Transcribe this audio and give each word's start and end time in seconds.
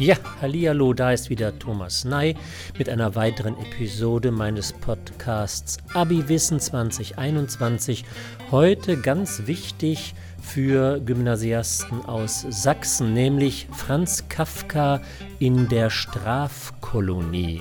Ja, 0.00 0.14
hallihallo, 0.40 0.92
da 0.92 1.10
ist 1.10 1.28
wieder 1.28 1.58
Thomas 1.58 2.04
Ney 2.04 2.36
mit 2.78 2.88
einer 2.88 3.16
weiteren 3.16 3.58
Episode 3.58 4.30
meines 4.30 4.72
Podcasts 4.72 5.78
Abi 5.92 6.28
Wissen 6.28 6.60
2021. 6.60 8.04
Heute 8.52 8.96
ganz 8.96 9.48
wichtig 9.48 10.14
für 10.40 11.00
Gymnasiasten 11.00 12.04
aus 12.04 12.46
Sachsen, 12.48 13.12
nämlich 13.12 13.66
Franz 13.72 14.28
Kafka 14.28 15.00
in 15.40 15.68
der 15.68 15.90
Strafkolonie. 15.90 17.60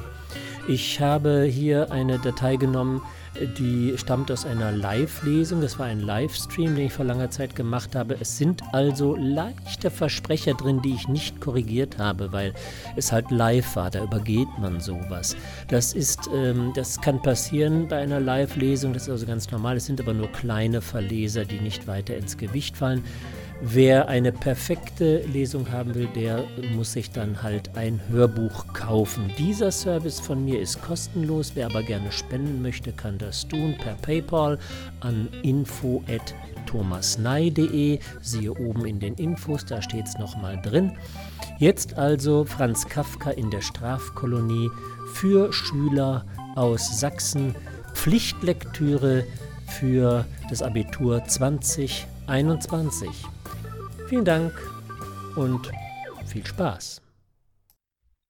Ich 0.68 1.02
habe 1.02 1.42
hier 1.42 1.92
eine 1.92 2.20
Datei 2.20 2.58
genommen, 2.58 3.02
die 3.58 3.94
stammt 3.98 4.32
aus 4.32 4.46
einer 4.46 4.72
Live-Lesung. 4.72 5.62
Das 5.62 5.78
war 5.80 5.86
ein 5.86 6.00
Livestream, 6.00 6.76
den 6.76 6.88
ich 6.88 6.94
vor 6.94 7.06
langer 7.06 7.30
Zeit 7.30 7.56
gemacht 7.56 7.96
habe. 7.96 8.18
Es 8.20 8.38
sind 8.38 8.62
also 8.72 9.16
leichte 9.16 9.92
Versprecher 9.92 10.54
drin, 10.54 10.82
die 10.82 10.94
ich 10.94 11.08
nicht 11.08 11.40
korrigiert 11.42 11.98
habe, 11.98 12.32
weil 12.32 12.54
es 12.96 13.12
halt 13.12 13.31
live 13.31 13.76
war. 13.76 13.92
Da 13.92 14.04
übergeht 14.04 14.50
man 14.59 14.80
sowas. 14.80 15.36
Das 15.68 15.94
ist, 15.94 16.30
ähm, 16.34 16.72
das 16.76 17.00
kann 17.02 17.22
passieren 17.22 17.88
bei 17.88 17.98
einer 17.98 18.20
Live-Lesung. 18.20 18.94
Das 18.94 19.04
ist 19.04 19.09
also 19.09 19.26
ganz 19.26 19.52
normal. 19.52 19.78
Es 19.78 19.86
sind 19.86 20.02
aber 20.02 20.14
nur 20.14 20.31
kleine 20.31 20.81
Verleser, 20.81 21.45
die 21.45 21.59
nicht 21.59 21.88
weiter 21.88 22.16
ins 22.17 22.38
Gewicht 22.38 22.78
fallen. 22.78 23.04
Wer 23.59 24.07
eine 24.07 24.31
perfekte 24.31 25.21
Lesung 25.21 25.71
haben 25.71 25.95
will, 25.95 26.07
der 26.13 26.43
muss 26.75 26.93
sich 26.93 27.09
dann 27.09 27.41
halt 27.41 27.75
ein 27.75 27.99
Hörbuch 28.07 28.71
kaufen. 28.73 29.31
Dieser 29.39 29.71
Service 29.71 30.20
von 30.20 30.45
mir 30.45 30.61
ist 30.61 30.80
kostenlos. 30.83 31.53
Wer 31.55 31.66
aber 31.66 31.81
gerne 31.81 32.11
spenden 32.11 32.61
möchte, 32.61 32.91
kann 32.91 33.17
das 33.17 33.47
tun 33.47 33.73
per 33.80 33.95
PayPal 33.95 34.59
an 34.99 35.27
info@thomasnei.de. 35.41 37.97
Siehe 38.21 38.52
oben 38.52 38.85
in 38.85 38.99
den 38.99 39.16
Infos, 39.16 39.66
da 39.66 39.81
steht 39.81 40.05
es 40.05 40.19
nochmal 40.19 40.61
drin. 40.61 40.91
Jetzt 41.58 41.97
also 41.97 42.45
Franz 42.45 42.88
Kafka 42.88 43.31
in 43.31 43.49
der 43.49 43.61
Strafkolonie 43.61 44.69
für 45.13 45.52
Schüler 45.52 46.25
aus 46.55 46.99
Sachsen. 46.99 47.55
Pflichtlektüre 47.95 49.23
für 49.66 50.25
das 50.47 50.61
Abitur 50.61 51.25
2021. 51.25 53.25
Vielen 54.08 54.23
Dank 54.23 54.53
und 55.36 55.69
viel 56.25 56.45
Spaß. 56.45 57.02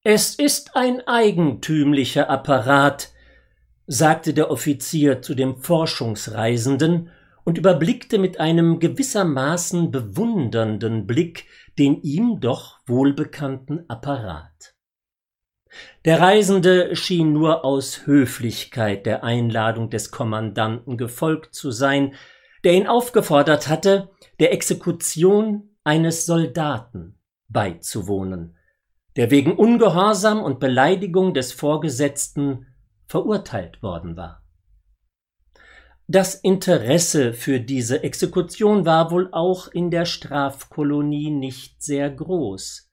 Es 0.03 0.33
ist 0.33 0.75
ein 0.75 1.07
eigentümlicher 1.07 2.31
Apparat, 2.31 3.11
sagte 3.85 4.33
der 4.33 4.49
Offizier 4.49 5.21
zu 5.21 5.35
dem 5.35 5.57
Forschungsreisenden 5.57 7.11
und 7.43 7.59
überblickte 7.59 8.17
mit 8.17 8.39
einem 8.39 8.79
gewissermaßen 8.79 9.91
bewundernden 9.91 11.05
Blick 11.05 11.45
den 11.77 12.01
ihm 12.01 12.39
doch 12.39 12.79
wohlbekannten 12.87 13.87
Apparat. 13.87 14.73
Der 16.05 16.19
Reisende 16.19 16.95
schien 16.95 17.33
nur 17.33 17.63
aus 17.63 18.07
Höflichkeit 18.07 19.05
der 19.05 19.23
Einladung 19.23 19.91
des 19.91 20.09
Kommandanten 20.09 20.97
gefolgt 20.97 21.53
zu 21.53 21.69
sein, 21.69 22.15
der 22.63 22.73
ihn 22.73 22.87
aufgefordert 22.87 23.67
hatte, 23.67 24.09
der 24.39 24.53
Exekution 24.53 25.77
eines 25.83 26.25
Soldaten 26.25 27.19
beizuwohnen, 27.47 28.57
der 29.15 29.31
wegen 29.31 29.53
Ungehorsam 29.55 30.43
und 30.43 30.59
Beleidigung 30.59 31.33
des 31.33 31.51
Vorgesetzten 31.51 32.67
verurteilt 33.07 33.81
worden 33.81 34.15
war. 34.17 34.43
Das 36.09 36.35
Interesse 36.35 37.33
für 37.33 37.59
diese 37.59 38.03
Exekution 38.03 38.85
war 38.85 39.11
wohl 39.11 39.29
auch 39.33 39.67
in 39.67 39.91
der 39.91 40.05
Strafkolonie 40.05 41.31
nicht 41.31 41.81
sehr 41.81 42.09
groß. 42.09 42.89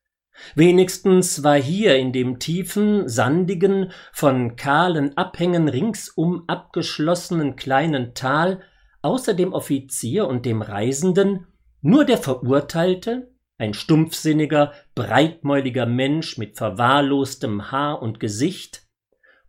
Wenigstens 0.56 1.44
war 1.44 1.56
hier 1.56 1.96
in 1.96 2.12
dem 2.12 2.40
tiefen, 2.40 3.08
sandigen, 3.08 3.92
von 4.12 4.56
kahlen 4.56 5.16
Abhängen 5.16 5.68
ringsum 5.68 6.44
abgeschlossenen 6.48 7.54
kleinen 7.54 8.14
Tal 8.14 8.62
außer 9.04 9.34
dem 9.34 9.52
Offizier 9.52 10.26
und 10.26 10.46
dem 10.46 10.62
Reisenden 10.62 11.46
nur 11.82 12.06
der 12.06 12.16
Verurteilte, 12.16 13.30
ein 13.58 13.74
stumpfsinniger, 13.74 14.72
breitmäuliger 14.94 15.84
Mensch 15.84 16.38
mit 16.38 16.56
verwahrlostem 16.56 17.70
Haar 17.70 18.00
und 18.00 18.18
Gesicht, 18.18 18.82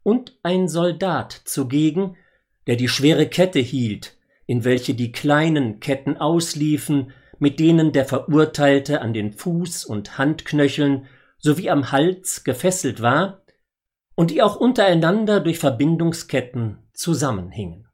und 0.03 0.37
ein 0.43 0.67
Soldat 0.67 1.31
zugegen, 1.45 2.17
der 2.67 2.75
die 2.75 2.89
schwere 2.89 3.27
Kette 3.27 3.59
hielt, 3.59 4.17
in 4.45 4.63
welche 4.63 4.93
die 4.93 5.11
kleinen 5.11 5.79
Ketten 5.79 6.17
ausliefen, 6.17 7.11
mit 7.39 7.59
denen 7.59 7.91
der 7.91 8.05
Verurteilte 8.05 9.01
an 9.01 9.13
den 9.13 9.31
Fuß 9.31 9.85
und 9.85 10.17
Handknöcheln 10.17 11.07
sowie 11.37 11.69
am 11.69 11.91
Hals 11.91 12.43
gefesselt 12.43 13.01
war 13.01 13.41
und 14.15 14.31
die 14.31 14.41
auch 14.41 14.57
untereinander 14.57 15.39
durch 15.39 15.59
Verbindungsketten 15.59 16.77
zusammenhingen. 16.93 17.84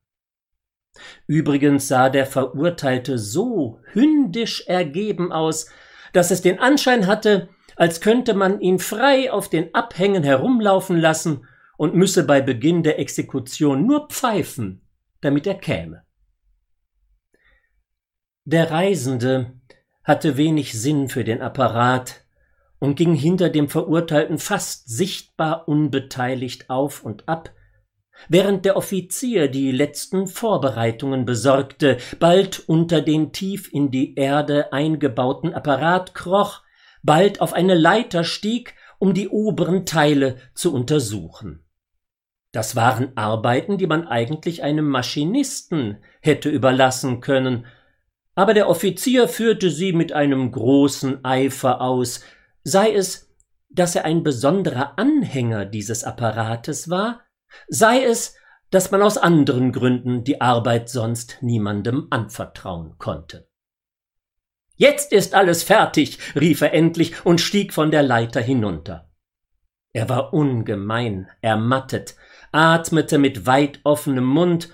Übrigens 1.28 1.88
sah 1.88 2.09
der 2.09 2.25
Verurteilte 2.25 3.18
so 3.18 3.79
hündisch 3.94 4.66
ergeben 4.68 5.31
aus, 5.31 5.69
dass 6.13 6.31
es 6.31 6.41
den 6.41 6.59
Anschein 6.59 7.07
hatte, 7.07 7.50
als 7.75 8.02
könnte 8.02 8.34
man 8.34 8.59
ihn 8.59 8.79
frei 8.79 9.31
auf 9.31 9.50
den 9.50 9.74
Abhängen 9.74 10.24
herumlaufen 10.24 10.97
lassen 10.97 11.47
und 11.78 11.96
müsse 11.96 12.25
bei 12.25 12.41
Beginn 12.41 12.84
der 12.84 13.00
Exekution 13.00 13.85
nur 13.85 14.07
pfeifen, 14.07 14.81
damit 15.22 15.47
er 15.47 15.56
käme. 15.56 16.03
Der 18.44 18.72
Reisende 18.72 19.53
hatte 20.03 20.35
wenig 20.35 20.79
Sinn 20.79 21.09
für 21.09 21.23
den 21.23 21.41
Apparat 21.41 22.25
und 22.79 22.96
ging 22.96 23.13
hinter 23.13 23.50
dem 23.50 23.69
Verurteilten 23.69 24.40
fast 24.40 24.90
sichtbar 24.90 25.68
unbeteiligt 25.68 26.69
auf 26.69 27.03
und 27.03 27.29
ab, 27.29 27.52
während 28.29 28.65
der 28.65 28.77
Offizier 28.77 29.47
die 29.47 29.71
letzten 29.71 30.27
Vorbereitungen 30.27 31.25
besorgte, 31.25 31.97
bald 32.19 32.67
unter 32.67 33.01
den 33.01 33.31
tief 33.31 33.71
in 33.73 33.91
die 33.91 34.15
Erde 34.15 34.73
eingebauten 34.73 35.53
Apparat 35.53 36.13
kroch, 36.13 36.61
bald 37.03 37.41
auf 37.41 37.53
eine 37.53 37.75
Leiter 37.75 38.23
stieg, 38.23 38.75
um 38.99 39.13
die 39.13 39.29
oberen 39.29 39.85
Teile 39.85 40.37
zu 40.53 40.73
untersuchen. 40.73 41.63
Das 42.51 42.75
waren 42.75 43.15
Arbeiten, 43.15 43.77
die 43.77 43.87
man 43.87 44.07
eigentlich 44.07 44.61
einem 44.61 44.87
Maschinisten 44.87 45.97
hätte 46.21 46.49
überlassen 46.49 47.21
können, 47.21 47.65
aber 48.35 48.53
der 48.53 48.69
Offizier 48.69 49.27
führte 49.27 49.69
sie 49.69 49.93
mit 49.93 50.13
einem 50.13 50.51
großen 50.51 51.23
Eifer 51.25 51.81
aus, 51.81 52.23
sei 52.63 52.93
es, 52.93 53.29
dass 53.69 53.95
er 53.95 54.05
ein 54.05 54.23
besonderer 54.23 54.97
Anhänger 54.97 55.65
dieses 55.65 56.03
Apparates 56.03 56.89
war, 56.89 57.21
sei 57.67 58.03
es, 58.03 58.35
dass 58.69 58.91
man 58.91 59.01
aus 59.01 59.17
anderen 59.17 59.72
Gründen 59.72 60.23
die 60.23 60.41
Arbeit 60.41 60.89
sonst 60.89 61.38
niemandem 61.41 62.07
anvertrauen 62.09 62.97
konnte. 62.97 63.47
Jetzt 64.75 65.12
ist 65.12 65.35
alles 65.35 65.61
fertig, 65.61 66.17
rief 66.35 66.61
er 66.61 66.73
endlich 66.73 67.25
und 67.25 67.41
stieg 67.41 67.73
von 67.73 67.91
der 67.91 68.01
Leiter 68.01 68.41
hinunter. 68.41 69.11
Er 69.94 70.07
war 70.07 70.34
ungemein 70.34 71.29
ermattet, 71.41 72.16
atmete 72.51 73.17
mit 73.17 73.45
weit 73.45 73.81
offenem 73.84 74.25
Mund 74.25 74.69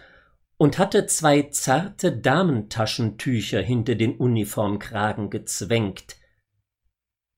und 0.57 0.77
hatte 0.77 1.07
zwei 1.07 1.43
zarte 1.43 2.11
Damentaschentücher 2.11 3.61
hinter 3.61 3.95
den 3.95 4.15
Uniformkragen 4.15 5.29
gezwängt, 5.29 6.16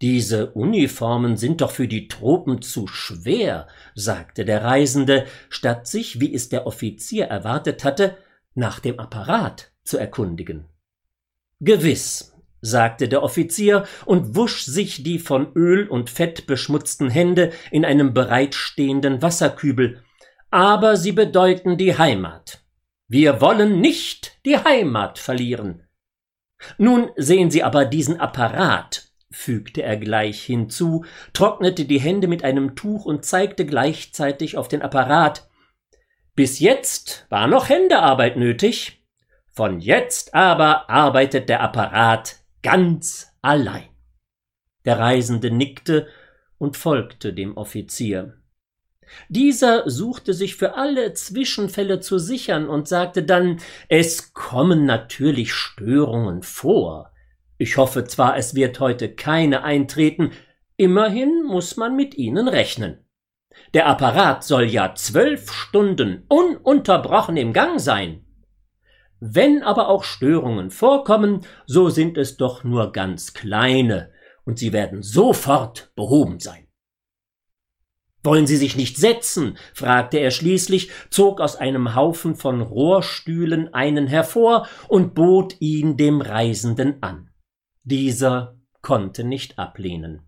diese 0.02 0.52
Uniformen 0.52 1.36
sind 1.36 1.62
doch 1.62 1.72
für 1.72 1.88
die 1.88 2.08
Tropen 2.08 2.62
zu 2.62 2.88
schwer, 2.88 3.68
sagte 3.96 4.46
der 4.46 4.64
Reisende, 4.64 5.26
statt 5.50 5.88
sich, 5.88 6.22
wie 6.22 6.34
es 6.34 6.48
der 6.48 6.66
Offizier 6.66 7.26
erwartet 7.26 7.84
hatte, 7.84 8.18
nach 8.56 8.80
dem 8.80 9.00
Apparat 9.00 9.72
zu 9.84 9.98
erkundigen. 9.98 10.66
Gewiss, 11.60 12.34
sagte 12.62 13.10
der 13.10 13.24
Offizier 13.24 13.86
und 14.06 14.36
wusch 14.36 14.64
sich 14.64 15.04
die 15.04 15.20
von 15.20 15.52
Öl 15.54 15.88
und 15.88 16.10
Fett 16.10 16.48
beschmutzten 16.48 17.10
Hände 17.10 17.52
in 17.72 17.84
einem 17.84 18.14
bereitstehenden 18.14 19.22
Wasserkübel, 19.22 20.02
aber 20.50 20.98
sie 20.98 21.12
bedeuten 21.12 21.78
die 21.78 21.98
Heimat. 21.98 22.64
Wir 23.08 23.42
wollen 23.42 23.82
nicht 23.82 24.40
die 24.46 24.58
Heimat 24.58 25.20
verlieren. 25.20 25.84
Nun 26.78 27.10
sehen 27.16 27.50
Sie 27.52 27.64
aber 27.64 27.86
diesen 27.86 28.20
Apparat 28.20 29.09
fügte 29.32 29.84
er 29.84 29.98
gleich 29.98 30.44
hinzu, 30.44 31.06
trocknete 31.34 31.86
die 31.86 32.00
Hände 32.00 32.28
mit 32.28 32.44
einem 32.44 32.76
Tuch 32.76 33.06
und 33.06 33.26
zeigte 33.26 33.66
gleichzeitig 33.66 34.58
auf 34.58 34.68
den 34.68 34.82
Apparat. 34.82 35.50
Bis 36.36 36.60
jetzt 36.60 37.26
war 37.30 37.48
noch 37.48 37.70
Händearbeit 37.70 38.38
nötig. 38.38 39.04
Von 39.52 39.80
jetzt 39.80 40.34
aber 40.34 40.90
arbeitet 40.90 41.50
der 41.50 41.62
Apparat 41.62 42.38
ganz 42.64 43.34
allein. 43.42 43.90
Der 44.86 45.00
Reisende 45.00 45.52
nickte 45.52 46.08
und 46.58 46.78
folgte 46.78 47.34
dem 47.34 47.58
Offizier. 47.58 48.36
Dieser 49.28 49.90
suchte 49.90 50.34
sich 50.34 50.56
für 50.56 50.76
alle 50.76 51.14
Zwischenfälle 51.14 52.00
zu 52.00 52.20
sichern 52.20 52.70
und 52.70 52.88
sagte 52.88 53.24
dann, 53.24 53.60
es 53.88 54.34
kommen 54.34 54.86
natürlich 54.86 55.54
Störungen 55.54 56.44
vor. 56.44 57.12
Ich 57.60 57.78
hoffe 57.78 58.06
zwar, 58.06 58.36
es 58.38 58.56
wird 58.56 58.80
heute 58.80 59.14
keine 59.14 59.64
eintreten, 59.64 60.32
Immerhin 60.80 61.44
muss 61.44 61.76
man 61.76 61.98
mit 61.98 62.16
ihnen 62.16 62.48
rechnen. 62.48 63.06
Der 63.74 63.88
Apparat 63.88 64.46
soll 64.46 64.64
ja 64.64 64.96
zwölf 64.96 65.52
Stunden 65.52 66.24
ununterbrochen 66.30 67.36
im 67.36 67.52
Gang 67.52 67.82
sein. 67.82 68.26
Wenn 69.20 69.62
aber 69.62 69.90
auch 69.90 70.06
Störungen 70.06 70.72
vorkommen, 70.72 71.42
so 71.66 71.90
sind 71.90 72.18
es 72.18 72.38
doch 72.38 72.64
nur 72.64 72.94
ganz 72.94 73.34
kleine, 73.34 74.14
und 74.46 74.58
sie 74.58 74.72
werden 74.72 75.04
sofort 75.04 75.92
behoben 75.98 76.40
sein. 76.40 76.68
Wollen 78.24 78.48
Sie 78.48 78.56
sich 78.56 78.78
nicht 78.78 78.96
setzen? 78.96 79.58
fragte 79.74 80.18
er 80.20 80.32
schließlich, 80.32 80.92
zog 81.10 81.42
aus 81.42 81.58
einem 81.58 81.94
Haufen 81.94 82.36
von 82.36 82.62
Rohrstühlen 82.62 83.74
einen 83.74 84.08
hervor 84.08 84.66
und 84.88 85.14
bot 85.14 85.60
ihn 85.60 85.98
dem 85.98 86.22
Reisenden 86.22 87.04
an. 87.04 87.29
Dieser 87.90 88.56
konnte 88.84 89.24
nicht 89.24 89.58
ablehnen. 89.58 90.22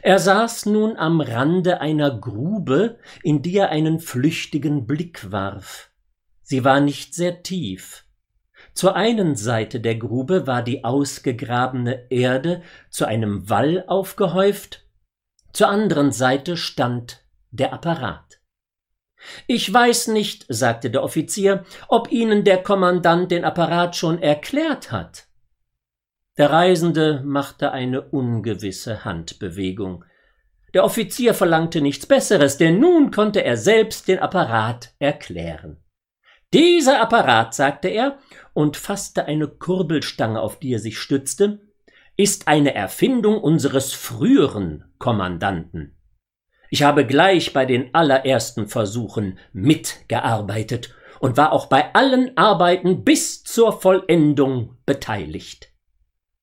Er 0.00 0.18
saß 0.18 0.64
nun 0.66 0.96
am 0.96 1.20
Rande 1.20 1.82
einer 1.82 2.18
Grube, 2.18 2.98
in 3.22 3.42
die 3.42 3.56
er 3.56 3.68
einen 3.68 4.00
flüchtigen 4.00 4.86
Blick 4.86 5.30
warf. 5.30 5.90
Sie 6.42 6.64
war 6.64 6.80
nicht 6.80 7.14
sehr 7.14 7.42
tief. 7.42 8.06
Zur 8.72 8.96
einen 8.96 9.36
Seite 9.36 9.80
der 9.80 9.96
Grube 9.96 10.46
war 10.46 10.62
die 10.62 10.82
ausgegrabene 10.82 12.10
Erde 12.10 12.62
zu 12.88 13.04
einem 13.04 13.50
Wall 13.50 13.84
aufgehäuft, 13.86 14.86
zur 15.52 15.68
anderen 15.68 16.10
Seite 16.10 16.56
stand 16.56 17.22
der 17.50 17.74
Apparat. 17.74 18.40
Ich 19.46 19.70
weiß 19.70 20.08
nicht, 20.08 20.46
sagte 20.48 20.90
der 20.90 21.02
Offizier, 21.02 21.66
ob 21.88 22.10
Ihnen 22.10 22.44
der 22.44 22.62
Kommandant 22.62 23.30
den 23.30 23.44
Apparat 23.44 23.94
schon 23.94 24.22
erklärt 24.22 24.90
hat. 24.90 25.28
Der 26.38 26.50
Reisende 26.50 27.22
machte 27.24 27.72
eine 27.72 28.00
ungewisse 28.00 29.04
Handbewegung. 29.04 30.04
Der 30.72 30.84
Offizier 30.84 31.34
verlangte 31.34 31.82
nichts 31.82 32.06
Besseres, 32.06 32.56
denn 32.56 32.80
nun 32.80 33.10
konnte 33.10 33.44
er 33.44 33.58
selbst 33.58 34.08
den 34.08 34.18
Apparat 34.18 34.94
erklären. 34.98 35.76
Dieser 36.54 37.02
Apparat, 37.02 37.54
sagte 37.54 37.88
er 37.88 38.18
und 38.54 38.78
fasste 38.78 39.26
eine 39.26 39.46
Kurbelstange, 39.46 40.40
auf 40.40 40.58
die 40.58 40.72
er 40.72 40.78
sich 40.78 40.98
stützte, 40.98 41.60
ist 42.16 42.48
eine 42.48 42.74
Erfindung 42.74 43.38
unseres 43.38 43.92
früheren 43.92 44.84
Kommandanten. 44.98 45.96
Ich 46.70 46.82
habe 46.82 47.06
gleich 47.06 47.52
bei 47.52 47.66
den 47.66 47.94
allerersten 47.94 48.68
Versuchen 48.68 49.38
mitgearbeitet 49.52 50.94
und 51.20 51.36
war 51.36 51.52
auch 51.52 51.66
bei 51.66 51.94
allen 51.94 52.36
Arbeiten 52.38 53.04
bis 53.04 53.44
zur 53.44 53.80
Vollendung 53.80 54.78
beteiligt. 54.86 55.71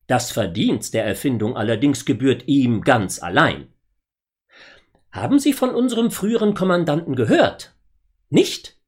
Das 0.09 0.31
Verdienst 0.31 0.95
der 0.95 1.05
Erfindung 1.05 1.55
allerdings 1.55 2.03
gebührt 2.03 2.47
ihm 2.47 2.81
ganz 2.81 3.21
allein. 3.21 3.67
Haben 5.11 5.37
Sie 5.37 5.53
von 5.53 5.69
unserem 5.69 6.09
früheren 6.09 6.55
Kommandanten 6.55 7.15
gehört? 7.15 7.75
Nicht? 8.31 8.79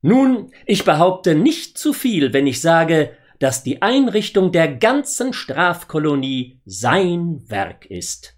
Nun, 0.00 0.50
ich 0.66 0.84
behaupte 0.84 1.36
nicht 1.36 1.78
zu 1.78 1.92
viel, 1.92 2.32
wenn 2.32 2.48
ich 2.48 2.60
sage, 2.60 3.16
dass 3.38 3.62
die 3.62 3.82
Einrichtung 3.82 4.50
der 4.50 4.66
ganzen 4.66 5.32
Strafkolonie 5.32 6.60
sein 6.64 7.48
Werk 7.48 7.86
ist. 7.86 8.36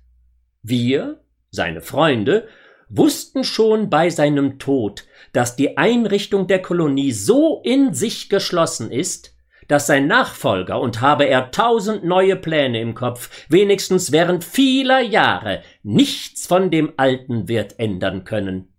Wir, 0.60 1.24
seine 1.50 1.80
Freunde, 1.80 2.48
wussten 2.90 3.44
schon 3.44 3.88
bei 3.88 4.10
seinem 4.10 4.58
Tod, 4.58 5.06
dass 5.32 5.56
die 5.56 5.78
Einrichtung 5.78 6.48
der 6.48 6.60
Kolonie 6.60 7.12
so 7.12 7.62
in 7.64 7.94
sich 7.94 8.28
geschlossen 8.28 8.92
ist, 8.92 9.33
dass 9.74 9.88
sein 9.88 10.06
Nachfolger, 10.06 10.80
und 10.80 11.00
habe 11.00 11.24
er 11.24 11.50
tausend 11.50 12.04
neue 12.04 12.36
Pläne 12.36 12.80
im 12.80 12.94
Kopf, 12.94 13.28
wenigstens 13.48 14.12
während 14.12 14.44
vieler 14.44 15.00
Jahre 15.00 15.64
nichts 15.82 16.46
von 16.46 16.70
dem 16.70 16.92
Alten 16.96 17.48
wird 17.48 17.80
ändern 17.80 18.22
können. 18.22 18.72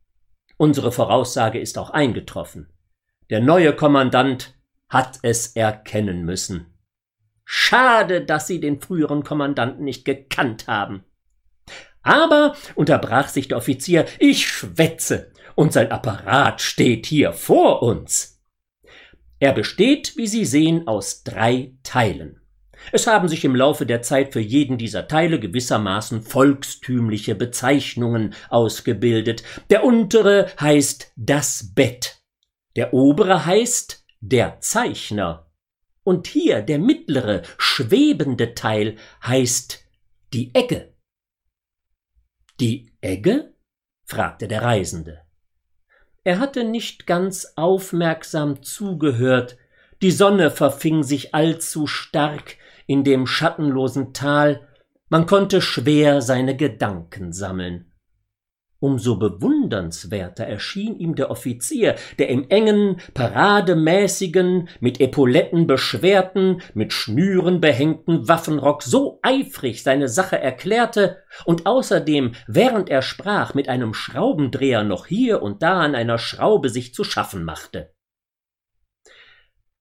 Unsere 0.55 0.93
Voraussage 0.93 1.59
ist 1.59 1.77
auch 1.77 1.89
eingetroffen. 1.89 2.69
Der 3.29 3.41
neue 3.41 3.75
Kommandant 3.75 4.55
hat 4.87 5.19
es 5.21 5.47
erkennen 5.57 6.23
müssen. 6.23 6.67
Schade, 7.43 8.23
dass 8.23 8.47
Sie 8.47 8.61
den 8.61 8.79
früheren 8.79 9.25
Kommandanten 9.25 9.83
nicht 9.83 10.05
gekannt 10.05 10.67
haben. 10.67 11.03
Aber, 12.03 12.55
unterbrach 12.75 13.27
sich 13.27 13.49
der 13.49 13.57
Offizier, 13.57 14.05
ich 14.17 14.47
schwätze, 14.47 15.33
und 15.55 15.73
sein 15.73 15.91
Apparat 15.91 16.61
steht 16.61 17.05
hier 17.05 17.33
vor 17.33 17.81
uns. 17.81 18.34
Er 19.39 19.53
besteht, 19.53 20.15
wie 20.17 20.27
Sie 20.27 20.45
sehen, 20.45 20.87
aus 20.87 21.23
drei 21.23 21.73
Teilen. 21.83 22.41
Es 22.91 23.07
haben 23.07 23.27
sich 23.27 23.43
im 23.45 23.55
Laufe 23.55 23.85
der 23.85 24.01
Zeit 24.01 24.33
für 24.33 24.39
jeden 24.39 24.77
dieser 24.77 25.07
Teile 25.07 25.39
gewissermaßen 25.39 26.21
volkstümliche 26.21 27.35
Bezeichnungen 27.35 28.33
ausgebildet. 28.49 29.43
Der 29.69 29.83
untere 29.83 30.47
heißt 30.59 31.11
das 31.15 31.73
Bett, 31.73 32.21
der 32.75 32.93
obere 32.93 33.45
heißt 33.45 34.05
der 34.21 34.59
Zeichner, 34.59 35.51
und 36.03 36.27
hier 36.27 36.61
der 36.61 36.77
mittlere, 36.79 37.41
schwebende 37.57 38.53
Teil 38.53 38.97
heißt 39.23 39.83
die 40.33 40.53
Egge. 40.53 40.93
Die 42.59 42.91
Egge? 43.01 43.55
fragte 44.05 44.47
der 44.47 44.61
Reisende. 44.61 45.24
Er 46.25 46.39
hatte 46.39 46.63
nicht 46.63 47.05
ganz 47.05 47.53
aufmerksam 47.55 48.63
zugehört, 48.63 49.57
die 50.01 50.09
Sonne 50.09 50.49
verfing 50.49 51.03
sich 51.03 51.35
allzu 51.35 51.85
stark 51.85 52.57
in 52.87 53.03
dem 53.03 53.27
schattenlosen 53.27 54.11
Tal, 54.11 54.67
man 55.07 55.27
konnte 55.27 55.61
schwer 55.61 56.23
seine 56.23 56.57
Gedanken 56.57 57.31
sammeln. 57.31 57.91
Umso 58.85 59.15
bewundernswerter 59.15 60.45
erschien 60.45 60.99
ihm 60.99 61.15
der 61.15 61.31
Offizier, 61.31 61.95
der 62.19 62.29
im 62.29 62.47
engen, 62.49 62.97
parademäßigen, 63.15 64.69
mit 64.79 65.01
Epauletten 65.01 65.65
beschwerten, 65.65 66.61
mit 66.75 66.93
Schnüren 66.93 67.61
behängten 67.61 68.27
Waffenrock 68.27 68.83
so 68.83 69.17
eifrig 69.23 69.81
seine 69.81 70.07
Sache 70.07 70.37
erklärte 70.37 71.17
und 71.45 71.65
außerdem, 71.65 72.33
während 72.45 72.91
er 72.91 73.01
sprach, 73.01 73.55
mit 73.55 73.69
einem 73.69 73.95
Schraubendreher 73.95 74.83
noch 74.83 75.07
hier 75.07 75.41
und 75.41 75.63
da 75.63 75.79
an 75.79 75.95
einer 75.95 76.19
Schraube 76.19 76.69
sich 76.69 76.93
zu 76.93 77.03
schaffen 77.03 77.43
machte. 77.43 77.91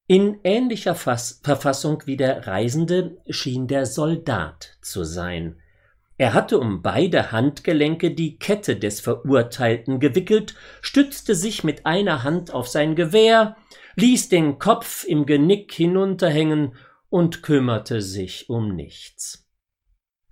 In 0.06 0.38
ähnlicher 0.44 0.94
Fass 0.94 1.42
Verfassung 1.44 2.02
wie 2.06 2.16
der 2.16 2.46
Reisende 2.46 3.18
schien 3.28 3.66
der 3.66 3.84
Soldat 3.84 4.78
zu 4.80 5.04
sein, 5.04 5.60
er 6.16 6.32
hatte 6.32 6.58
um 6.58 6.82
beide 6.82 7.32
Handgelenke 7.32 8.12
die 8.12 8.38
Kette 8.38 8.76
des 8.76 9.00
Verurteilten 9.00 9.98
gewickelt, 9.98 10.54
stützte 10.80 11.34
sich 11.34 11.64
mit 11.64 11.86
einer 11.86 12.22
Hand 12.22 12.52
auf 12.54 12.68
sein 12.68 12.94
Gewehr, 12.94 13.56
ließ 13.96 14.28
den 14.28 14.58
Kopf 14.58 15.04
im 15.04 15.26
Genick 15.26 15.72
hinunterhängen 15.72 16.76
und 17.08 17.42
kümmerte 17.42 18.00
sich 18.00 18.48
um 18.48 18.74
nichts. 18.74 19.48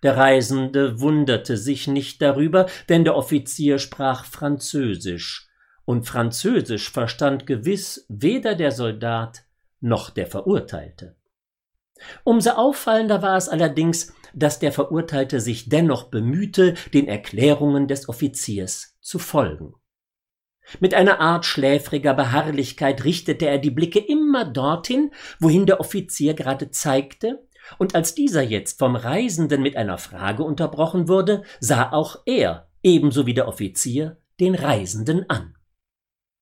Der 0.02 0.16
Reisende 0.16 1.00
wunderte 1.00 1.56
sich 1.56 1.86
nicht 1.86 2.22
darüber, 2.22 2.66
denn 2.88 3.04
der 3.04 3.16
Offizier 3.16 3.78
sprach 3.78 4.24
Französisch, 4.24 5.48
und 5.84 6.06
Französisch 6.06 6.90
verstand 6.90 7.46
gewiss 7.46 8.06
weder 8.08 8.54
der 8.54 8.70
Soldat 8.70 9.44
noch 9.80 10.10
der 10.10 10.28
Verurteilte. 10.28 11.16
Umso 12.24 12.50
auffallender 12.50 13.22
war 13.22 13.36
es 13.36 13.48
allerdings, 13.48 14.12
dass 14.34 14.58
der 14.58 14.72
Verurteilte 14.72 15.40
sich 15.40 15.68
dennoch 15.68 16.04
bemühte, 16.04 16.74
den 16.92 17.08
Erklärungen 17.08 17.88
des 17.88 18.08
Offiziers 18.08 18.96
zu 19.00 19.18
folgen. 19.18 19.74
Mit 20.80 20.94
einer 20.94 21.20
Art 21.20 21.44
schläfriger 21.44 22.14
Beharrlichkeit 22.14 23.04
richtete 23.04 23.46
er 23.46 23.58
die 23.58 23.70
Blicke 23.70 23.98
immer 23.98 24.44
dorthin, 24.44 25.10
wohin 25.40 25.66
der 25.66 25.80
Offizier 25.80 26.34
gerade 26.34 26.70
zeigte, 26.70 27.46
und 27.78 27.94
als 27.94 28.14
dieser 28.14 28.42
jetzt 28.42 28.78
vom 28.78 28.96
Reisenden 28.96 29.62
mit 29.62 29.76
einer 29.76 29.98
Frage 29.98 30.42
unterbrochen 30.42 31.08
wurde, 31.08 31.42
sah 31.60 31.92
auch 31.92 32.22
er, 32.26 32.68
ebenso 32.82 33.26
wie 33.26 33.34
der 33.34 33.48
Offizier, 33.48 34.18
den 34.40 34.54
Reisenden 34.54 35.28
an. 35.30 35.54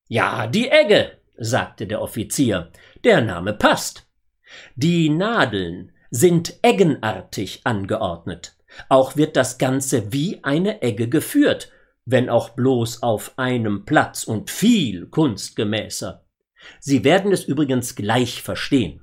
Ja, 0.07 0.47
die 0.47 0.69
Egge, 0.69 1.17
sagte 1.37 1.87
der 1.87 2.01
Offizier, 2.01 2.71
der 3.03 3.21
Name 3.21 3.53
passt. 3.53 4.07
Die 4.75 5.09
Nadeln 5.09 5.91
sind 6.11 6.59
eggenartig 6.61 7.61
angeordnet. 7.63 8.55
Auch 8.89 9.15
wird 9.15 9.35
das 9.35 9.57
Ganze 9.57 10.13
wie 10.13 10.43
eine 10.43 10.81
Egge 10.81 11.09
geführt, 11.09 11.71
wenn 12.05 12.29
auch 12.29 12.49
bloß 12.49 13.01
auf 13.01 13.37
einem 13.37 13.85
Platz 13.85 14.23
und 14.23 14.49
viel 14.49 15.07
kunstgemäßer. 15.07 16.25
Sie 16.79 17.03
werden 17.03 17.31
es 17.31 17.45
übrigens 17.45 17.95
gleich 17.95 18.43
verstehen. 18.43 19.01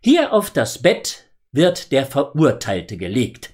Hier 0.00 0.32
auf 0.32 0.50
das 0.50 0.82
Bett 0.82 1.24
wird 1.52 1.92
der 1.92 2.06
Verurteilte 2.06 2.96
gelegt. 2.96 3.52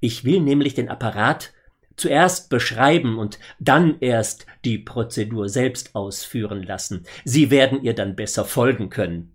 Ich 0.00 0.24
will 0.24 0.40
nämlich 0.40 0.74
den 0.74 0.88
Apparat 0.88 1.52
zuerst 1.96 2.48
beschreiben 2.48 3.18
und 3.18 3.38
dann 3.60 3.98
erst 4.00 4.46
die 4.64 4.78
Prozedur 4.78 5.48
selbst 5.48 5.94
ausführen 5.94 6.62
lassen. 6.62 7.06
Sie 7.24 7.50
werden 7.50 7.82
ihr 7.82 7.94
dann 7.94 8.16
besser 8.16 8.44
folgen 8.44 8.88
können. 8.88 9.31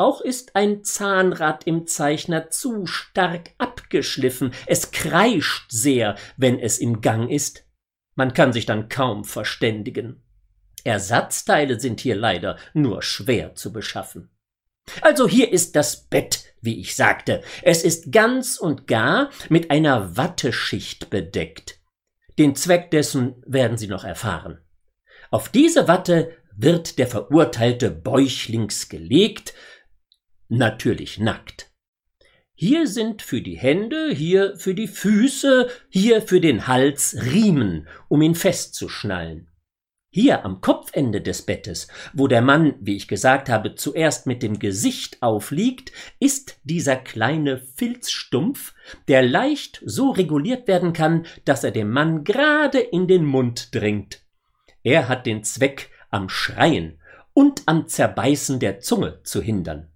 Auch 0.00 0.22
ist 0.22 0.56
ein 0.56 0.82
Zahnrad 0.82 1.66
im 1.66 1.86
Zeichner 1.86 2.48
zu 2.48 2.86
stark 2.86 3.50
abgeschliffen, 3.58 4.54
es 4.66 4.92
kreischt 4.92 5.70
sehr, 5.70 6.16
wenn 6.38 6.58
es 6.58 6.78
im 6.78 7.02
Gang 7.02 7.30
ist. 7.30 7.66
Man 8.14 8.32
kann 8.32 8.54
sich 8.54 8.64
dann 8.64 8.88
kaum 8.88 9.26
verständigen. 9.26 10.22
Ersatzteile 10.84 11.78
sind 11.78 12.00
hier 12.00 12.16
leider 12.16 12.56
nur 12.72 13.02
schwer 13.02 13.54
zu 13.56 13.74
beschaffen. 13.74 14.30
Also 15.02 15.28
hier 15.28 15.52
ist 15.52 15.76
das 15.76 16.08
Bett, 16.08 16.44
wie 16.62 16.80
ich 16.80 16.96
sagte. 16.96 17.42
Es 17.60 17.84
ist 17.84 18.10
ganz 18.10 18.56
und 18.56 18.86
gar 18.86 19.28
mit 19.50 19.70
einer 19.70 20.16
Watteschicht 20.16 21.10
bedeckt. 21.10 21.78
Den 22.38 22.56
Zweck 22.56 22.90
dessen 22.90 23.42
werden 23.46 23.76
Sie 23.76 23.86
noch 23.86 24.04
erfahren. 24.04 24.62
Auf 25.30 25.50
diese 25.50 25.88
Watte 25.88 26.38
wird 26.56 26.98
der 26.98 27.06
Verurteilte 27.06 27.90
bäuchlings 27.90 28.88
gelegt, 28.88 29.52
natürlich 30.50 31.18
nackt. 31.18 31.70
Hier 32.54 32.86
sind 32.86 33.22
für 33.22 33.40
die 33.40 33.56
Hände, 33.56 34.10
hier 34.12 34.54
für 34.56 34.74
die 34.74 34.88
Füße, 34.88 35.68
hier 35.88 36.20
für 36.20 36.40
den 36.40 36.66
Hals 36.66 37.16
Riemen, 37.24 37.88
um 38.08 38.20
ihn 38.20 38.34
festzuschnallen. 38.34 39.48
Hier 40.12 40.44
am 40.44 40.60
Kopfende 40.60 41.20
des 41.20 41.42
Bettes, 41.42 41.86
wo 42.12 42.26
der 42.26 42.42
Mann, 42.42 42.74
wie 42.80 42.96
ich 42.96 43.06
gesagt 43.06 43.48
habe, 43.48 43.76
zuerst 43.76 44.26
mit 44.26 44.42
dem 44.42 44.58
Gesicht 44.58 45.22
aufliegt, 45.22 45.92
ist 46.18 46.58
dieser 46.64 46.96
kleine 46.96 47.58
Filzstumpf, 47.58 48.74
der 49.06 49.22
leicht 49.22 49.80
so 49.86 50.10
reguliert 50.10 50.66
werden 50.66 50.92
kann, 50.92 51.26
dass 51.44 51.62
er 51.62 51.70
dem 51.70 51.90
Mann 51.90 52.24
gerade 52.24 52.80
in 52.80 53.06
den 53.06 53.24
Mund 53.24 53.74
dringt. 53.74 54.20
Er 54.82 55.08
hat 55.08 55.26
den 55.26 55.44
Zweck, 55.44 55.90
am 56.10 56.28
Schreien 56.28 57.00
und 57.32 57.62
am 57.66 57.86
Zerbeißen 57.86 58.58
der 58.58 58.80
Zunge 58.80 59.22
zu 59.22 59.40
hindern. 59.40 59.90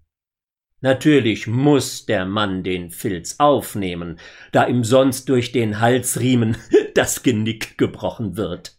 Natürlich 0.84 1.46
muss 1.46 2.04
der 2.04 2.26
Mann 2.26 2.62
den 2.62 2.90
Filz 2.90 3.36
aufnehmen, 3.38 4.18
da 4.52 4.66
ihm 4.66 4.84
sonst 4.84 5.30
durch 5.30 5.50
den 5.50 5.80
Halsriemen 5.80 6.58
das 6.94 7.22
Genick 7.22 7.78
gebrochen 7.78 8.36
wird. 8.36 8.76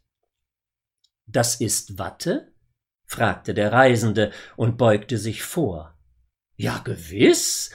Das 1.26 1.60
ist 1.60 1.98
Watte? 1.98 2.54
fragte 3.08 3.56
der 3.56 3.72
Reisende 3.72 4.30
und 4.56 4.78
beugte 4.78 5.18
sich 5.18 5.42
vor. 5.42 5.98
Ja, 6.58 6.78
gewiss, 6.78 7.72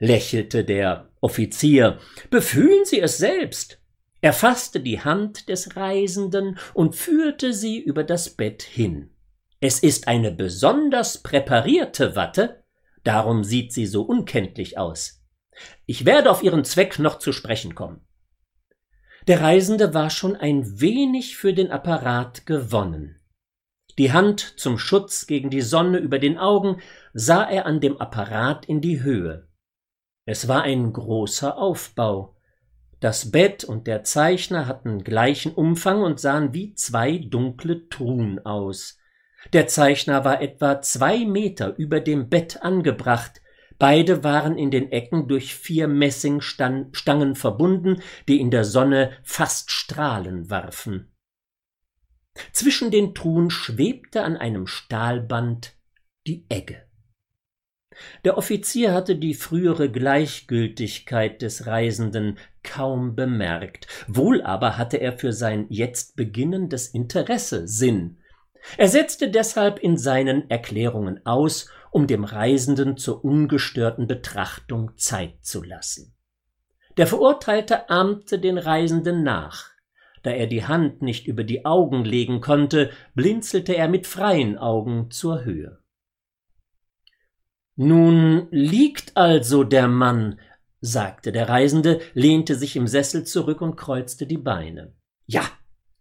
lächelte 0.00 0.64
der 0.64 1.08
Offizier, 1.20 2.00
befühlen 2.28 2.84
Sie 2.84 2.98
es 2.98 3.18
selbst. 3.18 3.80
Er 4.20 4.32
fasste 4.32 4.80
die 4.80 5.00
Hand 5.00 5.48
des 5.48 5.76
Reisenden 5.76 6.58
und 6.74 6.96
führte 6.96 7.52
sie 7.52 7.78
über 7.78 8.02
das 8.02 8.30
Bett 8.30 8.64
hin. 8.64 9.10
Es 9.60 9.78
ist 9.78 10.08
eine 10.08 10.32
besonders 10.32 11.18
präparierte 11.18 12.16
Watte, 12.16 12.59
darum 13.04 13.44
sieht 13.44 13.72
sie 13.72 13.86
so 13.86 14.02
unkenntlich 14.02 14.78
aus. 14.78 15.22
Ich 15.86 16.04
werde 16.04 16.30
auf 16.30 16.42
Ihren 16.42 16.64
Zweck 16.64 16.98
noch 16.98 17.18
zu 17.18 17.32
sprechen 17.32 17.74
kommen. 17.74 18.06
Der 19.26 19.40
Reisende 19.42 19.92
war 19.92 20.10
schon 20.10 20.36
ein 20.36 20.80
wenig 20.80 21.36
für 21.36 21.52
den 21.52 21.70
Apparat 21.70 22.46
gewonnen. 22.46 23.20
Die 23.98 24.12
Hand 24.12 24.40
zum 24.58 24.78
Schutz 24.78 25.26
gegen 25.26 25.50
die 25.50 25.60
Sonne 25.60 25.98
über 25.98 26.18
den 26.18 26.38
Augen 26.38 26.80
sah 27.12 27.42
er 27.42 27.66
an 27.66 27.80
dem 27.80 28.00
Apparat 28.00 28.64
in 28.66 28.80
die 28.80 29.02
Höhe. 29.02 29.48
Es 30.24 30.48
war 30.48 30.62
ein 30.62 30.92
großer 30.92 31.58
Aufbau. 31.58 32.36
Das 33.00 33.30
Bett 33.30 33.64
und 33.64 33.86
der 33.86 34.04
Zeichner 34.04 34.66
hatten 34.66 35.04
gleichen 35.04 35.52
Umfang 35.52 36.02
und 36.02 36.20
sahen 36.20 36.54
wie 36.54 36.74
zwei 36.74 37.18
dunkle 37.18 37.88
Truhen 37.88 38.44
aus. 38.44 38.98
Der 39.52 39.66
Zeichner 39.66 40.24
war 40.24 40.42
etwa 40.42 40.82
zwei 40.82 41.24
Meter 41.24 41.76
über 41.76 42.00
dem 42.00 42.28
Bett 42.28 42.62
angebracht, 42.62 43.40
Beide 43.80 44.22
waren 44.22 44.58
in 44.58 44.70
den 44.70 44.92
Ecken 44.92 45.26
durch 45.26 45.54
vier 45.54 45.88
Messingstangen 45.88 47.34
verbunden, 47.34 48.02
die 48.28 48.38
in 48.38 48.50
der 48.50 48.66
Sonne 48.66 49.12
fast 49.22 49.70
Strahlen 49.70 50.50
warfen. 50.50 51.10
Zwischen 52.52 52.90
den 52.90 53.14
Truhen 53.14 53.48
schwebte 53.48 54.22
an 54.22 54.36
einem 54.36 54.66
Stahlband 54.66 55.76
die 56.26 56.44
Egge. 56.50 56.82
Der 58.24 58.36
Offizier 58.36 58.92
hatte 58.92 59.16
die 59.16 59.34
frühere 59.34 59.90
Gleichgültigkeit 59.90 61.40
des 61.40 61.66
Reisenden 61.66 62.38
kaum 62.62 63.16
bemerkt, 63.16 63.86
wohl 64.06 64.42
aber 64.42 64.76
hatte 64.76 64.98
er 64.98 65.16
für 65.16 65.32
sein 65.32 65.64
jetzt 65.70 66.16
beginnendes 66.16 66.88
Interesse 66.88 67.66
Sinn. 67.66 68.19
Er 68.76 68.88
setzte 68.88 69.30
deshalb 69.30 69.78
in 69.78 69.96
seinen 69.96 70.48
Erklärungen 70.50 71.24
aus 71.24 71.68
um 71.90 72.06
dem 72.06 72.24
Reisenden 72.24 72.96
zur 72.96 73.24
ungestörten 73.24 74.06
Betrachtung 74.06 74.92
Zeit 74.96 75.34
zu 75.42 75.62
lassen. 75.62 76.14
Der 76.96 77.06
Verurteilte 77.06 77.88
ahmte 77.90 78.38
den 78.38 78.58
Reisenden 78.58 79.22
nach. 79.22 79.70
Da 80.22 80.30
er 80.30 80.46
die 80.46 80.66
Hand 80.66 81.02
nicht 81.02 81.26
über 81.26 81.44
die 81.44 81.64
Augen 81.64 82.04
legen 82.04 82.40
konnte, 82.40 82.90
blinzelte 83.14 83.74
er 83.74 83.88
mit 83.88 84.06
freien 84.06 84.58
Augen 84.58 85.10
zur 85.10 85.44
Höhe. 85.44 85.78
Nun 87.76 88.48
liegt 88.50 89.16
also 89.16 89.64
der 89.64 89.88
Mann, 89.88 90.38
sagte 90.80 91.32
der 91.32 91.48
Reisende, 91.48 92.00
lehnte 92.12 92.54
sich 92.54 92.76
im 92.76 92.86
Sessel 92.86 93.24
zurück 93.24 93.62
und 93.62 93.76
kreuzte 93.76 94.26
die 94.26 94.36
Beine. 94.36 94.94
Ja, 95.24 95.44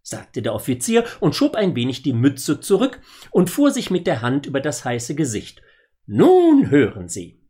sagte 0.02 0.42
der 0.42 0.54
Offizier 0.54 1.06
und 1.20 1.36
schob 1.36 1.56
ein 1.56 1.76
wenig 1.76 2.02
die 2.02 2.14
Mütze 2.14 2.60
zurück 2.60 3.02
und 3.32 3.50
fuhr 3.50 3.72
sich 3.72 3.92
mit 3.92 4.08
der 4.08 4.22
Hand 4.22 4.46
über 4.46 4.62
das 4.62 4.86
heiße 4.86 5.16
Gesicht. 5.16 5.62
Nun 6.06 6.70
hören 6.70 7.08
Sie. 7.08 7.42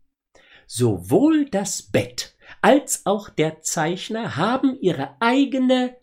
Sowohl 0.67 1.49
das 1.49 1.83
Bett 1.83 2.35
als 2.61 3.05
auch 3.05 3.29
der 3.29 3.61
Zeichner 3.61 4.35
haben 4.35 4.77
ihre 4.81 5.21
eigene 5.21 5.97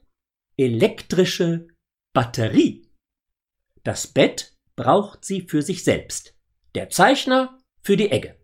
elektrische 0.56 1.68
Batterie. 2.12 2.90
Das 3.84 4.06
Bett 4.06 4.56
braucht 4.74 5.24
sie 5.24 5.42
für 5.42 5.62
sich 5.62 5.84
selbst, 5.84 6.34
der 6.74 6.90
Zeichner 6.90 7.60
für 7.82 7.96
die 7.96 8.10
Egge. 8.10 8.36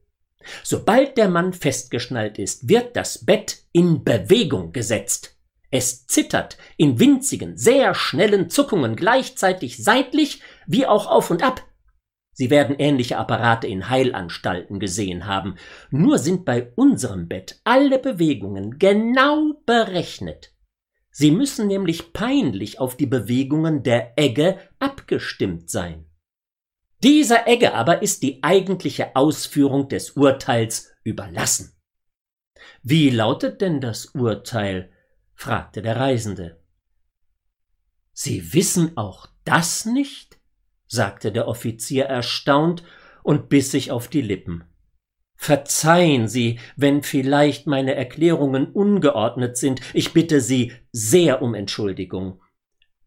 Sobald 0.63 1.17
der 1.17 1.29
Mann 1.29 1.53
festgeschnallt 1.53 2.39
ist, 2.39 2.69
wird 2.69 2.97
das 2.97 3.25
Bett 3.25 3.65
in 3.73 4.05
Bewegung 4.05 4.73
gesetzt. 4.73 5.39
Es 5.73 6.07
zittert 6.07 6.59
in 6.77 7.01
winzigen, 7.01 7.57
sehr 7.57 7.95
schnellen 7.95 8.51
Zuckungen 8.51 8.95
gleichzeitig 8.95 9.83
seitlich 9.83 10.43
wie 10.67 10.87
auch 10.87 11.07
auf 11.07 11.31
und 11.31 11.43
ab. 11.43 11.67
Sie 12.35 12.51
werden 12.51 12.77
ähnliche 12.79 13.17
Apparate 13.17 13.67
in 13.67 13.89
Heilanstalten 13.89 14.81
gesehen 14.81 15.27
haben, 15.27 15.57
nur 15.91 16.19
sind 16.19 16.45
bei 16.45 16.71
unserem 16.77 17.27
Bett 17.27 17.61
alle 17.65 17.99
Bewegungen 17.99 18.79
genau 18.79 19.55
berechnet. 19.65 20.53
Sie 21.11 21.31
müssen 21.31 21.69
nämlich 21.69 22.13
peinlich 22.13 22.79
auf 22.79 22.97
die 22.99 23.07
Bewegungen 23.07 23.83
der 23.83 24.19
Egge 24.19 24.59
abgestimmt 24.79 25.71
sein. 25.71 26.05
Dieser 27.03 27.49
Egge 27.49 27.73
aber 27.73 28.03
ist 28.03 28.23
die 28.23 28.43
eigentliche 28.43 29.17
Ausführung 29.17 29.89
des 29.89 30.11
Urteils 30.13 30.93
überlassen. 31.03 31.73
Wie 32.83 33.09
lautet 33.09 33.63
denn 33.63 33.81
das 33.81 34.07
Urteil? 34.15 34.92
Fragte 35.43 35.83
der 35.83 35.97
Reisende. 35.97 36.61
Sie 38.13 38.55
wissen 38.55 38.97
auch 38.97 39.27
das 39.45 39.85
nicht? 39.85 40.39
sagte 40.87 41.33
der 41.33 41.49
Offizier 41.49 42.05
erstaunt 42.05 42.85
und 43.25 43.49
biss 43.49 43.73
sich 43.73 43.91
auf 43.91 44.07
die 44.07 44.23
Lippen. 44.23 44.63
Verzeihen 45.35 46.29
Sie, 46.29 46.61
wenn 46.77 47.03
vielleicht 47.03 47.67
meine 47.67 47.97
Erklärungen 47.97 48.67
ungeordnet 48.67 49.57
sind, 49.57 49.81
ich 49.95 50.13
bitte 50.13 50.41
Sie 50.41 50.73
sehr 50.93 51.43
um 51.43 51.55
Entschuldigung. 51.57 52.41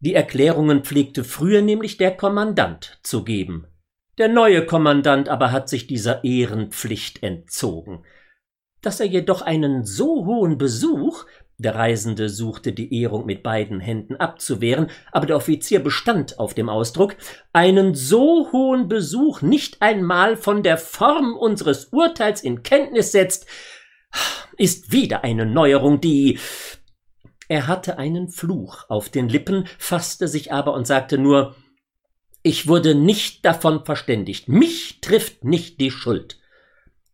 Die 0.00 0.12
Erklärungen 0.12 0.84
pflegte 0.84 1.24
früher 1.24 1.62
nämlich 1.62 1.96
der 1.96 2.14
Kommandant 2.14 3.00
zu 3.02 3.24
geben. 3.24 3.66
Der 4.18 4.28
neue 4.28 4.66
Kommandant 4.66 5.30
aber 5.30 5.52
hat 5.52 5.70
sich 5.70 5.86
dieser 5.86 6.22
Ehrenpflicht 6.22 7.22
entzogen. 7.22 8.04
Dass 8.82 9.00
er 9.00 9.06
jedoch 9.06 9.40
einen 9.40 9.84
so 9.84 10.26
hohen 10.26 10.58
Besuch 10.58 11.24
der 11.58 11.74
Reisende 11.74 12.28
suchte 12.28 12.72
die 12.72 13.00
Ehrung 13.00 13.24
mit 13.24 13.42
beiden 13.42 13.80
Händen 13.80 14.16
abzuwehren, 14.16 14.90
aber 15.10 15.26
der 15.26 15.36
Offizier 15.36 15.80
bestand 15.80 16.38
auf 16.38 16.52
dem 16.52 16.68
Ausdruck, 16.68 17.16
einen 17.52 17.94
so 17.94 18.52
hohen 18.52 18.88
Besuch 18.88 19.40
nicht 19.40 19.80
einmal 19.80 20.36
von 20.36 20.62
der 20.62 20.76
Form 20.76 21.34
unseres 21.34 21.86
Urteils 21.86 22.42
in 22.42 22.62
Kenntnis 22.62 23.12
setzt, 23.12 23.46
ist 24.58 24.92
wieder 24.92 25.24
eine 25.24 25.46
Neuerung, 25.46 26.00
die 26.00 26.38
er 27.48 27.68
hatte 27.68 27.98
einen 27.98 28.28
Fluch 28.28 28.90
auf 28.90 29.08
den 29.08 29.28
Lippen, 29.28 29.68
fasste 29.78 30.26
sich 30.26 30.52
aber 30.52 30.74
und 30.74 30.86
sagte 30.86 31.16
nur 31.16 31.54
Ich 32.42 32.66
wurde 32.66 32.94
nicht 32.94 33.44
davon 33.44 33.84
verständigt, 33.84 34.48
mich 34.48 35.00
trifft 35.00 35.44
nicht 35.44 35.80
die 35.80 35.90
Schuld. 35.90 36.40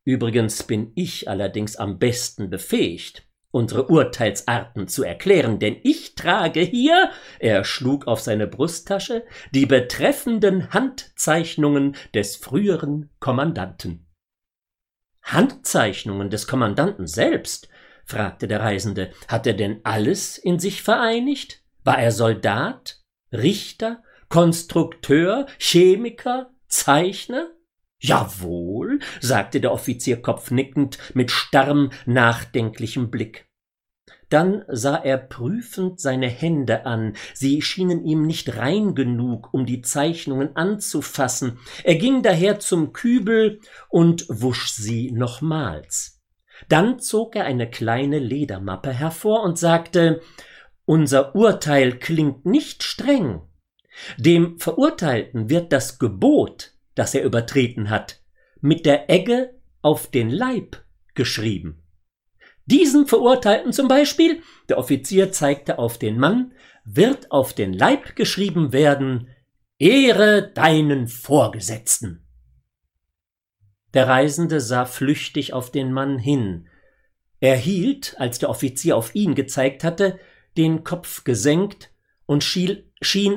Übrigens 0.05 0.63
bin 0.65 0.93
ich 0.95 1.29
allerdings 1.29 1.77
am 1.77 1.99
besten 1.99 2.51
befähigt, 2.51 3.25
unsere 3.53 3.87
Urteilsarten 3.87 4.89
zu 4.89 5.05
erklären, 5.05 5.61
denn 5.61 5.77
ich 5.85 6.17
trage 6.17 6.61
hier, 6.61 7.11
er 7.39 7.65
schlug 7.65 8.09
auf 8.09 8.21
seine 8.21 8.49
Brusttasche, 8.49 9.25
die 9.55 9.67
betreffenden 9.67 10.73
Handzeichnungen 10.73 11.95
des 12.15 12.37
früheren 12.37 13.11
Kommandanten. 13.21 14.09
Handzeichnungen 15.23 16.31
des 16.31 16.49
Kommandanten 16.49 17.07
selbst? 17.07 17.69
fragte 18.05 18.49
der 18.49 18.61
Reisende. 18.61 19.13
Hat 19.29 19.47
er 19.47 19.55
denn 19.55 19.81
alles 19.85 20.37
in 20.37 20.59
sich 20.59 20.83
vereinigt? 20.83 21.63
War 21.85 21.99
er 21.99 22.11
Soldat, 22.11 23.01
Richter, 23.33 24.03
Konstrukteur, 24.29 25.47
Chemiker, 25.59 26.51
Zeichner? 26.67 27.51
Jawohl, 28.03 28.99
sagte 29.21 29.61
der 29.61 29.73
Offizier 29.73 30.21
kopfnickend 30.21 30.99
mit 31.15 31.31
starrem, 31.31 31.91
nachdenklichem 32.05 33.11
Blick. 33.11 33.47
Dann 34.29 34.65
sah 34.67 34.97
er 34.97 35.19
prüfend 35.19 36.01
seine 36.01 36.27
Hände 36.29 36.85
an, 36.85 37.15
sie 37.33 37.63
schienen 37.63 38.05
ihm 38.05 38.27
nicht 38.27 38.57
rein 38.57 38.97
genug, 38.97 39.55
um 39.55 39.67
die 39.67 39.83
Zeichnungen 39.83 40.57
anzufassen. 40.57 41.59
Er 41.85 41.95
ging 41.95 42.23
daher 42.23 42.59
zum 42.59 42.93
Kübel 42.93 43.61
und 43.89 44.27
wusch 44.29 44.71
sie 44.71 45.13
nochmals. 45.13 46.21
Dann 46.69 46.99
zog 46.99 47.37
er 47.37 47.45
eine 47.45 47.71
kleine 47.71 48.19
Ledermappe 48.19 48.91
hervor 48.93 49.45
und 49.45 49.59
sagte 49.59 50.23
Unser 50.87 51.37
Urteil 51.37 51.99
klingt 51.99 52.45
nicht 52.47 52.83
streng. 52.83 53.43
Dem 54.17 54.59
Verurteilten 54.59 55.51
wird 55.51 55.73
das 55.73 55.99
Gebot, 55.99 56.72
das 56.95 57.15
er 57.15 57.25
übertreten 57.25 57.91
hat, 57.91 58.21
mit 58.61 58.87
der 58.87 59.11
Egge 59.11 59.59
auf 59.81 60.11
den 60.11 60.31
Leib 60.31 60.85
geschrieben. 61.15 61.83
Diesen 62.67 63.07
Verurteilten 63.07 63.73
zum 63.73 63.89
Beispiel, 63.89 64.43
der 64.69 64.79
Offizier 64.79 65.33
zeigte 65.33 65.79
auf 65.79 65.99
den 65.99 66.19
Mann, 66.19 66.53
wird 66.85 67.31
auf 67.31 67.53
den 67.55 67.73
Leib 67.73 68.17
geschrieben 68.17 68.73
werden, 68.73 69.29
Ehre 69.79 70.53
deinen 70.53 71.09
Vorgesetzten. 71.09 72.25
Der 73.95 74.09
Reisende 74.09 74.61
sah 74.61 74.87
flüchtig 74.87 75.53
auf 75.53 75.71
den 75.71 75.93
Mann 75.93 76.19
hin. 76.19 76.69
Er 77.41 77.57
hielt, 77.57 78.15
als 78.19 78.39
der 78.39 78.49
Offizier 78.49 78.97
auf 78.97 79.15
ihn 79.15 79.35
gezeigt 79.35 79.83
hatte, 79.83 80.19
den 80.57 80.85
Kopf 80.85 81.25
gesenkt 81.25 81.91
und 82.27 82.45
schien 82.45 82.92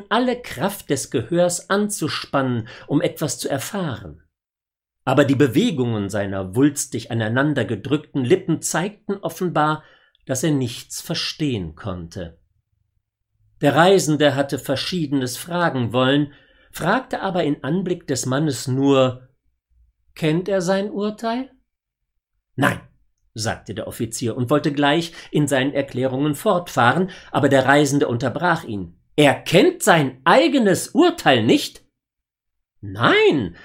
alle 0.09 0.41
Kraft 0.41 0.89
des 0.89 1.11
Gehörs 1.11 1.69
anzuspannen, 1.69 2.67
um 2.87 3.01
etwas 3.01 3.39
zu 3.39 3.49
erfahren 3.49 4.21
aber 5.05 5.23
die 5.23 5.35
Bewegungen 5.35 6.09
seiner 6.09 6.55
wulstig 6.55 7.11
aneinander 7.11 7.63
gedrückten 7.63 8.25
Lippen 8.25 8.61
zeigten 8.61 9.17
offenbar, 9.17 9.83
dass 10.25 10.43
er 10.43 10.51
nichts 10.51 10.99
verstehen 10.99 11.75
konnte. 11.75 12.39
Der 13.61 13.75
Reisende 13.75 14.35
hatte 14.35 14.57
Verschiedenes 14.57 15.37
fragen 15.37 15.93
wollen, 15.93 16.33
fragte 16.71 17.21
aber 17.21 17.43
in 17.43 17.63
Anblick 17.63 18.07
des 18.07 18.25
Mannes 18.25 18.67
nur 18.67 19.29
Kennt 20.15 20.49
er 20.49 20.61
sein 20.61 20.89
Urteil? 20.89 21.51
Nein, 22.55 22.81
sagte 23.33 23.75
der 23.75 23.87
Offizier 23.87 24.35
und 24.35 24.49
wollte 24.49 24.71
gleich 24.73 25.13
in 25.29 25.47
seinen 25.47 25.73
Erklärungen 25.73 26.35
fortfahren, 26.35 27.11
aber 27.31 27.47
der 27.47 27.65
Reisende 27.65 28.07
unterbrach 28.07 28.63
ihn. 28.63 28.99
Er 29.15 29.35
kennt 29.35 29.81
sein 29.81 30.19
eigenes 30.25 30.89
Urteil 30.89 31.43
nicht? 31.43 31.85
Nein, 32.81 33.55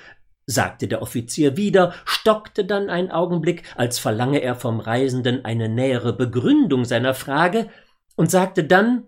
sagte 0.47 0.89
der 0.89 1.03
Offizier 1.03 1.57
wieder, 1.57 1.95
stockte 2.05 2.65
dann 2.65 2.89
einen 2.91 3.11
Augenblick, 3.11 3.65
als 3.77 3.99
verlange 3.99 4.41
er 4.41 4.55
vom 4.55 4.81
Reisenden 4.81 5.45
eine 5.45 5.69
nähere 5.69 6.13
Begründung 6.13 6.85
seiner 6.85 7.15
Frage, 7.15 7.69
und 8.17 8.31
sagte 8.31 8.65
dann 8.65 9.07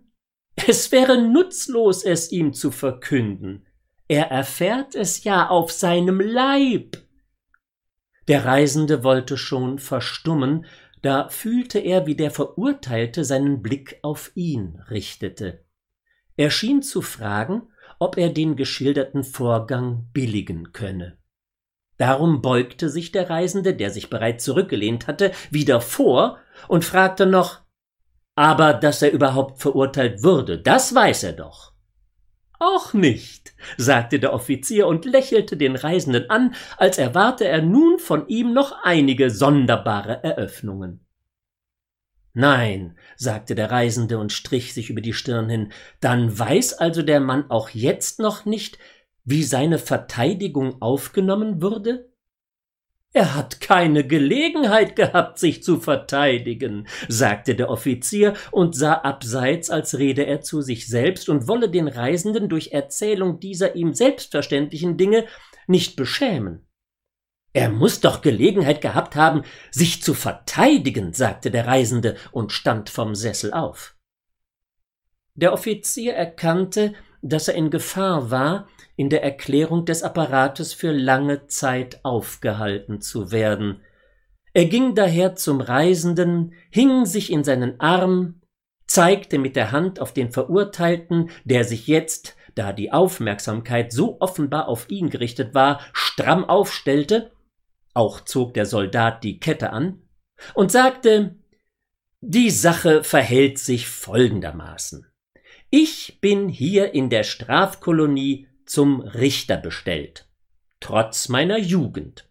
Es 0.67 0.91
wäre 0.93 1.21
nutzlos, 1.21 2.05
es 2.05 2.33
ihm 2.33 2.53
zu 2.53 2.71
verkünden. 2.71 3.67
Er 4.09 4.31
erfährt 4.31 4.95
es 4.95 5.25
ja 5.25 5.49
auf 5.49 5.73
seinem 5.73 6.21
Leib. 6.21 6.99
Der 8.29 8.45
Reisende 8.45 9.05
wollte 9.05 9.37
schon 9.37 9.79
verstummen, 9.79 10.67
da 11.03 11.29
fühlte 11.29 11.79
er, 11.81 12.07
wie 12.07 12.15
der 12.15 12.31
Verurteilte 12.31 13.25
seinen 13.25 13.63
Blick 13.63 13.99
auf 14.03 14.31
ihn 14.35 14.81
richtete. 14.89 15.65
Er 16.37 16.51
schien 16.51 16.83
zu 16.83 17.03
fragen, 17.03 17.69
ob 17.99 18.17
er 18.17 18.31
den 18.31 18.57
geschilderten 18.57 19.25
Vorgang 19.25 20.09
billigen 20.13 20.73
könne. 20.73 21.19
Darum 21.99 22.43
beugte 22.43 22.89
sich 22.89 23.13
der 23.13 23.31
Reisende, 23.31 23.75
der 23.75 23.91
sich 23.91 24.11
bereits 24.11 24.45
zurückgelehnt 24.45 25.07
hatte, 25.07 25.31
wieder 25.51 25.81
vor 25.81 26.39
und 26.69 26.85
fragte 26.85 27.27
noch 27.27 27.61
Aber 28.35 28.75
dass 28.75 29.03
er 29.03 29.13
überhaupt 29.13 29.61
verurteilt 29.61 30.23
würde, 30.23 30.59
das 30.59 30.95
weiß 30.95 31.23
er 31.25 31.35
doch. 31.35 31.73
Auch 32.59 32.93
nicht, 32.93 33.55
sagte 33.77 34.19
der 34.21 34.33
Offizier 34.33 34.87
und 34.87 35.05
lächelte 35.05 35.57
den 35.57 35.77
Reisenden 35.77 36.31
an, 36.31 36.55
als 36.77 36.97
erwarte 36.97 37.45
er 37.45 37.61
nun 37.61 37.99
von 37.99 38.29
ihm 38.29 38.53
noch 38.53 38.73
einige 38.85 39.31
sonderbare 39.31 40.23
Eröffnungen. 40.23 41.05
Nein, 42.35 42.97
sagte 43.17 43.55
der 43.55 43.71
Reisende 43.71 44.19
und 44.19 44.33
strich 44.33 44.73
sich 44.73 44.89
über 44.89 45.03
die 45.03 45.13
Stirn 45.13 45.51
hin, 45.51 45.73
dann 46.01 46.39
weiß 46.39 46.75
also 46.75 47.03
der 47.03 47.21
Mann 47.21 47.51
auch 47.51 47.69
jetzt 47.71 48.21
noch 48.21 48.47
nicht, 48.47 48.79
wie 49.25 49.43
seine 49.43 49.79
Verteidigung 49.79 50.81
aufgenommen 50.81 51.61
würde? 51.61 52.11
Er 53.15 53.35
hat 53.35 53.61
keine 53.61 54.07
Gelegenheit 54.07 54.97
gehabt, 54.97 55.39
sich 55.39 55.63
zu 55.63 55.79
verteidigen, 55.79 56.89
sagte 57.09 57.55
der 57.55 57.69
Offizier 57.69 58.33
und 58.51 58.75
sah 58.75 58.95
abseits, 58.95 59.69
als 59.69 59.99
rede 59.99 60.25
er 60.25 60.41
zu 60.41 60.63
sich 60.63 60.89
selbst 60.89 61.29
und 61.29 61.47
wolle 61.47 61.69
den 61.69 61.89
Reisenden 61.89 62.49
durch 62.49 62.73
Erzählung 62.73 63.39
dieser 63.39 63.77
ihm 63.77 63.93
selbstverständlichen 63.93 64.97
Dinge 64.97 65.27
nicht 65.67 65.97
beschämen. 65.97 66.67
Er 67.55 67.69
muss 67.69 68.01
doch 68.01 68.23
Gelegenheit 68.23 68.81
gehabt 68.81 69.15
haben, 69.15 69.43
sich 69.71 70.03
zu 70.03 70.15
verteidigen, 70.15 71.13
sagte 71.13 71.51
der 71.51 71.67
Reisende 71.67 72.17
und 72.31 72.53
stand 72.53 72.89
vom 72.89 73.15
Sessel 73.15 73.53
auf. 73.53 73.95
Der 75.35 75.53
Offizier 75.53 76.15
erkannte, 76.15 76.95
dass 77.21 77.49
er 77.49 77.55
in 77.55 77.71
Gefahr 77.71 78.31
war, 78.31 78.69
in 78.97 79.11
der 79.11 79.23
Erklärung 79.23 79.85
des 79.85 80.03
Apparates 80.03 80.73
für 80.73 80.93
lange 80.93 81.47
Zeit 81.47 82.01
aufgehalten 82.05 83.01
zu 83.01 83.31
werden. 83.31 83.81
Er 84.55 84.67
ging 84.67 84.95
daher 84.95 85.35
zum 85.35 85.61
Reisenden, 85.61 86.53
hing 86.71 87.07
sich 87.07 87.33
in 87.33 87.45
seinen 87.45 87.81
Arm, 87.81 88.41
zeigte 88.87 89.39
mit 89.39 89.57
der 89.57 89.73
Hand 89.73 90.01
auf 90.01 90.13
den 90.13 90.31
Verurteilten, 90.31 91.31
der 91.45 91.65
sich 91.65 91.87
jetzt, 91.87 92.37
da 92.55 92.75
die 92.75 92.93
Aufmerksamkeit 92.93 93.93
so 93.93 94.21
offenbar 94.21 94.69
auf 94.69 94.91
ihn 94.91 95.09
gerichtet 95.09 95.55
war, 95.55 95.81
stramm 95.95 96.45
aufstellte, 96.45 97.31
auch 97.95 98.21
zog 98.21 98.55
der 98.55 98.67
Soldat 98.67 99.25
die 99.25 99.39
Kette 99.39 99.71
an, 99.71 100.03
und 100.55 100.73
sagte 100.73 101.37
Die 102.21 102.51
Sache 102.51 103.05
verhält 103.05 103.59
sich 103.59 103.89
folgendermaßen. 103.89 105.07
Ich 105.71 106.19
bin 106.21 106.49
hier 106.49 106.95
in 106.95 107.11
der 107.11 107.25
Strafkolonie 107.25 108.49
zum 108.67 109.01
Richter 109.01 109.57
bestellt, 109.57 110.29
trotz 110.81 111.29
meiner 111.29 111.59
Jugend. 111.59 112.29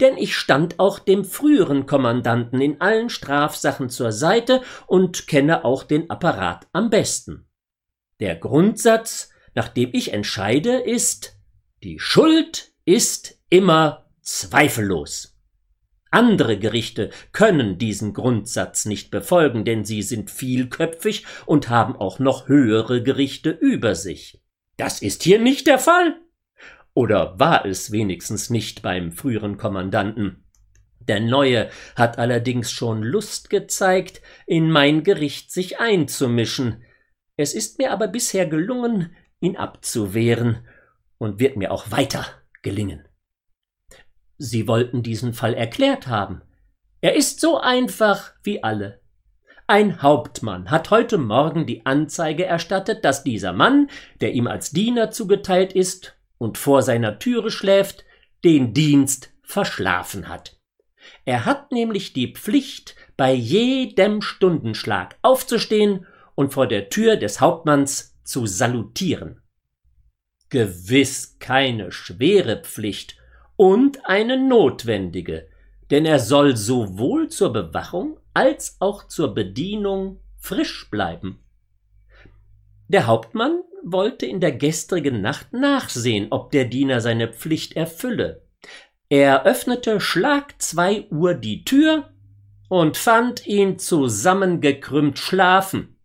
Denn 0.00 0.16
ich 0.16 0.36
stand 0.36 0.78
auch 0.78 1.00
dem 1.00 1.24
früheren 1.24 1.86
Kommandanten 1.86 2.60
in 2.60 2.80
allen 2.80 3.10
Strafsachen 3.10 3.90
zur 3.90 4.12
Seite 4.12 4.62
und 4.86 5.26
kenne 5.26 5.64
auch 5.64 5.82
den 5.82 6.08
Apparat 6.08 6.68
am 6.72 6.88
besten. 6.88 7.48
Der 8.20 8.36
Grundsatz, 8.36 9.30
nach 9.54 9.68
dem 9.68 9.90
ich 9.92 10.12
entscheide, 10.12 10.78
ist, 10.78 11.36
die 11.82 11.98
Schuld 11.98 12.72
ist 12.84 13.40
immer 13.50 14.07
zweifellos. 14.28 15.34
Andere 16.10 16.58
Gerichte 16.58 17.10
können 17.32 17.78
diesen 17.78 18.12
Grundsatz 18.12 18.84
nicht 18.84 19.10
befolgen, 19.10 19.64
denn 19.64 19.84
sie 19.84 20.02
sind 20.02 20.30
vielköpfig 20.30 21.26
und 21.46 21.68
haben 21.68 21.96
auch 21.96 22.18
noch 22.18 22.46
höhere 22.48 23.02
Gerichte 23.02 23.50
über 23.50 23.94
sich. 23.94 24.42
Das 24.76 25.02
ist 25.02 25.22
hier 25.22 25.38
nicht 25.38 25.66
der 25.66 25.78
Fall. 25.78 26.20
Oder 26.94 27.38
war 27.38 27.64
es 27.64 27.90
wenigstens 27.90 28.50
nicht 28.50 28.82
beim 28.82 29.12
früheren 29.12 29.56
Kommandanten? 29.56 30.44
Der 31.00 31.20
Neue 31.20 31.70
hat 31.96 32.18
allerdings 32.18 32.70
schon 32.70 33.02
Lust 33.02 33.48
gezeigt, 33.48 34.20
in 34.46 34.70
mein 34.70 35.04
Gericht 35.04 35.52
sich 35.52 35.80
einzumischen. 35.80 36.82
Es 37.36 37.54
ist 37.54 37.78
mir 37.78 37.92
aber 37.92 38.08
bisher 38.08 38.46
gelungen, 38.46 39.14
ihn 39.40 39.56
abzuwehren 39.56 40.66
und 41.16 41.40
wird 41.40 41.56
mir 41.56 41.72
auch 41.72 41.90
weiter 41.90 42.26
gelingen. 42.62 43.07
Sie 44.38 44.68
wollten 44.68 45.02
diesen 45.02 45.34
Fall 45.34 45.54
erklärt 45.54 46.06
haben. 46.06 46.42
Er 47.00 47.14
ist 47.14 47.40
so 47.40 47.58
einfach 47.58 48.32
wie 48.42 48.62
alle. 48.62 49.00
Ein 49.66 50.00
Hauptmann 50.00 50.70
hat 50.70 50.90
heute 50.90 51.18
Morgen 51.18 51.66
die 51.66 51.84
Anzeige 51.84 52.46
erstattet, 52.46 53.04
dass 53.04 53.24
dieser 53.24 53.52
Mann, 53.52 53.90
der 54.20 54.32
ihm 54.32 54.46
als 54.46 54.70
Diener 54.70 55.10
zugeteilt 55.10 55.74
ist 55.74 56.16
und 56.38 56.56
vor 56.56 56.82
seiner 56.82 57.18
Türe 57.18 57.50
schläft, 57.50 58.04
den 58.44 58.72
Dienst 58.72 59.30
verschlafen 59.42 60.28
hat. 60.28 60.58
Er 61.24 61.44
hat 61.44 61.72
nämlich 61.72 62.12
die 62.12 62.32
Pflicht, 62.32 62.96
bei 63.16 63.32
jedem 63.32 64.22
Stundenschlag 64.22 65.18
aufzustehen 65.22 66.06
und 66.34 66.54
vor 66.54 66.66
der 66.66 66.88
Tür 66.88 67.16
des 67.16 67.40
Hauptmanns 67.40 68.16
zu 68.22 68.46
salutieren. 68.46 69.42
Gewiss 70.50 71.38
keine 71.40 71.92
schwere 71.92 72.62
Pflicht, 72.62 73.17
und 73.58 74.06
eine 74.06 74.38
notwendige, 74.38 75.48
denn 75.90 76.06
er 76.06 76.20
soll 76.20 76.56
sowohl 76.56 77.28
zur 77.28 77.52
Bewachung 77.52 78.18
als 78.32 78.76
auch 78.78 79.08
zur 79.08 79.34
Bedienung 79.34 80.20
frisch 80.38 80.88
bleiben. 80.90 81.40
Der 82.86 83.08
Hauptmann 83.08 83.62
wollte 83.82 84.26
in 84.26 84.38
der 84.38 84.52
gestrigen 84.52 85.20
Nacht 85.20 85.52
nachsehen, 85.52 86.28
ob 86.30 86.52
der 86.52 86.66
Diener 86.66 87.00
seine 87.00 87.28
Pflicht 87.28 87.74
erfülle. 87.74 88.42
Er 89.08 89.44
öffnete 89.44 90.00
Schlag 90.00 90.62
zwei 90.62 91.08
Uhr 91.10 91.34
die 91.34 91.64
Tür 91.64 92.10
und 92.68 92.96
fand 92.96 93.44
ihn 93.46 93.80
zusammengekrümmt 93.80 95.18
schlafen. 95.18 95.96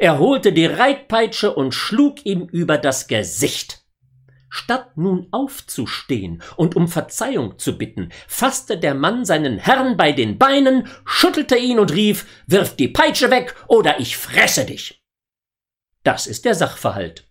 Er 0.00 0.18
holte 0.18 0.52
die 0.52 0.66
Reitpeitsche 0.66 1.54
und 1.54 1.72
schlug 1.72 2.26
ihm 2.26 2.48
über 2.48 2.78
das 2.78 3.06
Gesicht. 3.06 3.83
Statt 4.56 4.96
nun 4.96 5.26
aufzustehen 5.32 6.40
und 6.54 6.76
um 6.76 6.86
Verzeihung 6.86 7.58
zu 7.58 7.76
bitten, 7.76 8.10
fasste 8.28 8.78
der 8.78 8.94
Mann 8.94 9.24
seinen 9.24 9.58
Herrn 9.58 9.96
bei 9.96 10.12
den 10.12 10.38
Beinen, 10.38 10.86
schüttelte 11.04 11.56
ihn 11.56 11.80
und 11.80 11.92
rief 11.92 12.44
Wirf 12.46 12.76
die 12.76 12.86
Peitsche 12.86 13.32
weg, 13.32 13.56
oder 13.66 13.98
ich 13.98 14.16
fresse 14.16 14.64
dich. 14.64 15.02
Das 16.04 16.28
ist 16.28 16.44
der 16.44 16.54
Sachverhalt. 16.54 17.28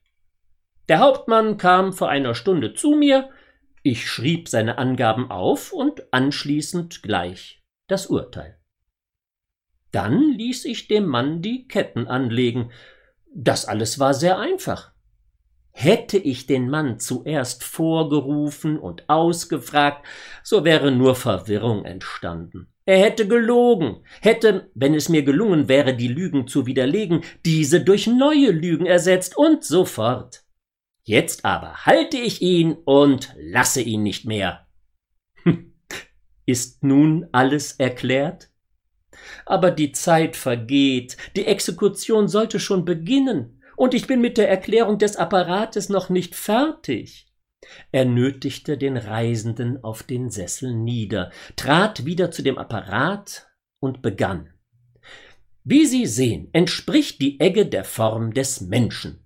Der 0.90 1.00
Hauptmann 1.00 1.56
kam 1.56 1.94
vor 1.94 2.10
einer 2.10 2.36
Stunde 2.36 2.74
zu 2.74 2.92
mir, 2.92 3.30
ich 3.84 4.10
schrieb 4.10 4.50
seine 4.50 4.78
Angaben 4.78 5.32
auf 5.32 5.72
und 5.72 6.14
anschließend 6.14 7.04
gleich 7.04 7.64
das 7.88 8.08
Urteil. 8.08 8.60
Dann 9.92 10.34
ließ 10.34 10.66
ich 10.66 10.90
dem 10.90 11.06
Mann 11.06 11.42
die 11.42 11.70
Ketten 11.70 12.06
anlegen. 12.06 12.74
Das 13.34 13.64
alles 13.66 13.98
war 13.98 14.14
sehr 14.14 14.40
einfach. 14.40 14.93
Hätte 15.76 16.20
ich 16.20 16.46
den 16.46 16.70
Mann 16.70 17.00
zuerst 17.00 17.64
vorgerufen 17.64 18.78
und 18.78 19.10
ausgefragt, 19.10 20.06
so 20.44 20.64
wäre 20.64 20.92
nur 20.92 21.16
Verwirrung 21.16 21.84
entstanden. 21.84 22.68
Er 22.86 23.00
hätte 23.00 23.28
gelogen, 23.28 24.04
hätte, 24.22 24.70
wenn 24.76 24.94
es 24.94 25.10
mir 25.10 25.24
gelungen 25.24 25.68
wäre, 25.68 25.96
die 25.96 26.10
Lügen 26.10 26.48
zu 26.48 26.68
widerlegen, 26.68 27.24
diese 27.44 27.82
durch 27.82 28.08
neue 28.08 28.52
Lügen 28.52 28.86
ersetzt 28.86 29.36
und 29.36 29.64
so 29.64 29.84
fort. 29.84 30.44
Jetzt 31.06 31.44
aber 31.44 31.86
halte 31.86 32.18
ich 32.18 32.42
ihn 32.42 32.74
und 32.86 33.34
lasse 33.38 33.82
ihn 33.82 34.04
nicht 34.04 34.26
mehr. 34.26 34.68
Ist 36.46 36.84
nun 36.84 37.28
alles 37.32 37.74
erklärt? 37.74 38.50
Aber 39.46 39.72
die 39.72 39.92
Zeit 39.92 40.36
vergeht, 40.36 41.18
die 41.36 41.46
Exekution 41.46 42.28
sollte 42.28 42.60
schon 42.60 42.86
beginnen, 42.86 43.53
und 43.76 43.94
ich 43.94 44.08
bin 44.08 44.22
mit 44.22 44.38
der 44.38 44.50
Erklärung 44.50 44.98
des 44.98 45.16
Apparates 45.16 45.90
noch 45.90 46.10
nicht 46.10 46.36
fertig. 46.36 47.28
Er 47.92 48.06
nötigte 48.06 48.78
den 48.78 48.98
Reisenden 48.98 49.84
auf 49.84 50.04
den 50.04 50.30
Sessel 50.30 50.74
nieder, 50.74 51.32
trat 51.56 52.06
wieder 52.06 52.32
zu 52.32 52.42
dem 52.42 52.58
Apparat 52.58 53.48
und 53.80 54.02
begann. 54.02 54.50
Wie 55.64 55.86
Sie 55.86 56.06
sehen, 56.06 56.50
entspricht 56.52 57.22
die 57.22 57.40
Egge 57.40 57.66
der 57.66 57.86
Form 57.86 58.34
des 58.34 58.62
Menschen. 58.62 59.26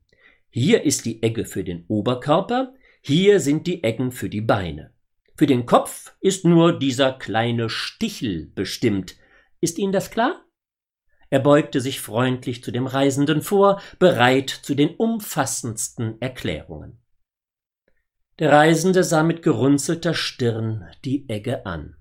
Hier 0.49 0.83
ist 0.83 1.05
die 1.05 1.23
Egge 1.23 1.45
für 1.45 1.63
den 1.63 1.85
Oberkörper, 1.87 2.73
hier 3.01 3.39
sind 3.39 3.67
die 3.67 3.83
Eggen 3.83 4.11
für 4.11 4.29
die 4.29 4.41
Beine. 4.41 4.93
Für 5.35 5.47
den 5.47 5.65
Kopf 5.65 6.15
ist 6.19 6.45
nur 6.45 6.77
dieser 6.77 7.13
kleine 7.13 7.69
Stichel 7.69 8.51
bestimmt. 8.53 9.15
Ist 9.61 9.77
Ihnen 9.77 9.91
das 9.91 10.09
klar? 10.11 10.46
Er 11.29 11.39
beugte 11.39 11.81
sich 11.81 12.01
freundlich 12.01 12.63
zu 12.63 12.71
dem 12.71 12.87
Reisenden 12.87 13.41
vor, 13.41 13.81
bereit 13.99 14.49
zu 14.49 14.75
den 14.75 14.95
umfassendsten 14.95 16.21
Erklärungen. 16.21 16.99
Der 18.39 18.51
Reisende 18.51 19.03
sah 19.03 19.23
mit 19.23 19.41
gerunzelter 19.41 20.13
Stirn 20.13 20.85
die 21.03 21.27
Egge 21.27 21.65
an. 21.65 21.95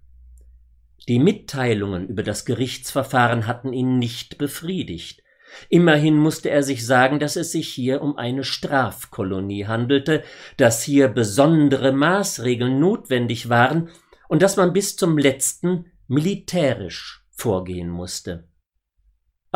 Die 1.09 1.19
Mitteilungen 1.19 2.09
über 2.09 2.23
das 2.23 2.45
Gerichtsverfahren 2.45 3.47
hatten 3.47 3.73
ihn 3.73 3.99
nicht 3.99 4.39
befriedigt. 4.39 5.23
Immerhin 5.69 6.17
musste 6.17 6.51
er 6.51 6.63
sich 6.63 6.85
sagen, 6.85 7.21
dass 7.21 7.37
es 7.37 7.53
sich 7.53 7.69
hier 7.69 8.03
um 8.03 8.19
eine 8.19 8.45
Strafkolonie 8.45 9.67
handelte, 9.67 10.25
dass 10.57 10.83
hier 10.83 11.09
besondere 11.09 11.93
Maßregeln 11.93 12.79
notwendig 12.79 13.49
waren 13.49 13.89
und 14.29 14.43
dass 14.43 14.57
man 14.57 14.73
bis 14.73 14.97
zum 14.97 15.17
letzten 15.17 15.87
militärisch 16.09 17.25
vorgehen 17.31 17.89
musste. 17.89 18.49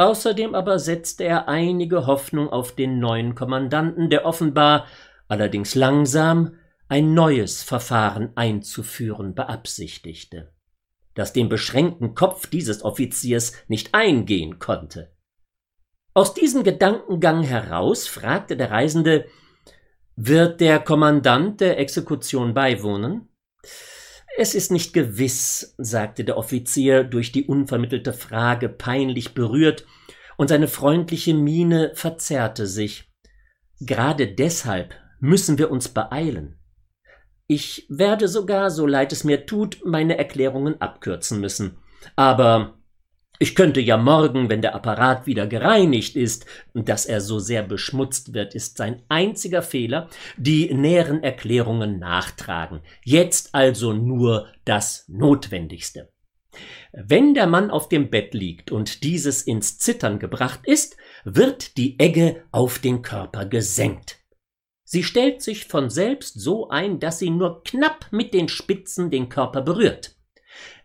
Außerdem 0.01 0.55
aber 0.55 0.79
setzte 0.79 1.25
er 1.25 1.47
einige 1.47 2.07
Hoffnung 2.07 2.49
auf 2.49 2.75
den 2.75 3.01
neuen 3.01 3.35
Kommandanten, 3.35 4.09
der 4.09 4.25
offenbar, 4.25 4.87
allerdings 5.29 5.75
langsam, 5.75 6.55
ein 6.89 7.13
neues 7.13 7.63
Verfahren 7.63 8.33
einzuführen 8.35 9.35
beabsichtigte, 9.35 10.55
das 11.13 11.35
dem 11.35 11.51
beschränkten 11.51 12.15
Kopf 12.15 12.47
dieses 12.47 12.83
Offiziers 12.83 13.53
nicht 13.69 13.95
eingehen 13.95 14.59
konnte. 14.59 15.13
Aus 16.15 16.33
diesem 16.33 16.65
Gedankengang 16.65 17.43
heraus 17.43 18.07
fragte 18.07 18.57
der 18.57 18.71
Reisende 18.71 19.27
Wird 20.17 20.63
der 20.63 20.81
Kommandant 20.81 21.61
der 21.61 21.79
Exekution 21.79 22.55
beiwohnen? 22.55 23.29
Es 24.43 24.55
ist 24.55 24.73
nicht 24.73 24.95
gewiss, 24.95 25.75
sagte 25.77 26.25
der 26.25 26.39
Offizier 26.39 27.05
durch 27.05 27.31
die 27.31 27.45
unvermittelte 27.45 28.15
Frage 28.15 28.71
peinlich 28.71 29.35
berührt, 29.35 29.85
und 30.39 30.49
seine 30.49 30.67
freundliche 30.67 31.35
Miene 31.35 31.93
verzerrte 31.95 32.67
sich. 32.67 33.13
Gerade 33.81 34.27
deshalb 34.27 34.95
müssen 35.19 35.59
wir 35.59 35.71
uns 35.71 35.89
beeilen. 35.89 36.59
Ich 37.49 37.85
werde 37.91 38.29
sogar, 38.29 38.71
so 38.71 38.87
leid 38.87 39.13
es 39.13 39.25
mir 39.25 39.45
tut, 39.45 39.83
meine 39.85 40.17
Erklärungen 40.17 40.81
abkürzen 40.81 41.39
müssen. 41.39 41.77
Aber 42.17 42.80
ich 43.43 43.55
könnte 43.55 43.81
ja 43.81 43.97
morgen, 43.97 44.51
wenn 44.51 44.61
der 44.61 44.75
Apparat 44.75 45.27
wieder 45.27 45.47
gereinigt 45.47 46.15
ist, 46.15 46.45
dass 46.75 47.07
er 47.07 47.23
so 47.23 47.39
sehr 47.39 47.63
beschmutzt 47.63 48.35
wird, 48.35 48.55
ist 48.55 48.77
sein 48.77 49.03
einziger 49.09 49.63
Fehler, 49.63 50.11
die 50.37 50.73
näheren 50.75 51.23
Erklärungen 51.23 51.99
nachtragen. 51.99 52.83
Jetzt 53.03 53.55
also 53.55 53.95
nur 53.95 54.49
das 54.67 55.07
Notwendigste. 55.09 56.13
Wenn 56.93 57.33
der 57.33 57.47
Mann 57.47 57.71
auf 57.71 57.89
dem 57.89 58.11
Bett 58.11 58.35
liegt 58.35 58.71
und 58.71 59.05
dieses 59.05 59.41
ins 59.41 59.79
Zittern 59.79 60.19
gebracht 60.19 60.61
ist, 60.65 60.99
wird 61.25 61.79
die 61.79 61.99
Egge 61.99 62.45
auf 62.53 62.79
den 62.79 63.01
Körper 63.01 63.47
gesenkt. 63.47 64.19
Sie 64.85 65.03
stellt 65.03 65.41
sich 65.41 65.65
von 65.65 65.89
selbst 65.89 66.39
so 66.39 66.69
ein, 66.69 67.01
dass 67.01 67.19
sie 67.19 67.31
nur 67.31 67.63
knapp 67.65 68.09
mit 68.11 68.35
den 68.35 68.51
Spitzen 68.51 69.11
den 69.11 69.31
Körper 69.31 69.63
berührt. 69.63 70.17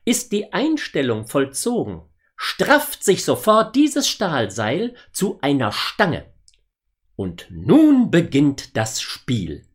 Ist 0.05 0.31
die 0.31 0.53
Einstellung 0.53 1.25
vollzogen, 1.25 2.03
strafft 2.35 3.03
sich 3.03 3.23
sofort 3.23 3.75
dieses 3.75 4.07
Stahlseil 4.07 4.95
zu 5.11 5.39
einer 5.41 5.71
Stange. 5.71 6.25
Und 7.15 7.47
nun 7.49 8.11
beginnt 8.11 8.75
das 8.75 9.01
Spiel. 9.01 9.65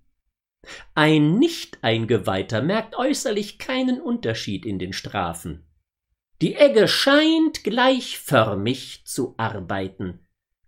Ein 0.94 1.38
Nicht-Eingeweihter 1.38 2.62
merkt 2.62 2.96
äußerlich 2.96 3.58
keinen 3.58 4.00
Unterschied 4.00 4.66
in 4.66 4.78
den 4.78 4.92
Strafen. 4.92 5.66
Die 6.42 6.54
Egge 6.54 6.88
scheint 6.88 7.64
gleichförmig 7.64 9.02
zu 9.04 9.34
arbeiten. 9.36 10.26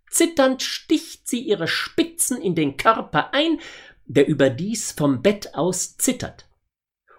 Zitternd 0.09 0.61
sticht 0.61 1.27
sie 1.27 1.41
ihre 1.41 1.67
Spitzen 1.67 2.39
in 2.39 2.53
den 2.53 2.77
Körper 2.77 3.33
ein, 3.33 3.59
der 4.05 4.27
überdies 4.27 4.91
vom 4.91 5.21
Bett 5.21 5.55
aus 5.55 5.97
zittert. 5.97 6.47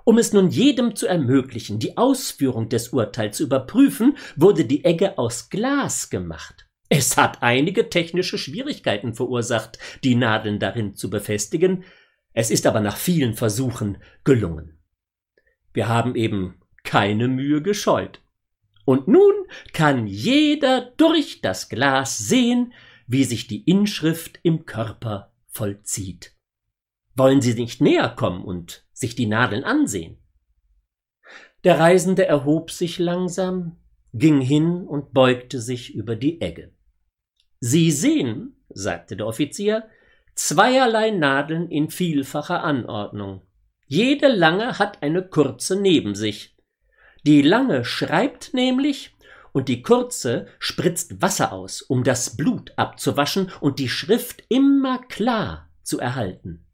Um 0.05 0.19
es 0.19 0.33
nun 0.33 0.51
jedem 0.51 0.97
zu 0.97 1.07
ermöglichen, 1.07 1.79
die 1.79 1.97
Ausführung 1.97 2.69
des 2.69 2.90
Urteils 2.90 3.38
zu 3.38 3.45
überprüfen, 3.45 4.17
wurde 4.37 4.67
die 4.67 4.85
Egge 4.85 5.19
aus 5.19 5.49
Glas 5.49 6.11
gemacht. 6.11 6.69
Es 6.90 7.17
hat 7.17 7.43
einige 7.43 7.88
technische 7.88 8.37
Schwierigkeiten 8.37 9.14
verursacht, 9.14 9.79
die 10.05 10.14
Nadeln 10.14 10.59
darin 10.59 10.95
zu 10.95 11.09
befestigen, 11.09 11.85
es 12.35 12.51
ist 12.51 12.67
aber 12.67 12.81
nach 12.81 12.97
vielen 12.97 13.35
Versuchen 13.35 13.99
gelungen. 14.25 14.79
Wir 15.73 15.88
haben 15.88 16.17
eben 16.17 16.61
keine 16.83 17.29
Mühe 17.29 17.62
gescheut. 17.62 18.21
Und 18.85 19.09
nun 19.09 19.33
kann 19.73 20.07
jeder 20.07 20.93
durch 20.97 21.40
das 21.40 21.69
Glas 21.69 22.19
sehen, 22.19 22.75
wie 23.07 23.25
sich 23.25 23.47
die 23.47 23.62
Inschrift 23.62 24.40
im 24.43 24.67
Körper 24.67 25.33
vollzieht. 25.47 26.33
Wollen 27.14 27.40
Sie 27.40 27.55
nicht 27.55 27.81
näher 27.81 28.11
kommen 28.11 28.45
und 28.45 28.84
sich 28.95 29.15
die 29.15 29.27
Nadeln 29.27 29.65
ansehen? 29.65 30.17
Der 31.65 31.79
Reisende 31.79 32.27
erhob 32.27 32.71
sich 32.71 32.99
langsam, 32.99 33.77
ging 34.15 34.41
hin 34.41 34.87
und 34.87 35.13
beugte 35.13 35.61
sich 35.61 35.95
über 35.95 36.17
die 36.17 36.41
Egge. 36.41 36.73
Sie 37.61 37.91
sehen, 37.91 38.57
sagte 38.69 39.17
der 39.17 39.27
Offizier, 39.27 39.89
zweierlei 40.35 41.11
Nadeln 41.11 41.71
in 41.71 41.91
vielfacher 41.91 42.63
Anordnung. 42.63 43.43
Jede 43.87 44.29
lange 44.29 44.79
hat 44.79 45.03
eine 45.03 45.27
kurze 45.27 45.81
neben 45.81 46.15
sich. 46.15 46.57
Die 47.27 47.43
lange 47.43 47.85
schreibt 47.85 48.53
nämlich 48.55 49.15
und 49.53 49.69
die 49.69 49.83
kurze 49.83 50.49
spritzt 50.59 51.23
Wasser 51.23 51.53
aus, 51.53 51.81
um 51.81 52.05
das 52.05 52.37
Blut 52.37 52.73
abzuwaschen 52.77 53.51
und 53.61 53.79
die 53.79 53.89
Schrift 53.89 54.45
immer 54.49 54.99
klar 54.99 55.71
zu 55.83 55.99
erhalten. 55.99 56.67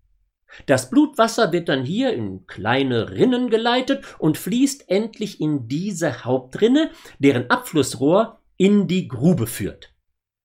Das 0.66 0.90
Blutwasser 0.90 1.52
wird 1.52 1.68
dann 1.68 1.84
hier 1.84 2.12
in 2.12 2.46
kleine 2.46 3.10
Rinnen 3.10 3.50
geleitet 3.50 4.04
und 4.18 4.38
fließt 4.38 4.88
endlich 4.88 5.40
in 5.40 5.68
diese 5.68 6.24
Hauptrinne, 6.24 6.90
deren 7.18 7.50
Abflussrohr 7.50 8.40
in 8.56 8.86
die 8.88 9.08
Grube 9.08 9.46
führt. 9.46 9.92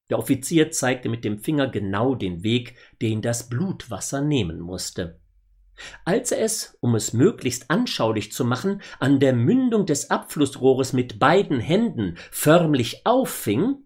Der 0.10 0.20
Offizier 0.20 0.72
zeigte 0.72 1.10
mit 1.10 1.26
dem 1.26 1.40
Finger 1.40 1.68
genau 1.68 2.16
den 2.16 2.44
Weg, 2.44 2.76
den 3.02 3.22
das 3.22 3.50
Blutwasser 3.50 4.22
nehmen 4.22 4.60
musste. 4.60 5.20
Als 6.06 6.32
er 6.32 6.42
es, 6.42 6.78
um 6.80 6.96
es 6.96 7.12
möglichst 7.14 7.70
anschaulich 7.70 8.32
zu 8.32 8.46
machen, 8.46 8.82
an 9.00 9.20
der 9.20 9.34
Mündung 9.34 9.86
des 9.86 10.10
Abflussrohres 10.10 10.94
mit 10.94 11.20
beiden 11.20 11.60
Händen 11.60 12.18
förmlich 12.32 13.06
auffing, 13.06 13.86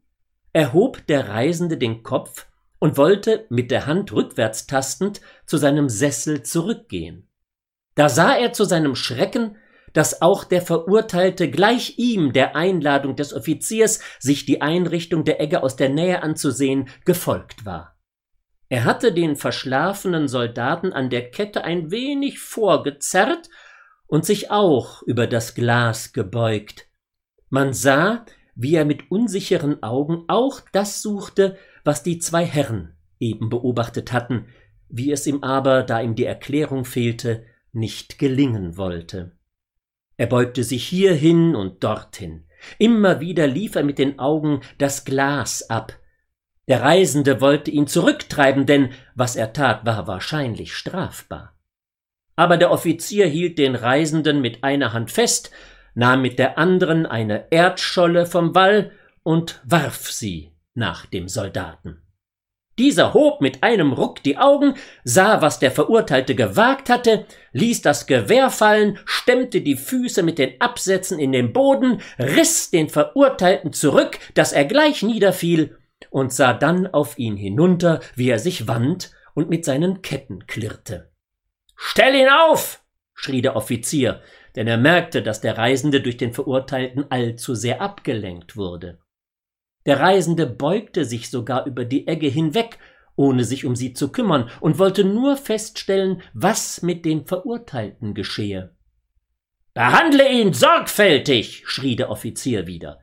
erhob 0.53 1.05
der 1.07 1.29
Reisende 1.29 1.77
den 1.77 2.03
Kopf 2.03 2.47
und 2.79 2.97
wollte 2.97 3.45
mit 3.49 3.71
der 3.71 3.85
Hand 3.85 4.11
rückwärts 4.11 4.65
tastend 4.65 5.21
zu 5.45 5.57
seinem 5.57 5.89
Sessel 5.89 6.43
zurückgehen. 6.43 7.29
Da 7.95 8.09
sah 8.09 8.35
er 8.35 8.53
zu 8.53 8.63
seinem 8.63 8.95
Schrecken, 8.95 9.57
dass 9.93 10.21
auch 10.21 10.43
der 10.43 10.61
Verurteilte 10.61 11.49
gleich 11.49 11.97
ihm 11.97 12.31
der 12.31 12.55
Einladung 12.55 13.15
des 13.15 13.33
Offiziers, 13.33 13.99
sich 14.19 14.45
die 14.45 14.61
Einrichtung 14.61 15.23
der 15.23 15.41
Egge 15.41 15.63
aus 15.63 15.75
der 15.75 15.89
Nähe 15.89 16.23
anzusehen, 16.23 16.89
gefolgt 17.05 17.65
war. 17.65 17.97
Er 18.69 18.85
hatte 18.85 19.11
den 19.11 19.35
verschlafenen 19.35 20.27
Soldaten 20.27 20.93
an 20.93 21.09
der 21.09 21.31
Kette 21.31 21.63
ein 21.63 21.89
wenig 21.89 22.39
vorgezerrt 22.39 23.49
und 24.05 24.25
sich 24.25 24.51
auch 24.51 25.01
über 25.03 25.25
das 25.25 25.55
Glas 25.55 26.13
gebeugt. 26.13 26.87
Man 27.49 27.73
sah, 27.73 28.25
wie 28.55 28.75
er 28.75 28.85
mit 28.85 29.09
unsicheren 29.09 29.81
Augen 29.81 30.25
auch 30.27 30.61
das 30.71 31.01
suchte, 31.01 31.57
was 31.83 32.03
die 32.03 32.19
zwei 32.19 32.45
Herren 32.45 32.93
eben 33.19 33.49
beobachtet 33.49 34.11
hatten, 34.13 34.45
wie 34.87 35.11
es 35.11 35.27
ihm 35.27 35.43
aber, 35.43 35.83
da 35.83 36.01
ihm 36.01 36.15
die 36.15 36.25
Erklärung 36.25 36.85
fehlte, 36.85 37.45
nicht 37.71 38.17
gelingen 38.17 38.77
wollte. 38.77 39.33
Er 40.17 40.27
beugte 40.27 40.63
sich 40.63 40.85
hierhin 40.87 41.55
und 41.55 41.83
dorthin. 41.83 42.45
Immer 42.77 43.19
wieder 43.19 43.47
lief 43.47 43.75
er 43.75 43.83
mit 43.83 43.99
den 43.99 44.19
Augen 44.19 44.61
das 44.77 45.05
Glas 45.05 45.69
ab, 45.69 45.99
der 46.69 46.83
Reisende 46.83 47.41
wollte 47.41 47.71
ihn 47.71 47.87
zurücktreiben, 47.87 48.67
denn 48.67 48.91
was 49.15 49.35
er 49.35 49.53
tat, 49.53 49.87
war 49.87 50.05
wahrscheinlich 50.05 50.75
strafbar. 50.75 51.57
Aber 52.35 52.57
der 52.57 52.69
Offizier 52.69 53.25
hielt 53.25 53.57
den 53.57 53.73
Reisenden 53.73 54.39
mit 54.39 54.63
einer 54.63 54.93
Hand 54.93 55.09
fest, 55.09 55.49
nahm 55.95 56.21
mit 56.21 56.37
der 56.37 56.59
anderen 56.59 57.07
eine 57.07 57.51
Erdscholle 57.51 58.27
vom 58.27 58.53
Wall 58.53 58.91
und 59.23 59.59
warf 59.63 60.11
sie 60.11 60.48
nach 60.73 61.05
dem 61.05 61.27
Soldaten. 61.27 62.01
Dieser 62.79 63.13
hob 63.13 63.41
mit 63.41 63.61
einem 63.61 63.91
Ruck 63.91 64.23
die 64.23 64.37
Augen, 64.37 64.75
sah, 65.03 65.41
was 65.41 65.59
der 65.59 65.69
Verurteilte 65.69 66.33
gewagt 66.33 66.89
hatte, 66.89 67.25
ließ 67.51 67.81
das 67.81 68.07
Gewehr 68.07 68.49
fallen, 68.49 68.97
stemmte 69.03 69.59
die 69.59 69.75
Füße 69.75 70.23
mit 70.23 70.39
den 70.39 70.61
Absätzen 70.61 71.19
in 71.19 71.33
den 71.33 71.51
Boden, 71.51 72.01
riss 72.17 72.71
den 72.71 72.87
Verurteilten 72.87 73.73
zurück, 73.73 74.17
dass 74.33 74.53
er 74.53 74.63
gleich 74.63 75.03
niederfiel 75.03 75.77
und 76.09 76.31
sah 76.31 76.53
dann 76.53 76.87
auf 76.87 77.19
ihn 77.19 77.35
hinunter, 77.35 77.99
wie 78.15 78.29
er 78.29 78.39
sich 78.39 78.69
wand 78.69 79.11
und 79.33 79.49
mit 79.49 79.65
seinen 79.65 80.01
Ketten 80.01 80.47
klirrte. 80.47 81.11
Stell 81.75 82.15
ihn 82.15 82.29
auf! 82.29 82.81
schrie 83.13 83.41
der 83.41 83.57
Offizier, 83.57 84.21
denn 84.55 84.67
er 84.67 84.77
merkte, 84.77 85.21
dass 85.21 85.41
der 85.41 85.57
Reisende 85.57 85.99
durch 85.99 86.15
den 86.15 86.31
Verurteilten 86.31 87.11
allzu 87.11 87.55
sehr 87.55 87.81
abgelenkt 87.81 88.55
wurde. 88.55 88.99
Der 89.89 90.01
Reisende 90.01 90.45
beugte 90.45 91.03
sich 91.03 91.31
sogar 91.31 91.65
über 91.65 91.83
die 91.83 92.07
Egge 92.07 92.27
hinweg, 92.27 92.77
ohne 93.15 93.43
sich 93.43 93.65
um 93.65 93.75
sie 93.75 93.93
zu 93.93 94.11
kümmern, 94.11 94.47
und 94.59 94.77
wollte 94.77 95.03
nur 95.03 95.35
feststellen, 95.35 96.21
was 96.35 96.83
mit 96.83 97.05
dem 97.05 97.25
Verurteilten 97.25 98.13
geschehe. 98.13 98.75
Behandle 99.73 100.31
ihn 100.31 100.53
sorgfältig, 100.53 101.63
schrie 101.65 101.95
der 101.95 102.11
Offizier 102.11 102.67
wieder. 102.67 102.99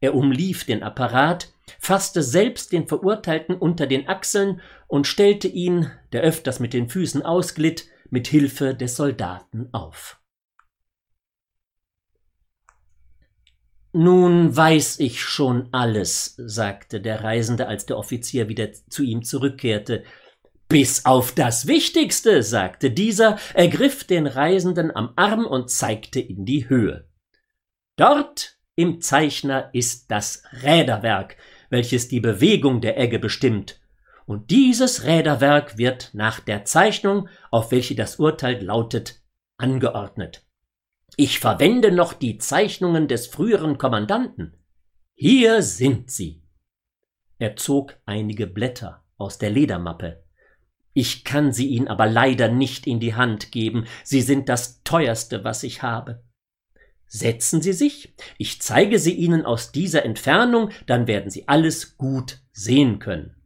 Er 0.00 0.14
umlief 0.14 0.64
den 0.64 0.82
Apparat, 0.82 1.52
fasste 1.78 2.22
selbst 2.22 2.72
den 2.72 2.88
Verurteilten 2.88 3.54
unter 3.54 3.86
den 3.86 4.08
Achseln 4.08 4.62
und 4.88 5.06
stellte 5.06 5.48
ihn, 5.48 5.90
der 6.14 6.22
öfters 6.22 6.58
mit 6.58 6.72
den 6.72 6.88
Füßen 6.88 7.20
ausglitt, 7.20 7.84
mit 8.08 8.28
Hilfe 8.28 8.74
des 8.74 8.96
Soldaten 8.96 9.68
auf. 9.72 10.18
Nun 13.96 14.56
weiß 14.56 14.98
ich 14.98 15.22
schon 15.22 15.68
alles, 15.70 16.34
sagte 16.36 17.00
der 17.00 17.22
Reisende, 17.22 17.68
als 17.68 17.86
der 17.86 17.96
Offizier 17.96 18.48
wieder 18.48 18.72
zu 18.72 19.04
ihm 19.04 19.22
zurückkehrte. 19.22 20.02
Bis 20.66 21.04
auf 21.04 21.30
das 21.30 21.68
Wichtigste, 21.68 22.42
sagte 22.42 22.90
dieser, 22.90 23.38
ergriff 23.54 24.02
den 24.02 24.26
Reisenden 24.26 24.90
am 24.90 25.12
Arm 25.14 25.46
und 25.46 25.70
zeigte 25.70 26.18
in 26.18 26.44
die 26.44 26.68
Höhe. 26.68 27.06
Dort 27.94 28.58
im 28.74 29.00
Zeichner 29.00 29.70
ist 29.72 30.10
das 30.10 30.42
Räderwerk, 30.64 31.36
welches 31.70 32.08
die 32.08 32.18
Bewegung 32.18 32.80
der 32.80 32.98
Egge 32.98 33.20
bestimmt, 33.20 33.80
und 34.26 34.50
dieses 34.50 35.04
Räderwerk 35.04 35.78
wird 35.78 36.10
nach 36.14 36.40
der 36.40 36.64
Zeichnung, 36.64 37.28
auf 37.52 37.70
welche 37.70 37.94
das 37.94 38.16
Urteil 38.16 38.60
lautet, 38.60 39.22
angeordnet. 39.56 40.44
Ich 41.16 41.38
verwende 41.38 41.92
noch 41.92 42.12
die 42.12 42.38
Zeichnungen 42.38 43.06
des 43.08 43.26
früheren 43.26 43.78
Kommandanten. 43.78 44.56
Hier 45.14 45.62
sind 45.62 46.10
sie. 46.10 46.42
Er 47.38 47.56
zog 47.56 47.96
einige 48.04 48.46
Blätter 48.46 49.04
aus 49.16 49.38
der 49.38 49.50
Ledermappe. 49.50 50.24
Ich 50.92 51.24
kann 51.24 51.52
sie 51.52 51.68
Ihnen 51.68 51.88
aber 51.88 52.06
leider 52.06 52.48
nicht 52.48 52.86
in 52.86 53.00
die 53.00 53.14
Hand 53.14 53.52
geben, 53.52 53.86
sie 54.04 54.22
sind 54.22 54.48
das 54.48 54.82
teuerste, 54.82 55.44
was 55.44 55.62
ich 55.62 55.82
habe. 55.82 56.22
Setzen 57.06 57.62
Sie 57.62 57.72
sich, 57.72 58.14
ich 58.38 58.60
zeige 58.60 58.98
sie 58.98 59.14
Ihnen 59.14 59.44
aus 59.44 59.70
dieser 59.70 60.04
Entfernung, 60.04 60.70
dann 60.86 61.06
werden 61.06 61.30
Sie 61.30 61.46
alles 61.46 61.96
gut 61.96 62.40
sehen 62.52 62.98
können. 62.98 63.36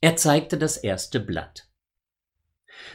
Er 0.00 0.14
zeigte 0.14 0.58
das 0.58 0.76
erste 0.76 1.18
Blatt. 1.18 1.67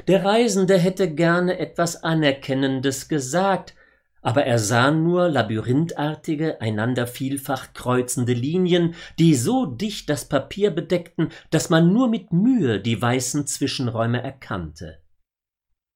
Der 0.07 0.23
Reisende 0.23 0.77
hätte 0.77 1.13
gerne 1.13 1.59
etwas 1.59 2.03
Anerkennendes 2.03 3.07
gesagt, 3.07 3.73
aber 4.21 4.45
er 4.45 4.57
sah 4.57 4.89
nur 4.91 5.27
labyrinthartige, 5.27 6.61
einander 6.61 7.07
vielfach 7.07 7.73
kreuzende 7.73 8.33
Linien, 8.33 8.95
die 9.19 9.35
so 9.35 9.65
dicht 9.65 10.09
das 10.09 10.29
Papier 10.29 10.71
bedeckten, 10.71 11.29
dass 11.51 11.69
man 11.69 11.91
nur 11.91 12.07
mit 12.07 12.31
Mühe 12.31 12.79
die 12.79 13.01
weißen 13.01 13.45
Zwischenräume 13.45 14.23
erkannte. 14.23 15.01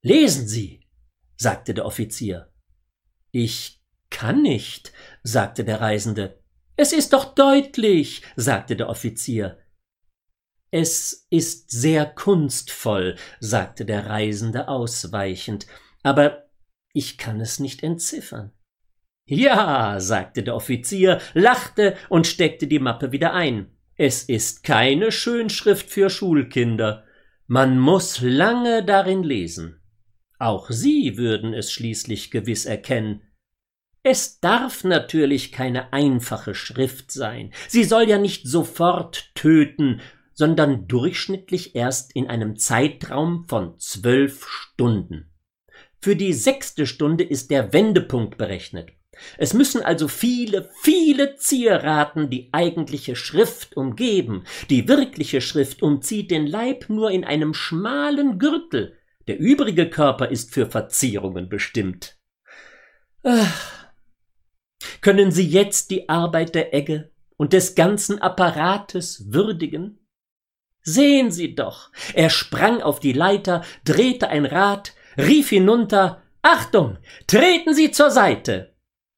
Lesen 0.03 0.47
Sie, 0.47 0.85
sagte 1.37 1.73
der 1.73 1.85
Offizier. 1.85 2.51
Ich 3.31 3.81
kann 4.09 4.41
nicht, 4.41 4.91
sagte 5.23 5.63
der 5.63 5.79
Reisende. 5.79 6.39
Es 6.75 6.91
ist 6.91 7.13
doch 7.13 7.33
deutlich, 7.33 8.21
sagte 8.35 8.75
der 8.75 8.89
Offizier. 8.89 9.57
Es 10.71 11.27
ist 11.29 11.71
sehr 11.71 12.05
kunstvoll, 12.05 13.15
sagte 13.39 13.85
der 13.85 14.07
Reisende 14.07 14.67
ausweichend, 14.67 15.65
aber 16.03 16.49
ich 16.93 17.17
kann 17.17 17.39
es 17.39 17.59
nicht 17.59 17.83
entziffern. 17.83 18.51
Ja, 19.25 19.99
sagte 19.99 20.43
der 20.43 20.55
Offizier, 20.55 21.19
lachte 21.33 21.95
und 22.09 22.27
steckte 22.27 22.67
die 22.67 22.79
Mappe 22.79 23.11
wieder 23.11 23.33
ein. 23.33 23.71
Es 23.95 24.23
ist 24.23 24.63
keine 24.63 25.11
Schönschrift 25.11 25.89
für 25.89 26.09
Schulkinder. 26.09 27.05
Man 27.45 27.79
muss 27.79 28.21
lange 28.21 28.83
darin 28.85 29.23
lesen. 29.23 29.81
Auch 30.39 30.69
Sie 30.69 31.17
würden 31.17 31.53
es 31.53 31.71
schließlich 31.71 32.29
gewiss 32.29 32.65
erkennen. 32.65 33.21
Es 34.03 34.39
darf 34.39 34.83
natürlich 34.83 35.51
keine 35.51 35.91
einfache 35.91 36.55
Schrift 36.55 37.11
sein. 37.11 37.51
Sie 37.67 37.83
soll 37.83 38.07
ja 38.07 38.17
nicht 38.17 38.47
sofort 38.47 39.31
töten, 39.35 39.99
sondern 40.37 40.87
durchschnittlich 40.87 41.75
erst 41.75 42.15
in 42.15 42.27
einem 42.27 42.57
Zeitraum 42.57 43.45
von 43.47 43.77
zwölf 43.79 44.47
Stunden. 44.47 45.33
Für 45.99 46.15
die 46.15 46.31
sechste 46.31 46.85
Stunde 46.85 47.23
ist 47.23 47.49
der 47.49 47.73
Wendepunkt 47.73 48.37
berechnet. 48.37 48.91
Es 49.39 49.55
müssen 49.55 49.81
also 49.81 50.07
viele, 50.07 50.69
viele 50.83 51.37
Zieraten 51.37 52.29
die 52.29 52.49
eigentliche 52.51 53.15
Schrift 53.15 53.75
umgeben. 53.75 54.43
Die 54.69 54.87
wirkliche 54.87 55.41
Schrift 55.41 55.81
umzieht 55.81 56.29
den 56.29 56.45
Leib 56.45 56.87
nur 56.87 57.09
in 57.09 57.23
einem 57.23 57.55
schmalen 57.55 58.37
Gürtel. 58.37 58.95
Der 59.25 59.39
übrige 59.39 59.89
Körper 59.89 60.29
ist 60.29 60.53
für 60.53 60.67
Verzierungen 60.67 61.49
bestimmt. 61.49 62.19
Ach, 63.23 63.87
können 65.01 65.31
Sie 65.31 65.47
jetzt 65.47 65.89
die 65.89 66.09
Arbeit 66.09 66.53
der 66.53 66.75
Egge 66.75 67.09
und 67.37 67.53
des 67.53 67.73
ganzen 67.73 68.21
Apparates 68.21 69.33
würdigen? 69.33 70.06
Sehen 70.89 71.31
Sie 71.31 71.53
doch, 71.53 71.91
er 72.13 72.29
sprang 72.29 72.81
auf 72.81 73.01
die 73.01 73.11
Leiter, 73.11 73.61
drehte 73.83 74.29
ein 74.29 74.45
Rad, 74.45 74.93
rief 75.17 75.49
hinunter 75.49 76.21
Achtung, 76.41 76.97
treten 77.27 77.73
Sie 77.73 77.91
zur 77.91 78.09
Seite. 78.09 78.73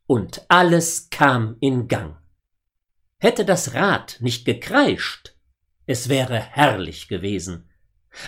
Und 0.08 0.44
alles 0.48 1.12
kam 1.12 1.58
in 1.60 1.88
Gang. 1.88 2.18
Hätte 3.20 3.46
das 3.46 3.76
Rad 3.76 4.18
nicht 4.20 4.46
gekreischt, 4.46 5.36
es 5.86 6.10
wäre 6.10 6.40
herrlich 6.40 7.08
gewesen. 7.08 7.70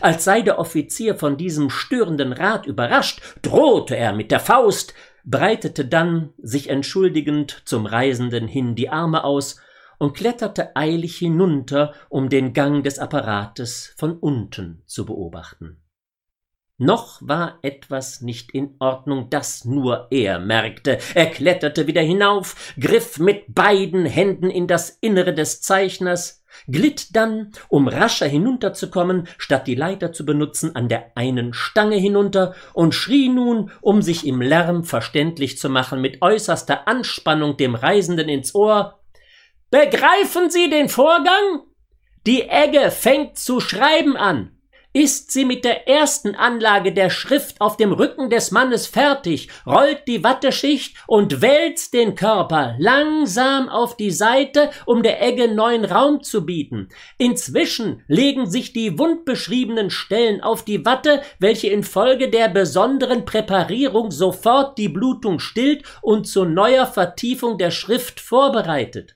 Als 0.02 0.24
sei 0.24 0.44
der 0.44 0.60
Offizier 0.60 1.16
von 1.16 1.36
diesem 1.36 1.72
störenden 1.72 2.34
Rat 2.34 2.68
überrascht, 2.68 3.24
drohte 3.42 3.98
er 3.98 4.14
mit 4.14 4.30
der 4.30 4.40
Faust, 4.40 4.94
breitete 5.24 5.86
dann, 5.86 6.32
sich 6.38 6.70
entschuldigend, 6.70 7.64
zum 7.66 7.88
Reisenden 7.88 8.48
hin 8.48 8.76
die 8.76 8.90
Arme 8.90 9.24
aus 9.24 9.60
und 10.02 10.18
kletterte 10.18 10.76
eilig 10.76 11.18
hinunter, 11.18 11.94
um 12.10 12.28
den 12.28 12.54
Gang 12.54 12.84
des 12.84 12.98
Apparates 12.98 13.94
von 13.98 14.18
unten 14.18 14.82
zu 14.88 15.06
beobachten. 15.06 15.78
Noch 16.80 17.22
war 17.22 17.60
etwas 17.62 18.22
nicht 18.22 18.52
in 18.52 18.78
Ordnung, 18.80 19.30
das 19.30 19.64
nur 19.64 20.08
er 20.10 20.40
merkte. 20.40 20.98
Er 21.14 21.28
kletterte 21.28 21.86
wieder 21.86 22.02
hinauf, 22.02 22.74
griff 22.80 23.20
mit 23.20 23.54
beiden 23.54 24.08
Händen 24.08 24.50
in 24.50 24.66
das 24.66 24.90
Innere 24.90 25.36
des 25.36 25.62
Zeichners, 25.62 26.44
glitt 26.68 27.16
dann, 27.16 27.52
um 27.70 27.88
rascher 27.88 28.28
hinunterzukommen, 28.28 29.28
statt 29.38 29.68
die 29.68 29.76
Leiter 29.76 30.12
zu 30.14 30.26
benutzen, 30.26 30.76
an 30.76 30.90
der 30.90 31.16
einen 31.16 31.54
Stange 31.54 31.98
hinunter 31.98 32.56
und 32.74 32.96
schrie 32.96 33.30
nun, 33.30 33.70
um 33.82 34.02
sich 34.02 34.26
im 34.26 34.42
Lärm 34.42 34.84
verständlich 34.84 35.60
zu 35.60 35.70
machen, 35.70 36.02
mit 36.02 36.24
äußerster 36.24 36.88
Anspannung 36.88 37.56
dem 37.56 37.76
Reisenden 37.76 38.30
ins 38.30 38.56
Ohr 38.56 39.01
Begreifen 39.72 40.50
Sie 40.50 40.70
den 40.70 40.90
Vorgang? 40.90 41.62
Die 42.28 42.50
Egge 42.50 42.92
fängt 42.92 43.40
zu 43.40 43.62
schreiben 43.62 44.18
an. 44.18 44.52
Ist 44.92 45.32
sie 45.32 45.46
mit 45.46 45.64
der 45.64 45.88
ersten 45.88 46.36
Anlage 46.36 46.92
der 46.92 47.10
Schrift 47.10 47.62
auf 47.62 47.78
dem 47.78 47.94
Rücken 47.94 48.30
des 48.30 48.52
Mannes 48.52 48.86
fertig, 48.86 49.48
rollt 49.66 50.06
die 50.10 50.26
Watteschicht 50.26 50.98
und 51.08 51.42
wälzt 51.42 51.94
den 51.94 52.16
Körper 52.16 52.76
langsam 52.80 53.70
auf 53.70 53.96
die 53.96 54.12
Seite, 54.12 54.72
um 54.86 55.04
der 55.04 55.26
Egge 55.26 55.48
neuen 55.48 55.86
Raum 55.86 56.22
zu 56.22 56.46
bieten. 56.46 56.90
Inzwischen 57.18 58.04
legen 58.10 58.52
sich 58.52 58.74
die 58.74 59.00
wundbeschriebenen 59.00 59.90
Stellen 59.90 60.42
auf 60.42 60.66
die 60.66 60.84
Watte, 60.84 61.22
welche 61.40 61.70
infolge 61.70 62.30
der 62.30 62.50
besonderen 62.50 63.24
Präparierung 63.24 64.12
sofort 64.12 64.78
die 64.78 64.90
Blutung 64.90 65.40
stillt 65.40 65.86
und 66.02 66.28
zu 66.28 66.44
neuer 66.44 66.86
Vertiefung 66.86 67.58
der 67.58 67.72
Schrift 67.72 68.20
vorbereitet. 68.20 69.16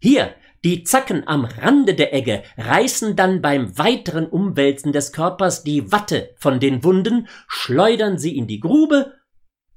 Hier 0.00 0.34
die 0.62 0.84
Zacken 0.84 1.26
am 1.26 1.46
Rande 1.46 1.94
der 1.94 2.12
Egge 2.12 2.42
reißen 2.58 3.16
dann 3.16 3.40
beim 3.40 3.78
weiteren 3.78 4.26
Umwälzen 4.26 4.92
des 4.92 5.12
Körpers 5.12 5.64
die 5.64 5.90
Watte 5.90 6.34
von 6.36 6.60
den 6.60 6.84
Wunden, 6.84 7.28
schleudern 7.48 8.18
sie 8.18 8.36
in 8.36 8.46
die 8.46 8.60
Grube, 8.60 9.14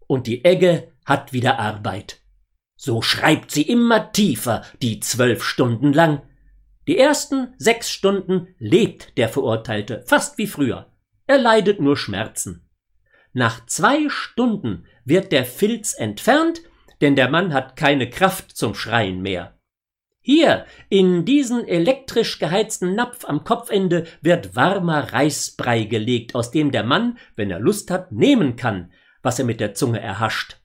und 0.07 0.27
die 0.27 0.43
Egge 0.43 0.91
hat 1.05 1.31
wieder 1.31 1.57
Arbeit. 1.57 2.19
So 2.75 3.01
schreibt 3.01 3.51
sie 3.51 3.61
immer 3.61 4.11
tiefer, 4.11 4.63
die 4.81 4.99
zwölf 4.99 5.43
Stunden 5.43 5.93
lang. 5.93 6.21
Die 6.85 6.97
ersten 6.97 7.53
sechs 7.57 7.89
Stunden 7.89 8.53
lebt 8.59 9.17
der 9.17 9.29
Verurteilte, 9.29 10.03
fast 10.05 10.37
wie 10.37 10.47
früher. 10.47 10.91
Er 11.27 11.37
leidet 11.37 11.79
nur 11.79 11.95
Schmerzen. 11.95 12.69
Nach 13.31 13.65
zwei 13.67 14.09
Stunden 14.09 14.85
wird 15.05 15.31
der 15.31 15.45
Filz 15.45 15.93
entfernt, 15.93 16.61
denn 16.99 17.15
der 17.15 17.29
Mann 17.29 17.53
hat 17.53 17.77
keine 17.77 18.09
Kraft 18.09 18.55
zum 18.55 18.75
Schreien 18.75 19.21
mehr. 19.21 19.57
Hier, 20.25 20.65
in 20.87 21.25
diesen 21.25 21.67
elektrisch 21.67 22.39
geheizten 22.39 22.95
Napf 22.95 23.25
am 23.25 23.43
Kopfende 23.43 24.05
wird 24.21 24.55
warmer 24.55 25.11
Reisbrei 25.11 25.83
gelegt, 25.83 26.33
aus 26.33 26.49
dem 26.49 26.71
der 26.71 26.83
Mann, 26.83 27.17
wenn 27.35 27.51
er 27.51 27.59
Lust 27.59 27.91
hat, 27.91 28.13
nehmen 28.13 28.55
kann, 28.55 28.93
was 29.21 29.37
er 29.39 29.43
mit 29.43 29.59
der 29.59 29.73
Zunge 29.73 29.99
erhascht. 29.99 30.61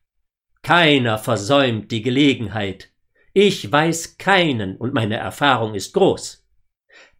Keiner 0.62 1.18
versäumt 1.18 1.90
die 1.90 2.02
Gelegenheit. 2.02 2.92
Ich 3.32 3.70
weiß 3.70 4.16
keinen 4.16 4.76
und 4.76 4.94
meine 4.94 5.16
Erfahrung 5.16 5.74
ist 5.74 5.92
groß. 5.92 6.46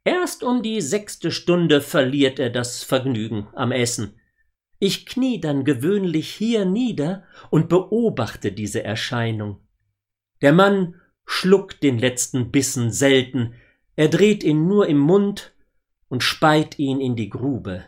Erst 0.04 0.44
um 0.44 0.62
die 0.62 0.80
sechste 0.80 1.32
Stunde 1.32 1.80
verliert 1.80 2.38
er 2.38 2.50
das 2.50 2.84
Vergnügen 2.84 3.48
am 3.54 3.72
Essen. 3.72 4.20
Ich 4.78 5.06
knie 5.06 5.40
dann 5.40 5.64
gewöhnlich 5.64 6.30
hier 6.30 6.64
nieder 6.64 7.24
und 7.50 7.68
beobachte 7.68 8.52
diese 8.52 8.84
Erscheinung. 8.84 9.58
Der 10.40 10.52
Mann 10.52 10.97
schluckt 11.28 11.82
den 11.82 11.98
letzten 11.98 12.50
Bissen 12.50 12.90
selten, 12.90 13.54
er 13.94 14.08
dreht 14.08 14.42
ihn 14.42 14.66
nur 14.66 14.88
im 14.88 14.98
Mund 14.98 15.54
und 16.08 16.22
speit 16.22 16.78
ihn 16.78 17.00
in 17.00 17.16
die 17.16 17.28
Grube. 17.28 17.84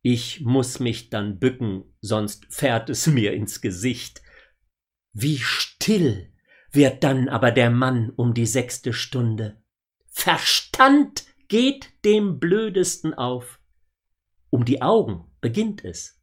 Ich 0.00 0.40
muss 0.40 0.80
mich 0.80 1.10
dann 1.10 1.38
bücken, 1.38 1.84
sonst 2.00 2.46
fährt 2.48 2.88
es 2.88 3.06
mir 3.06 3.34
ins 3.34 3.60
Gesicht. 3.60 4.22
Wie 5.12 5.38
still 5.38 6.32
wird 6.72 7.04
dann 7.04 7.28
aber 7.28 7.50
der 7.50 7.70
Mann 7.70 8.10
um 8.16 8.32
die 8.32 8.46
sechste 8.46 8.94
Stunde. 8.94 9.62
Verstand 10.06 11.24
geht 11.48 11.90
dem 12.04 12.38
Blödesten 12.38 13.12
auf. 13.12 13.60
Um 14.48 14.64
die 14.64 14.80
Augen 14.80 15.30
beginnt 15.42 15.84
es. 15.84 16.18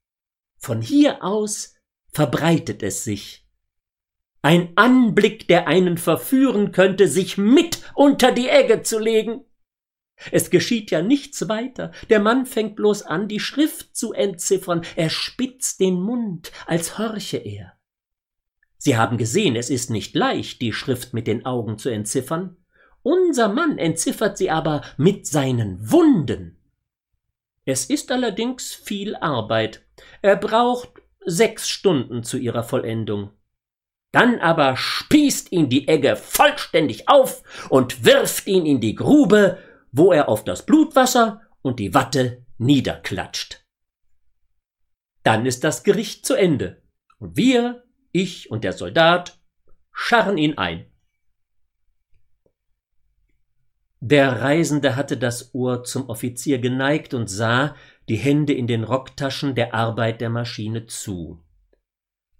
Von 0.57 0.81
hier 0.81 1.23
aus 1.23 1.75
verbreitet 2.11 2.81
es 2.81 3.03
sich. 3.03 3.46
Ein 4.47 4.71
Anblick, 4.77 5.49
der 5.49 5.67
einen 5.67 5.97
verführen 5.97 6.71
könnte, 6.71 7.09
sich 7.09 7.37
mit 7.37 7.81
unter 7.95 8.31
die 8.31 8.47
Egge 8.47 8.81
zu 8.81 8.97
legen. 8.97 9.43
Es 10.31 10.49
geschieht 10.49 10.89
ja 10.89 11.01
nichts 11.01 11.49
weiter. 11.49 11.91
Der 12.09 12.21
Mann 12.21 12.45
fängt 12.45 12.77
bloß 12.77 13.01
an, 13.01 13.27
die 13.27 13.41
Schrift 13.41 13.93
zu 13.97 14.13
entziffern. 14.13 14.83
Er 14.95 15.09
spitzt 15.09 15.81
den 15.81 15.99
Mund, 15.99 16.53
als 16.65 16.97
horche 16.97 17.35
er. 17.35 17.73
Sie 18.77 18.95
haben 18.95 19.17
gesehen, 19.17 19.57
es 19.57 19.69
ist 19.69 19.89
nicht 19.89 20.15
leicht, 20.15 20.61
die 20.61 20.71
Schrift 20.71 21.13
mit 21.13 21.27
den 21.27 21.45
Augen 21.45 21.77
zu 21.77 21.89
entziffern. 21.89 22.55
Unser 23.03 23.49
Mann 23.49 23.77
entziffert 23.77 24.37
sie 24.37 24.49
aber 24.49 24.81
mit 24.95 25.27
seinen 25.27 25.91
Wunden. 25.91 26.57
Es 27.65 27.83
ist 27.83 28.13
allerdings 28.13 28.73
viel 28.73 29.17
Arbeit. 29.17 29.85
Er 30.21 30.37
braucht 30.37 30.87
sechs 31.25 31.67
Stunden 31.67 32.23
zu 32.23 32.37
ihrer 32.37 32.63
Vollendung. 32.63 33.31
Dann 34.11 34.39
aber 34.39 34.77
spießt 34.77 35.51
ihn 35.51 35.69
die 35.69 35.87
Egge 35.87 36.15
vollständig 36.15 37.09
auf 37.09 37.43
und 37.69 38.05
wirft 38.05 38.47
ihn 38.47 38.65
in 38.65 38.79
die 38.79 38.95
Grube, 38.95 39.59
wo 39.91 40.11
er 40.11 40.29
auf 40.29 40.43
das 40.43 40.65
Blutwasser 40.65 41.41
und 41.61 41.79
die 41.79 41.93
Watte 41.93 42.45
niederklatscht. 42.57 43.65
Dann 45.23 45.45
ist 45.45 45.63
das 45.63 45.83
Gericht 45.83 46.25
zu 46.25 46.35
Ende, 46.35 46.81
und 47.19 47.35
wir, 47.35 47.83
ich 48.11 48.49
und 48.49 48.63
der 48.63 48.73
Soldat, 48.73 49.39
scharren 49.91 50.37
ihn 50.37 50.57
ein. 50.57 50.85
Der 53.99 54.41
Reisende 54.41 54.95
hatte 54.95 55.17
das 55.17 55.53
Ohr 55.55 55.83
zum 55.83 56.07
Offizier 56.07 56.59
geneigt 56.59 57.13
und 57.13 57.27
sah, 57.27 57.75
die 58.07 58.15
Hände 58.15 58.53
in 58.53 58.67
den 58.67 58.83
Rocktaschen 58.83 59.55
der 59.55 59.73
Arbeit 59.73 60.21
der 60.21 60.29
Maschine 60.29 60.85
zu. 60.85 61.43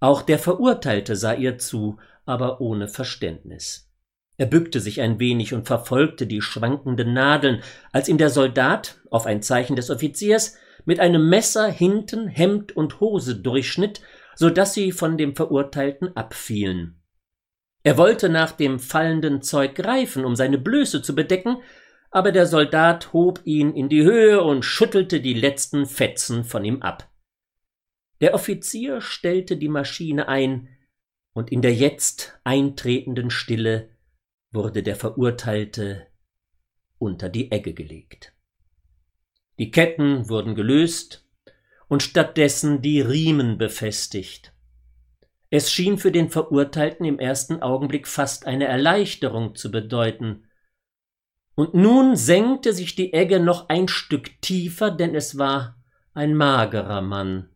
Auch 0.00 0.22
der 0.22 0.38
Verurteilte 0.38 1.16
sah 1.16 1.34
ihr 1.34 1.58
zu, 1.58 1.98
aber 2.24 2.60
ohne 2.60 2.88
Verständnis. 2.88 3.90
Er 4.36 4.46
bückte 4.46 4.80
sich 4.80 5.00
ein 5.00 5.18
wenig 5.18 5.52
und 5.52 5.66
verfolgte 5.66 6.26
die 6.26 6.40
schwankenden 6.40 7.12
Nadeln, 7.12 7.62
als 7.92 8.08
ihm 8.08 8.18
der 8.18 8.30
Soldat, 8.30 9.00
auf 9.10 9.26
ein 9.26 9.42
Zeichen 9.42 9.74
des 9.74 9.90
Offiziers, 9.90 10.56
mit 10.84 11.00
einem 11.00 11.28
Messer 11.28 11.66
hinten 11.66 12.28
Hemd 12.28 12.76
und 12.76 13.00
Hose 13.00 13.36
durchschnitt, 13.36 14.00
so 14.36 14.48
dass 14.48 14.74
sie 14.74 14.92
von 14.92 15.18
dem 15.18 15.34
Verurteilten 15.34 16.16
abfielen. 16.16 17.02
Er 17.82 17.96
wollte 17.96 18.28
nach 18.28 18.52
dem 18.52 18.78
fallenden 18.78 19.42
Zeug 19.42 19.74
greifen, 19.74 20.24
um 20.24 20.36
seine 20.36 20.58
Blöße 20.58 21.02
zu 21.02 21.16
bedecken, 21.16 21.56
aber 22.10 22.30
der 22.30 22.46
Soldat 22.46 23.12
hob 23.12 23.40
ihn 23.44 23.74
in 23.74 23.88
die 23.88 24.02
Höhe 24.02 24.42
und 24.42 24.64
schüttelte 24.64 25.20
die 25.20 25.34
letzten 25.34 25.86
Fetzen 25.86 26.44
von 26.44 26.64
ihm 26.64 26.82
ab. 26.82 27.08
Der 28.20 28.34
Offizier 28.34 29.00
stellte 29.00 29.56
die 29.56 29.68
Maschine 29.68 30.28
ein, 30.28 30.68
und 31.32 31.52
in 31.52 31.62
der 31.62 31.74
jetzt 31.74 32.40
eintretenden 32.42 33.30
Stille 33.30 33.90
wurde 34.50 34.82
der 34.82 34.96
Verurteilte 34.96 36.08
unter 36.98 37.28
die 37.28 37.52
Egge 37.52 37.74
gelegt. 37.74 38.34
Die 39.58 39.70
Ketten 39.70 40.28
wurden 40.28 40.54
gelöst 40.54 41.28
und 41.86 42.02
stattdessen 42.02 42.82
die 42.82 43.00
Riemen 43.00 43.56
befestigt. 43.56 44.52
Es 45.50 45.72
schien 45.72 45.96
für 45.96 46.12
den 46.12 46.28
Verurteilten 46.28 47.06
im 47.06 47.18
ersten 47.18 47.62
Augenblick 47.62 48.06
fast 48.06 48.46
eine 48.46 48.66
Erleichterung 48.66 49.54
zu 49.54 49.70
bedeuten. 49.70 50.44
Und 51.54 51.74
nun 51.74 52.16
senkte 52.16 52.72
sich 52.72 52.94
die 52.94 53.12
Egge 53.12 53.40
noch 53.40 53.68
ein 53.68 53.88
Stück 53.88 54.40
tiefer, 54.42 54.90
denn 54.90 55.14
es 55.14 55.38
war 55.38 55.82
ein 56.12 56.34
magerer 56.34 57.00
Mann. 57.00 57.48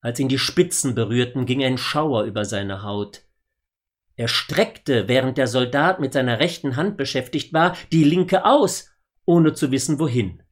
Als 0.00 0.20
ihn 0.20 0.28
die 0.28 0.38
Spitzen 0.38 0.94
berührten, 0.94 1.46
ging 1.46 1.62
ein 1.62 1.78
Schauer 1.78 2.24
über 2.24 2.44
seine 2.44 2.82
Haut. 2.82 3.22
Er 4.16 4.28
streckte, 4.28 5.08
während 5.08 5.38
der 5.38 5.46
Soldat 5.46 6.00
mit 6.00 6.12
seiner 6.12 6.40
rechten 6.40 6.76
Hand 6.76 6.96
beschäftigt 6.96 7.52
war, 7.52 7.76
die 7.92 8.04
linke 8.04 8.44
aus, 8.44 8.90
ohne 9.24 9.54
zu 9.54 9.70
wissen 9.70 9.98
wohin. 9.98 10.42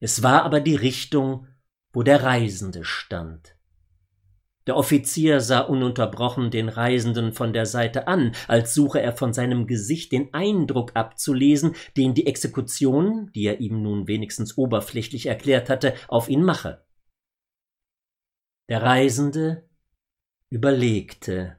Es 0.00 0.22
war 0.22 0.44
aber 0.44 0.60
die 0.60 0.76
Richtung, 0.76 1.46
wo 1.92 2.02
der 2.02 2.22
Reisende 2.22 2.84
stand. 2.84 3.56
Der 4.68 4.76
Offizier 4.76 5.40
sah 5.40 5.60
ununterbrochen 5.60 6.50
den 6.50 6.68
Reisenden 6.68 7.32
von 7.32 7.52
der 7.52 7.66
Seite 7.66 8.06
an, 8.06 8.32
als 8.48 8.74
suche 8.74 9.00
er 9.00 9.16
von 9.16 9.32
seinem 9.32 9.66
Gesicht 9.66 10.12
den 10.12 10.34
Eindruck 10.34 10.90
abzulesen, 10.94 11.74
den 11.96 12.12
die 12.12 12.26
Exekution, 12.26 13.30
die 13.34 13.46
er 13.46 13.60
ihm 13.60 13.82
nun 13.82 14.06
wenigstens 14.08 14.58
oberflächlich 14.58 15.26
erklärt 15.26 15.70
hatte, 15.70 15.94
auf 16.06 16.28
ihn 16.28 16.44
mache. 16.44 16.84
Der 18.68 18.82
Reisende 18.82 19.64
überlegte. 20.50 21.56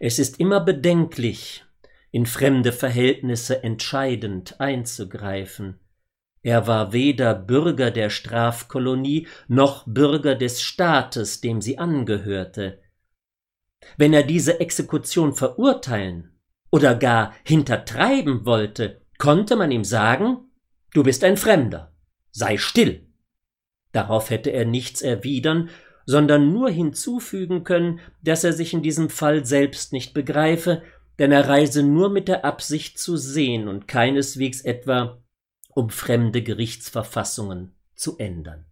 Es 0.00 0.18
ist 0.18 0.40
immer 0.40 0.58
bedenklich, 0.58 1.64
in 2.10 2.26
fremde 2.26 2.72
Verhältnisse 2.72 3.62
entscheidend 3.62 4.60
einzugreifen. 4.60 5.78
Er 6.42 6.66
war 6.66 6.92
weder 6.92 7.34
Bürger 7.34 7.92
der 7.92 8.10
Strafkolonie 8.10 9.28
noch 9.46 9.84
Bürger 9.86 10.34
des 10.34 10.62
Staates, 10.62 11.40
dem 11.40 11.60
sie 11.60 11.78
angehörte. 11.78 12.80
Wenn 13.96 14.14
er 14.14 14.24
diese 14.24 14.58
Exekution 14.58 15.32
verurteilen 15.32 16.40
oder 16.70 16.96
gar 16.96 17.34
hintertreiben 17.44 18.46
wollte, 18.46 19.00
konnte 19.18 19.54
man 19.54 19.70
ihm 19.70 19.84
sagen, 19.84 20.50
du 20.92 21.04
bist 21.04 21.22
ein 21.22 21.36
Fremder, 21.36 21.94
sei 22.32 22.58
still. 22.58 23.05
Darauf 23.96 24.28
hätte 24.28 24.50
er 24.50 24.66
nichts 24.66 25.00
erwidern, 25.00 25.70
sondern 26.04 26.52
nur 26.52 26.68
hinzufügen 26.68 27.64
können, 27.64 28.00
dass 28.22 28.44
er 28.44 28.52
sich 28.52 28.74
in 28.74 28.82
diesem 28.82 29.08
Fall 29.08 29.46
selbst 29.46 29.94
nicht 29.94 30.12
begreife, 30.12 30.82
denn 31.18 31.32
er 31.32 31.48
reise 31.48 31.82
nur 31.82 32.10
mit 32.10 32.28
der 32.28 32.44
Absicht 32.44 32.98
zu 32.98 33.16
sehen 33.16 33.68
und 33.68 33.88
keineswegs 33.88 34.60
etwa 34.60 35.22
um 35.70 35.88
fremde 35.88 36.42
Gerichtsverfassungen 36.42 37.74
zu 37.94 38.18
ändern. 38.18 38.66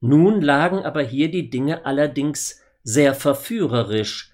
Nun 0.00 0.40
lagen 0.42 0.80
aber 0.80 1.04
hier 1.04 1.30
die 1.30 1.48
Dinge 1.48 1.86
allerdings 1.86 2.60
sehr 2.82 3.14
verführerisch, 3.14 4.32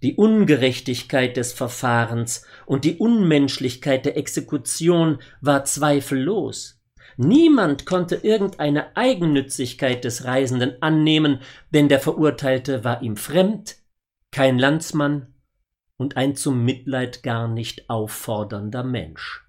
die 0.00 0.14
Ungerechtigkeit 0.14 1.36
des 1.36 1.52
Verfahrens 1.52 2.46
und 2.64 2.86
die 2.86 2.96
Unmenschlichkeit 2.96 4.06
der 4.06 4.16
Exekution 4.16 5.18
war 5.42 5.66
zweifellos. 5.66 6.77
Niemand 7.20 7.84
konnte 7.84 8.14
irgendeine 8.14 8.96
Eigennützigkeit 8.96 10.04
des 10.04 10.24
Reisenden 10.24 10.80
annehmen, 10.80 11.40
denn 11.74 11.88
der 11.88 11.98
Verurteilte 11.98 12.84
war 12.84 13.02
ihm 13.02 13.16
fremd, 13.16 13.74
kein 14.30 14.56
Landsmann 14.56 15.34
und 15.96 16.16
ein 16.16 16.36
zum 16.36 16.64
Mitleid 16.64 17.24
gar 17.24 17.48
nicht 17.48 17.90
auffordernder 17.90 18.84
Mensch. 18.84 19.44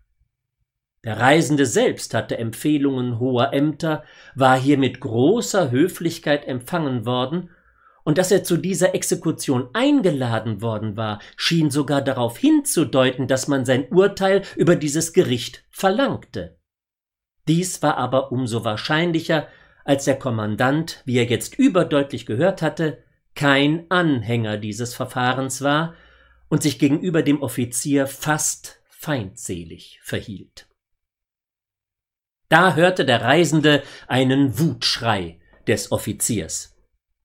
Der 1.03 1.19
Reisende 1.19 1.67
selbst 1.67 2.15
hatte 2.15 2.39
Empfehlungen 2.39 3.19
hoher 3.19 3.53
Ämter, 3.53 4.03
war 4.33 4.59
hier 4.59 4.79
mit 4.79 4.99
großer 4.99 5.69
Höflichkeit 5.69 6.47
empfangen 6.47 7.05
worden, 7.05 7.51
und 8.03 8.17
dass 8.17 8.31
er 8.31 8.43
zu 8.43 8.57
dieser 8.57 8.95
Exekution 8.95 9.69
eingeladen 9.73 10.63
worden 10.63 10.97
war, 10.97 11.19
schien 11.37 11.69
sogar 11.69 12.01
darauf 12.01 12.39
hinzudeuten, 12.39 13.27
dass 13.27 13.47
man 13.47 13.63
sein 13.63 13.89
Urteil 13.89 14.41
über 14.55 14.75
dieses 14.75 15.13
Gericht 15.13 15.63
verlangte. 15.69 16.58
Dies 17.49 17.81
war 17.81 17.97
aber 17.97 18.31
umso 18.31 18.63
wahrscheinlicher, 18.63 19.47
als 19.83 20.05
der 20.05 20.19
Kommandant, 20.19 21.01
wie 21.05 21.17
er 21.17 21.25
jetzt 21.25 21.57
überdeutlich 21.57 22.27
gehört 22.27 22.61
hatte, 22.61 23.03
kein 23.33 23.89
Anhänger 23.89 24.57
dieses 24.57 24.93
Verfahrens 24.93 25.63
war 25.63 25.95
und 26.47 26.61
sich 26.61 26.77
gegenüber 26.77 27.23
dem 27.23 27.41
Offizier 27.41 28.05
fast 28.05 28.83
feindselig 28.87 29.99
verhielt. 30.03 30.67
Da 32.49 32.75
hörte 32.75 33.03
der 33.03 33.23
Reisende 33.23 33.81
einen 34.07 34.59
Wutschrei 34.59 35.39
des 35.65 35.91
Offiziers. 35.91 36.77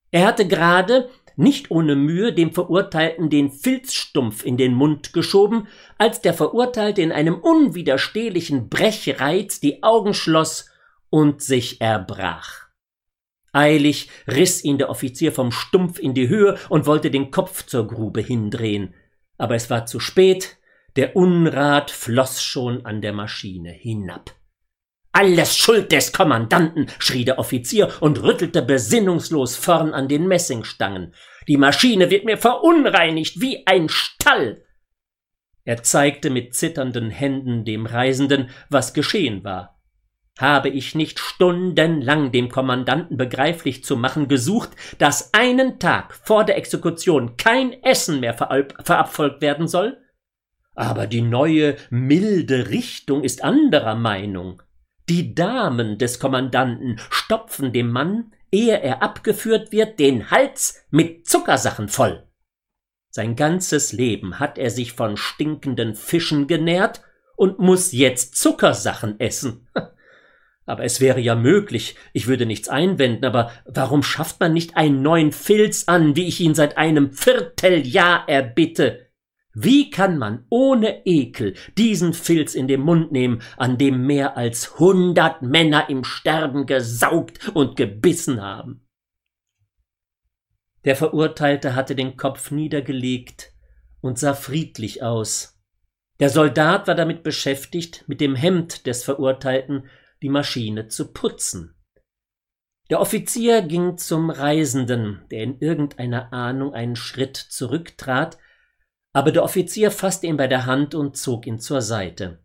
Er 0.09 0.25
hatte 0.25 0.47
gerade, 0.47 1.07
nicht 1.37 1.71
ohne 1.71 1.95
Mühe, 1.95 2.33
dem 2.33 2.51
Verurteilten 2.51 3.29
den 3.29 3.51
Filzstumpf 3.51 4.45
in 4.45 4.57
den 4.57 4.73
Mund 4.73 5.13
geschoben, 5.13 5.67
als 5.97 6.21
der 6.21 6.33
Verurteilte 6.33 7.01
in 7.01 7.11
einem 7.11 7.35
unwiderstehlichen 7.35 8.69
Brechreiz 8.69 9.59
die 9.59 9.83
Augen 9.83 10.13
schloss 10.13 10.69
und 11.09 11.41
sich 11.41 11.81
erbrach. 11.81 12.65
Eilig 13.51 14.09
riss 14.27 14.63
ihn 14.63 14.77
der 14.77 14.89
Offizier 14.89 15.31
vom 15.31 15.51
Stumpf 15.51 15.97
in 15.97 16.13
die 16.13 16.27
Höhe 16.27 16.57
und 16.67 16.85
wollte 16.85 17.09
den 17.09 17.31
Kopf 17.31 17.65
zur 17.65 17.87
Grube 17.87 18.19
hindrehen. 18.19 18.93
Aber 19.37 19.55
es 19.55 19.69
war 19.69 19.85
zu 19.85 20.01
spät, 20.01 20.57
der 20.97 21.15
Unrat 21.15 21.91
floss 21.91 22.43
schon 22.43 22.85
an 22.85 23.01
der 23.01 23.13
Maschine 23.13 23.71
hinab. 23.71 24.35
Alles 25.17 25.55
Schuld 25.55 25.93
des 25.93 26.11
Kommandanten, 26.11 26.87
schrie 26.99 27.23
der 27.23 27.39
Offizier 27.39 27.89
und 28.01 28.21
rüttelte 28.21 28.61
besinnungslos 28.61 29.55
vorn 29.55 29.93
an 29.93 30.09
den 30.09 30.27
Messingstangen. 30.27 31.13
Die 31.47 31.55
Maschine 31.55 32.09
wird 32.09 32.25
mir 32.25 32.37
verunreinigt 32.37 33.39
wie 33.39 33.65
ein 33.65 33.87
Stall. 33.87 34.65
Er 35.63 35.83
zeigte 35.83 36.29
mit 36.29 36.53
zitternden 36.53 37.11
Händen 37.11 37.63
dem 37.63 37.85
Reisenden, 37.85 38.49
was 38.69 38.93
geschehen 38.93 39.45
war. 39.45 39.79
Habe 40.37 40.67
ich 40.67 40.95
nicht 40.95 41.17
stundenlang 41.17 42.33
dem 42.33 42.49
Kommandanten 42.49 43.15
begreiflich 43.15 43.85
zu 43.85 43.95
machen 43.95 44.27
gesucht, 44.27 44.71
dass 44.97 45.33
einen 45.33 45.79
Tag 45.79 46.13
vor 46.13 46.43
der 46.43 46.57
Exekution 46.57 47.37
kein 47.37 47.71
Essen 47.83 48.19
mehr 48.19 48.33
verabfolgt 48.33 49.41
werden 49.41 49.69
soll? 49.69 49.97
Aber 50.73 51.07
die 51.07 51.21
neue, 51.21 51.77
milde 51.89 52.69
Richtung 52.69 53.23
ist 53.23 53.45
anderer 53.45 53.95
Meinung. 53.95 54.61
Die 55.07 55.35
Damen 55.35 55.99
des 55.99 56.19
Kommandanten 56.19 56.99
stopfen 57.11 57.71
dem 57.71 57.91
Mann, 57.91 58.33
ehe 58.51 58.81
er 58.81 59.03
abgeführt 59.03 59.71
wird, 59.71 59.99
den 59.99 60.31
Hals 60.31 60.83
mit 60.89 61.27
Zuckersachen 61.27 61.89
voll. 61.89 62.27
Sein 63.11 63.35
ganzes 63.35 63.93
Leben 63.93 64.39
hat 64.39 64.57
er 64.57 64.71
sich 64.71 64.93
von 64.93 65.15
stinkenden 65.15 65.95
Fischen 65.95 66.47
genährt 66.47 67.01
und 67.35 67.59
muss 67.59 67.91
jetzt 67.91 68.35
Zuckersachen 68.35 69.19
essen. 69.19 69.67
Aber 70.65 70.83
es 70.83 70.99
wäre 70.99 71.19
ja 71.19 71.35
möglich, 71.35 71.95
ich 72.11 72.25
würde 72.25 72.47
nichts 72.47 72.69
einwenden, 72.69 73.23
aber 73.23 73.51
warum 73.65 74.01
schafft 74.01 74.39
man 74.39 74.51
nicht 74.51 74.75
einen 74.75 75.03
neuen 75.03 75.31
Filz 75.31 75.83
an, 75.85 76.15
wie 76.15 76.27
ich 76.27 76.39
ihn 76.39 76.55
seit 76.55 76.75
einem 76.75 77.11
Vierteljahr 77.13 78.27
erbitte? 78.27 79.04
Wie 79.57 79.89
kann 79.89 80.17
man 80.17 80.45
ohne 80.49 81.05
Ekel 81.05 81.55
diesen 81.77 82.13
Filz 82.13 82.55
in 82.55 82.67
den 82.67 82.81
Mund 82.81 83.13
nehmen, 83.13 83.41
an 83.55 83.77
dem 83.77 84.05
mehr 84.05 84.35
als 84.35 84.79
hundert 84.79 85.41
Männer 85.41 85.89
im 85.89 86.03
Sterben 86.03 86.65
gesaugt 86.65 87.49
und 87.53 87.77
gebissen 87.77 88.41
haben? 88.41 88.85
Der 90.83 90.97
Verurteilte 90.97 91.73
hatte 91.73 91.95
den 91.95 92.17
Kopf 92.17 92.51
niedergelegt 92.51 93.53
und 94.01 94.19
sah 94.19 94.33
friedlich 94.33 95.01
aus. 95.01 95.57
Der 96.19 96.29
Soldat 96.29 96.87
war 96.87 96.95
damit 96.95 97.23
beschäftigt, 97.23 98.03
mit 98.07 98.19
dem 98.19 98.35
Hemd 98.35 98.85
des 98.85 99.03
Verurteilten 99.03 99.87
die 100.21 100.29
Maschine 100.29 100.89
zu 100.89 101.13
putzen. 101.13 101.75
Der 102.89 102.99
Offizier 102.99 103.61
ging 103.61 103.97
zum 103.97 104.29
Reisenden, 104.29 105.23
der 105.31 105.43
in 105.43 105.59
irgendeiner 105.59 106.33
Ahnung 106.33 106.73
einen 106.73 106.95
Schritt 106.95 107.37
zurücktrat, 107.37 108.37
aber 109.15 109.31
der 109.31 109.45
Offizier 109.45 109.91
fasste 109.91 110.27
ihn 110.27 110.35
bei 110.35 110.47
der 110.47 110.65
Hand 110.65 110.93
und 110.93 111.15
zog 111.15 111.47
ihn 111.47 111.57
zur 111.57 111.81
Seite. 111.81 112.39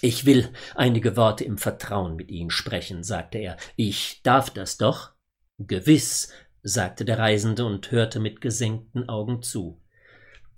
Ich 0.00 0.24
will 0.24 0.48
einige 0.74 1.18
Worte 1.18 1.44
im 1.44 1.58
Vertrauen 1.58 2.16
mit 2.16 2.30
Ihnen 2.30 2.48
sprechen, 2.48 3.04
sagte 3.04 3.36
er. 3.36 3.58
Ich 3.76 4.22
darf 4.22 4.48
das 4.48 4.78
doch? 4.78 5.10
Gewiss, 5.58 6.32
sagte 6.62 7.04
der 7.04 7.18
Reisende 7.18 7.66
und 7.66 7.90
hörte 7.90 8.20
mit 8.20 8.40
gesenkten 8.40 9.06
Augen 9.10 9.42
zu. 9.42 9.82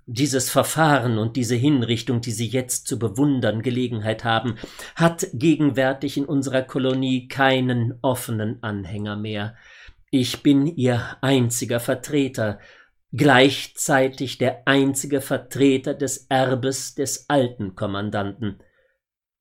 Dieses 0.06 0.50
Verfahren 0.50 1.18
und 1.18 1.34
diese 1.34 1.56
Hinrichtung, 1.56 2.20
die 2.20 2.30
Sie 2.30 2.46
jetzt 2.46 2.86
zu 2.86 3.00
bewundern 3.00 3.62
Gelegenheit 3.62 4.22
haben, 4.22 4.54
hat 4.94 5.26
gegenwärtig 5.32 6.16
in 6.16 6.26
unserer 6.26 6.62
Kolonie 6.62 7.26
keinen 7.26 7.98
offenen 8.02 8.62
Anhänger 8.62 9.16
mehr. 9.16 9.56
Ich 10.12 10.44
bin 10.44 10.68
Ihr 10.68 11.16
einziger 11.22 11.80
Vertreter, 11.80 12.60
gleichzeitig 13.12 14.38
der 14.38 14.66
einzige 14.66 15.20
Vertreter 15.20 15.94
des 15.94 16.26
Erbes 16.28 16.94
des 16.94 17.28
alten 17.28 17.74
Kommandanten. 17.74 18.62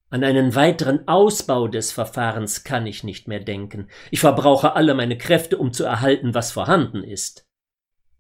An 0.10 0.24
einen 0.24 0.56
weiteren 0.56 1.08
Ausbau 1.08 1.68
des 1.68 1.92
Verfahrens 1.92 2.64
kann 2.64 2.88
ich 2.88 3.04
nicht 3.04 3.28
mehr 3.28 3.42
denken. 3.42 3.90
Ich 4.10 4.20
verbrauche 4.20 4.76
alle 4.76 4.96
meine 4.96 5.18
Kräfte, 5.18 5.58
um 5.58 5.72
zu 5.72 5.84
erhalten, 5.84 6.34
was 6.34 6.52
vorhanden 6.52 7.04
ist. 7.04 7.48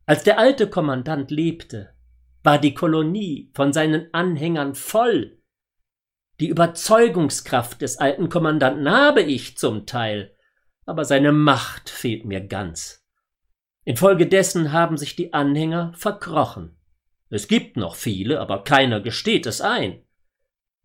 Als 0.06 0.24
der 0.24 0.38
alte 0.38 0.70
Kommandant 0.70 1.32
lebte, 1.32 1.96
war 2.44 2.60
die 2.60 2.76
Kolonie 2.76 3.52
von 3.54 3.74
seinen 3.74 4.14
Anhängern 4.14 4.76
voll. 4.76 5.40
Die 6.40 6.48
Überzeugungskraft 6.48 7.82
des 7.82 7.98
alten 7.98 8.30
Kommandanten 8.30 8.90
habe 8.90 9.22
ich 9.22 9.58
zum 9.58 9.86
Teil, 9.86 10.36
aber 10.86 11.06
seine 11.06 11.32
Macht 11.32 11.90
fehlt 11.90 12.26
mir 12.26 12.42
ganz. 12.42 12.99
Infolgedessen 13.90 14.72
haben 14.72 14.98
sich 14.98 15.16
die 15.16 15.34
Anhänger 15.34 15.94
verkrochen. 15.96 16.78
Es 17.32 17.48
gibt 17.48 17.76
noch 17.76 17.96
viele, 17.96 18.40
aber 18.40 18.64
keiner 18.64 19.00
gesteht 19.02 19.48
es 19.48 19.62
ein. 19.62 20.04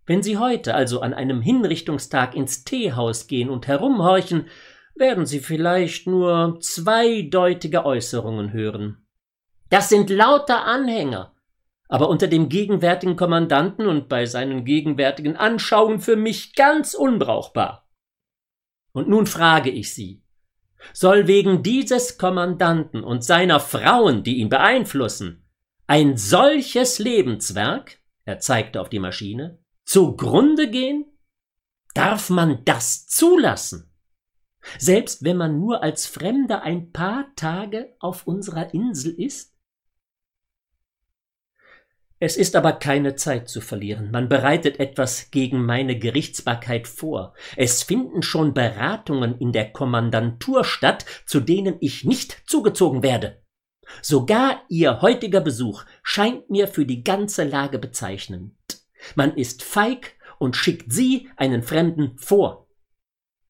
Wenn 0.06 0.22
Sie 0.22 0.38
heute 0.38 0.74
also 0.74 1.02
an 1.02 1.12
einem 1.12 1.42
Hinrichtungstag 1.42 2.34
ins 2.34 2.64
Teehaus 2.64 3.26
gehen 3.26 3.50
und 3.50 3.66
herumhorchen, 3.66 4.46
werden 4.94 5.26
Sie 5.26 5.40
vielleicht 5.40 6.06
nur 6.06 6.56
zweideutige 6.62 7.84
Äußerungen 7.84 8.54
hören. 8.54 9.06
Das 9.68 9.90
sind 9.90 10.08
lauter 10.08 10.64
Anhänger, 10.64 11.34
aber 11.90 12.08
unter 12.08 12.26
dem 12.26 12.48
gegenwärtigen 12.48 13.16
Kommandanten 13.16 13.86
und 13.86 14.08
bei 14.08 14.24
seinen 14.24 14.64
gegenwärtigen 14.64 15.36
Anschauungen 15.36 16.00
für 16.00 16.16
mich 16.16 16.54
ganz 16.54 16.94
unbrauchbar. 16.94 17.86
Und 18.92 19.10
nun 19.10 19.26
frage 19.26 19.68
ich 19.68 19.92
Sie, 19.92 20.23
soll 20.92 21.26
wegen 21.26 21.62
dieses 21.62 22.18
Kommandanten 22.18 23.02
und 23.02 23.24
seiner 23.24 23.60
Frauen, 23.60 24.22
die 24.22 24.36
ihn 24.36 24.48
beeinflussen, 24.48 25.44
ein 25.86 26.16
solches 26.16 26.98
Lebenswerk, 26.98 27.98
er 28.24 28.38
zeigte 28.38 28.80
auf 28.80 28.88
die 28.88 28.98
Maschine, 28.98 29.58
zugrunde 29.84 30.70
gehen? 30.70 31.06
Darf 31.94 32.30
man 32.30 32.64
das 32.64 33.06
zulassen? 33.06 33.90
Selbst 34.78 35.24
wenn 35.24 35.36
man 35.36 35.60
nur 35.60 35.82
als 35.82 36.06
Fremder 36.06 36.62
ein 36.62 36.90
paar 36.90 37.26
Tage 37.36 37.94
auf 38.00 38.26
unserer 38.26 38.72
Insel 38.72 39.12
ist? 39.12 39.53
Es 42.20 42.36
ist 42.36 42.54
aber 42.56 42.72
keine 42.72 43.16
Zeit 43.16 43.48
zu 43.48 43.60
verlieren. 43.60 44.10
Man 44.10 44.28
bereitet 44.28 44.78
etwas 44.78 45.30
gegen 45.30 45.64
meine 45.64 45.98
Gerichtsbarkeit 45.98 46.86
vor. 46.86 47.34
Es 47.56 47.82
finden 47.82 48.22
schon 48.22 48.54
Beratungen 48.54 49.36
in 49.38 49.52
der 49.52 49.72
Kommandantur 49.72 50.64
statt, 50.64 51.04
zu 51.26 51.40
denen 51.40 51.76
ich 51.80 52.04
nicht 52.04 52.42
zugezogen 52.46 53.02
werde. 53.02 53.42
Sogar 54.00 54.62
Ihr 54.68 55.02
heutiger 55.02 55.40
Besuch 55.40 55.84
scheint 56.02 56.48
mir 56.50 56.68
für 56.68 56.86
die 56.86 57.04
ganze 57.04 57.44
Lage 57.44 57.78
bezeichnend. 57.78 58.54
Man 59.14 59.36
ist 59.36 59.62
feig 59.62 60.16
und 60.38 60.56
schickt 60.56 60.92
Sie 60.92 61.28
einen 61.36 61.62
Fremden 61.62 62.16
vor. 62.16 62.68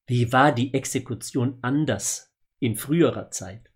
Wie 0.06 0.32
war 0.32 0.52
die 0.52 0.74
Exekution 0.74 1.58
anders 1.62 2.34
in 2.58 2.76
früherer 2.76 3.30
Zeit? 3.30 3.70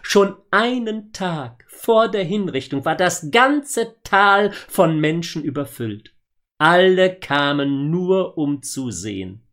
Schon 0.00 0.36
einen 0.50 1.12
Tag 1.12 1.64
vor 1.68 2.08
der 2.08 2.24
Hinrichtung 2.24 2.84
war 2.84 2.96
das 2.96 3.30
ganze 3.30 3.96
Tal 4.02 4.52
von 4.52 4.98
Menschen 5.00 5.42
überfüllt. 5.42 6.14
Alle 6.58 7.14
kamen 7.18 7.90
nur 7.90 8.38
um 8.38 8.62
zu 8.62 8.90
sehen. 8.90 9.46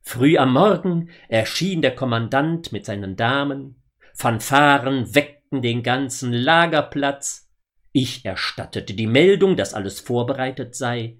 Früh 0.00 0.36
am 0.38 0.54
Morgen 0.54 1.10
erschien 1.28 1.82
der 1.82 1.94
Kommandant 1.94 2.72
mit 2.72 2.86
seinen 2.86 3.16
Damen, 3.16 3.82
Fanfaren 4.14 5.14
weckten 5.14 5.62
den 5.62 5.82
ganzen 5.82 6.32
Lagerplatz, 6.32 7.48
ich 7.92 8.24
erstattete 8.24 8.94
die 8.94 9.06
Meldung, 9.06 9.56
dass 9.56 9.74
alles 9.74 10.00
vorbereitet 10.00 10.74
sei. 10.74 11.18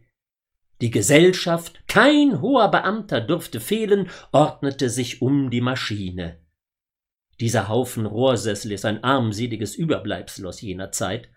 Die 0.81 0.91
Gesellschaft, 0.91 1.87
kein 1.87 2.41
hoher 2.41 2.71
Beamter 2.71 3.21
durfte 3.21 3.61
fehlen, 3.61 4.09
ordnete 4.33 4.89
sich 4.89 5.23
um 5.23 5.51
die 5.51 5.61
Maschine. 5.61 6.42
Dieser 7.43 7.69
Haufen 7.69 8.07
Rohrsessel 8.07 8.71
ist 8.71 8.85
ein 8.85 9.03
armseliges 9.03 9.75
Überbleibsel 9.75 10.47
aus 10.47 10.61
jener 10.61 10.93
Zeit. 10.93 11.29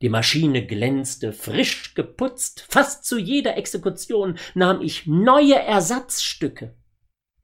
Die 0.00 0.08
Maschine 0.08 0.64
glänzte, 0.64 1.34
frisch 1.34 1.94
geputzt, 1.94 2.64
fast 2.70 3.04
zu 3.04 3.18
jeder 3.18 3.58
Exekution 3.58 4.38
nahm 4.54 4.80
ich 4.80 5.06
neue 5.06 5.56
Ersatzstücke. 5.56 6.74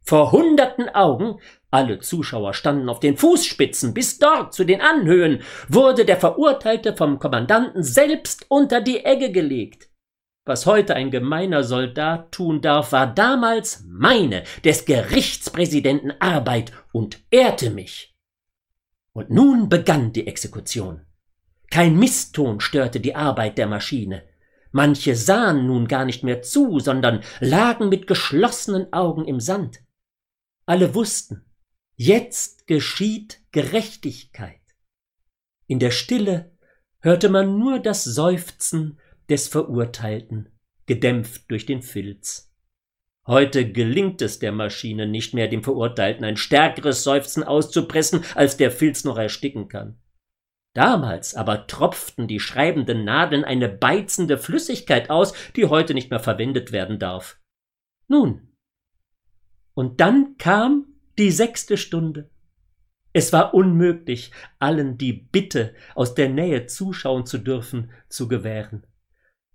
Vor 0.00 0.32
hunderten 0.32 0.88
Augen, 0.88 1.38
alle 1.70 1.98
Zuschauer 1.98 2.54
standen 2.54 2.88
auf 2.88 2.98
den 2.98 3.18
Fußspitzen 3.18 3.92
bis 3.92 4.18
dort 4.18 4.54
zu 4.54 4.64
den 4.64 4.80
Anhöhen, 4.80 5.42
wurde 5.68 6.06
der 6.06 6.16
Verurteilte 6.16 6.96
vom 6.96 7.18
Kommandanten 7.18 7.82
selbst 7.82 8.46
unter 8.48 8.80
die 8.80 9.04
Egge 9.04 9.32
gelegt. 9.32 9.91
Was 10.44 10.66
heute 10.66 10.96
ein 10.96 11.12
gemeiner 11.12 11.62
Soldat 11.62 12.32
tun 12.32 12.60
darf, 12.60 12.90
war 12.90 13.06
damals 13.06 13.84
meine, 13.86 14.42
des 14.64 14.84
Gerichtspräsidenten 14.86 16.12
Arbeit 16.20 16.72
und 16.90 17.20
ehrte 17.30 17.70
mich. 17.70 18.16
Und 19.12 19.30
nun 19.30 19.68
begann 19.68 20.12
die 20.12 20.26
Exekution. 20.26 21.06
Kein 21.70 21.96
Misston 21.96 22.60
störte 22.60 22.98
die 22.98 23.14
Arbeit 23.14 23.56
der 23.56 23.68
Maschine. 23.68 24.24
Manche 24.72 25.14
sahen 25.14 25.66
nun 25.66 25.86
gar 25.86 26.04
nicht 26.04 26.24
mehr 26.24 26.42
zu, 26.42 26.80
sondern 26.80 27.22
lagen 27.38 27.88
mit 27.88 28.06
geschlossenen 28.06 28.92
Augen 28.92 29.26
im 29.26 29.38
Sand. 29.38 29.80
Alle 30.66 30.94
wussten, 30.94 31.44
jetzt 31.94 32.66
geschieht 32.66 33.42
Gerechtigkeit. 33.52 34.60
In 35.66 35.78
der 35.78 35.90
Stille 35.92 36.50
hörte 37.00 37.28
man 37.28 37.58
nur 37.58 37.78
das 37.78 38.02
Seufzen 38.02 38.98
des 39.28 39.48
Verurteilten, 39.48 40.48
gedämpft 40.86 41.50
durch 41.50 41.66
den 41.66 41.82
Filz. 41.82 42.52
Heute 43.26 43.70
gelingt 43.70 44.20
es 44.20 44.40
der 44.40 44.50
Maschine 44.50 45.06
nicht 45.06 45.32
mehr, 45.32 45.46
dem 45.46 45.62
Verurteilten 45.62 46.24
ein 46.24 46.36
stärkeres 46.36 47.04
Seufzen 47.04 47.44
auszupressen, 47.44 48.24
als 48.34 48.56
der 48.56 48.72
Filz 48.72 49.04
noch 49.04 49.16
ersticken 49.16 49.68
kann. 49.68 49.98
Damals 50.74 51.34
aber 51.34 51.66
tropften 51.66 52.26
die 52.26 52.40
schreibenden 52.40 53.04
Nadeln 53.04 53.44
eine 53.44 53.68
beizende 53.68 54.38
Flüssigkeit 54.38 55.10
aus, 55.10 55.34
die 55.54 55.66
heute 55.66 55.94
nicht 55.94 56.10
mehr 56.10 56.20
verwendet 56.20 56.72
werden 56.72 56.98
darf. 56.98 57.38
Nun. 58.08 58.48
Und 59.74 60.00
dann 60.00 60.36
kam 60.38 60.86
die 61.18 61.30
sechste 61.30 61.76
Stunde. 61.76 62.30
Es 63.12 63.32
war 63.32 63.52
unmöglich, 63.52 64.32
allen 64.58 64.96
die 64.96 65.12
Bitte, 65.12 65.74
aus 65.94 66.14
der 66.14 66.30
Nähe 66.30 66.66
zuschauen 66.66 67.26
zu 67.26 67.38
dürfen, 67.38 67.90
zu 68.08 68.26
gewähren. 68.26 68.86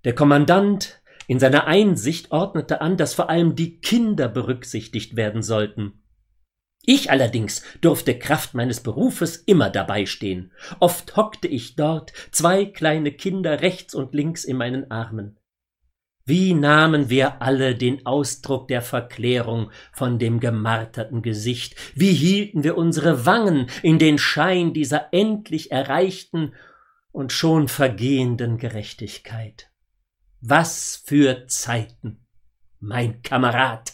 Der 0.08 0.16
Kommandant 0.16 1.01
in 1.28 1.38
seiner 1.38 1.68
Einsicht 1.68 2.32
ordnete 2.32 2.80
an, 2.80 2.95
dass 2.95 3.14
vor 3.14 3.30
allem 3.30 3.58
die 3.58 3.82
Kinder 3.82 4.30
berücksichtigt 4.30 5.18
werden 5.18 5.43
sollten. 5.43 6.01
Ich 6.86 7.12
allerdings 7.12 7.62
durfte 7.82 8.18
Kraft 8.18 8.53
meines 8.53 8.80
Berufes 8.80 9.36
immer 9.36 9.70
dabei 9.70 10.05
stehen. 10.05 10.53
Oft 10.80 11.18
hockte 11.18 11.49
ich 11.49 11.76
dort, 11.76 12.14
zwei 12.32 12.64
kleine 12.64 13.12
Kinder 13.12 13.60
rechts 13.60 13.93
und 13.93 14.14
links 14.14 14.45
in 14.45 14.55
meinen 14.55 14.89
Armen. 14.91 15.41
Wie 16.24 16.53
nahmen 16.53 17.10
wir 17.10 17.41
alle 17.41 17.76
den 17.76 18.05
Ausdruck 18.05 18.70
der 18.70 18.82
Verklärung 18.82 19.72
von 19.91 20.20
dem 20.20 20.39
gemarterten 20.39 21.22
Gesicht, 21.22 21.76
wie 21.95 22.14
hielten 22.14 22.64
wir 22.64 22.78
unsere 22.78 23.26
Wangen 23.26 23.68
in 23.84 23.99
den 23.99 24.20
Schein 24.20 24.72
dieser 24.74 25.10
endlich 25.12 25.72
erreichten 25.72 26.53
und 27.12 27.34
schon 27.34 27.68
vergehenden 27.68 28.58
Gerechtigkeit. 28.58 29.66
Was 30.49 31.03
für 31.03 31.45
Zeiten, 31.47 32.25
mein 32.79 33.21
Kamerad. 33.21 33.91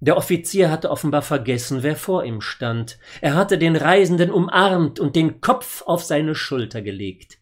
Der 0.00 0.16
Offizier 0.16 0.70
hatte 0.70 0.88
offenbar 0.88 1.20
vergessen, 1.20 1.82
wer 1.82 1.94
vor 1.94 2.24
ihm 2.24 2.40
stand. 2.40 2.98
Er 3.20 3.34
hatte 3.34 3.58
den 3.58 3.76
Reisenden 3.76 4.30
umarmt 4.30 4.98
und 4.98 5.14
den 5.14 5.42
Kopf 5.42 5.82
auf 5.82 6.02
seine 6.02 6.34
Schulter 6.34 6.80
gelegt. 6.80 7.36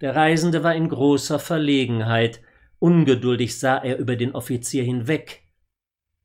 Der 0.00 0.16
Reisende 0.16 0.64
war 0.64 0.74
in 0.74 0.88
großer 0.88 1.38
Verlegenheit. 1.38 2.40
Ungeduldig 2.80 3.60
sah 3.60 3.76
er 3.76 3.98
über 3.98 4.16
den 4.16 4.34
Offizier 4.34 4.82
hinweg. 4.82 5.44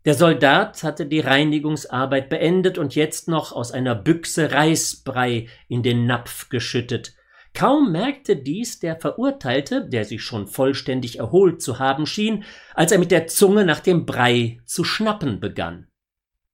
Der 0.06 0.16
Soldat 0.16 0.82
hatte 0.82 1.06
die 1.06 1.20
Reinigungsarbeit 1.20 2.30
beendet 2.30 2.80
und 2.80 2.96
jetzt 2.96 3.28
noch 3.28 3.52
aus 3.52 3.72
einer 3.72 3.94
Büchse 3.94 4.52
Reisbrei 4.52 5.48
in 5.68 5.84
den 5.84 6.08
Napf 6.08 6.50
geschüttet. 6.50 7.17
Kaum 7.58 7.92
merkte 7.92 8.36
dies 8.36 8.78
der 8.78 9.00
Verurteilte, 9.00 9.90
der 9.90 10.06
sich 10.06 10.22
schon 10.22 10.46
vollständig 10.46 11.18
erholt 11.18 11.60
zu 11.60 11.80
haben 11.80 12.06
schien, 12.06 12.44
als 12.76 12.92
er 12.92 13.00
mit 13.00 13.10
der 13.10 13.26
Zunge 13.26 13.66
nach 13.66 13.80
dem 13.80 14.06
Brei 14.06 14.60
zu 14.66 14.84
schnappen 14.84 15.40
begann. 15.40 15.88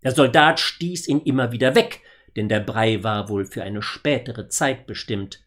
Der 0.02 0.14
Soldat 0.14 0.62
stieß 0.62 1.10
ihn 1.10 1.20
immer 1.20 1.52
wieder 1.52 1.76
weg, 1.76 2.00
denn 2.38 2.48
der 2.48 2.62
Brei 2.62 3.04
war 3.04 3.28
wohl 3.28 3.44
für 3.44 3.64
eine 3.64 3.82
spätere 3.82 4.48
Zeit 4.48 4.88
bestimmt. 4.88 5.42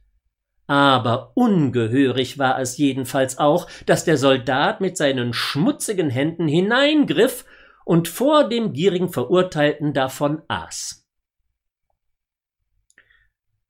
Aber 0.67 1.33
ungehörig 1.35 2.39
war 2.39 2.61
es 2.61 2.77
jedenfalls 2.77 3.39
auch, 3.39 3.67
dass 3.87 4.05
der 4.05 4.19
Soldat 4.19 4.83
mit 4.83 4.99
seinen 4.99 5.33
schmutzigen 5.33 6.11
Händen 6.11 6.49
hineingriff 6.49 7.47
und 7.87 8.09
vor 8.09 8.47
dem 8.47 8.75
gierigen 8.75 9.09
Verurteilten 9.09 9.95
davon 9.95 10.43
aß. 10.49 11.06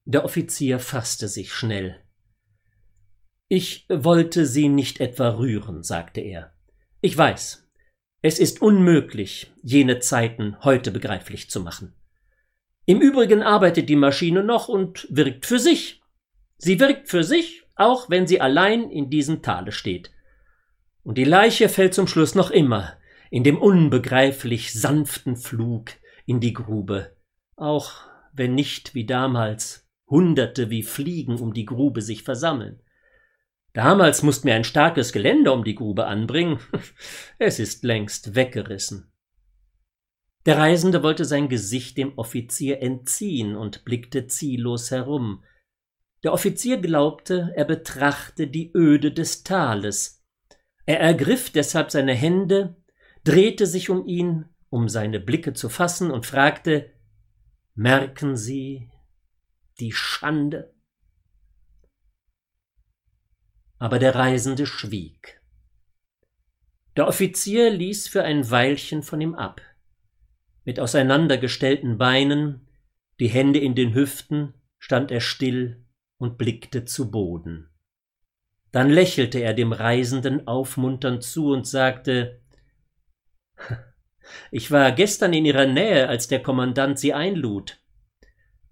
Der 0.09 0.25
Offizier 0.25 0.79
fasste 0.79 1.27
sich 1.27 1.53
schnell. 1.53 2.01
Ich 3.49 3.87
wollte 3.89 4.47
Sie 4.47 4.69
nicht 4.69 5.01
etwa 5.01 5.31
rühren, 5.31 5.83
sagte 5.83 6.21
er. 6.21 6.55
Ich 7.01 7.19
weiß, 7.19 7.69
es 8.23 8.39
ist 8.39 8.63
unmöglich, 8.63 9.53
jene 9.65 9.99
Zeiten 9.99 10.57
heute 10.63 10.93
begreiflich 10.93 11.51
zu 11.51 11.61
machen. 11.61 11.93
Im 12.85 13.01
Übrigen 13.01 13.43
arbeitet 13.43 13.89
die 13.89 13.97
Maschine 13.97 14.45
noch 14.45 14.69
und 14.69 15.09
wirkt 15.11 15.45
für 15.45 15.59
sich. 15.59 16.03
Sie 16.57 16.79
wirkt 16.79 17.09
für 17.09 17.25
sich, 17.25 17.65
auch 17.75 18.09
wenn 18.09 18.29
sie 18.29 18.41
allein 18.41 18.89
in 18.91 19.11
diesem 19.11 19.43
Tale 19.43 19.73
steht. 19.73 20.13
Und 21.03 21.19
die 21.19 21.25
Leiche 21.25 21.69
fällt 21.69 21.95
zum 21.95 22.07
Schluss 22.07 22.37
noch 22.37 22.53
immer 22.53 22.97
in 23.31 23.43
dem 23.43 23.59
unbegreiflich 23.59 24.73
sanften 24.73 25.37
Flug 25.37 25.91
in 26.27 26.39
die 26.39 26.53
Grube, 26.53 27.17
auch 27.57 28.03
wenn 28.33 28.55
nicht 28.55 28.95
wie 28.95 29.05
damals 29.05 29.86
Hunderte 30.09 30.71
wie 30.71 30.83
Fliegen 30.83 31.39
um 31.39 31.53
die 31.53 31.65
Grube 31.65 32.03
sich 32.03 32.23
versammeln. 32.23 32.81
Damals 33.73 34.23
mussten 34.23 34.47
wir 34.47 34.55
ein 34.55 34.65
starkes 34.65 35.13
Geländer 35.13 35.53
um 35.53 35.65
die 35.65 35.75
Grube 35.75 36.07
anbringen. 36.07 36.59
Es 37.39 37.59
ist 37.59 37.85
längst 37.85 38.35
weggerissen. 38.35 39.13
Der 40.47 40.59
Reisende 40.59 41.03
wollte 41.03 41.25
sein 41.25 41.49
Gesicht 41.49 41.99
dem 41.99 42.17
Offizier 42.17 42.81
entziehen 42.81 43.57
und 43.57 43.85
blickte 43.85 44.29
ziellos 44.29 44.93
herum. 44.93 45.45
Der 46.23 46.33
Offizier 46.33 46.79
glaubte, 46.79 47.53
er 47.57 47.65
betrachte 47.65 48.47
die 48.47 48.71
Öde 48.75 49.13
des 49.13 49.43
Tales. 49.43 50.25
Er 50.87 51.01
ergriff 51.01 51.51
deshalb 51.51 51.91
seine 51.91 52.15
Hände, 52.15 52.77
drehte 53.25 53.67
sich 53.67 53.91
um 53.91 54.07
ihn, 54.07 54.47
um 54.71 54.89
seine 54.89 55.19
Blicke 55.19 55.53
zu 55.53 55.69
fassen, 55.69 56.13
und 56.13 56.27
fragte 56.27 56.93
Merken 57.75 58.37
Sie 58.37 58.89
die 59.81 59.93
Schande? 59.93 60.75
Aber 63.79 63.99
der 63.99 64.15
Reisende 64.15 64.67
schwieg. 64.67 65.41
Der 66.97 67.07
Offizier 67.07 67.71
ließ 67.71 68.09
für 68.09 68.23
ein 68.23 68.51
Weilchen 68.51 69.03
von 69.03 69.21
ihm 69.21 69.35
ab. 69.35 69.61
Mit 70.65 70.81
auseinandergestellten 70.81 71.99
Beinen, 71.99 72.69
die 73.21 73.29
Hände 73.29 73.59
in 73.59 73.75
den 73.75 73.95
Hüften, 73.95 74.55
stand 74.79 75.11
er 75.11 75.21
still 75.21 75.85
und 76.19 76.39
blickte 76.39 76.85
zu 76.87 77.11
Boden. 77.11 77.69
Dann 78.73 78.91
lächelte 78.91 79.39
er 79.41 79.55
dem 79.55 79.73
Reisenden 79.73 80.47
aufmunternd 80.47 81.23
zu 81.23 81.53
und 81.53 81.67
sagte 81.67 82.41
Ich 84.51 84.71
war 84.71 84.93
gestern 84.93 85.33
in 85.35 85.45
Ihrer 85.45 85.67
Nähe, 85.67 86.09
als 86.09 86.29
der 86.29 86.43
Kommandant 86.43 86.99
Sie 86.99 87.13
einlud. 87.13 87.79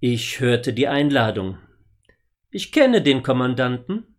Ich 0.06 0.38
hörte 0.38 0.74
die 0.74 0.86
Einladung. 0.86 1.56
Ich 2.50 2.72
kenne 2.72 3.00
den 3.00 3.22
Kommandanten. 3.22 4.14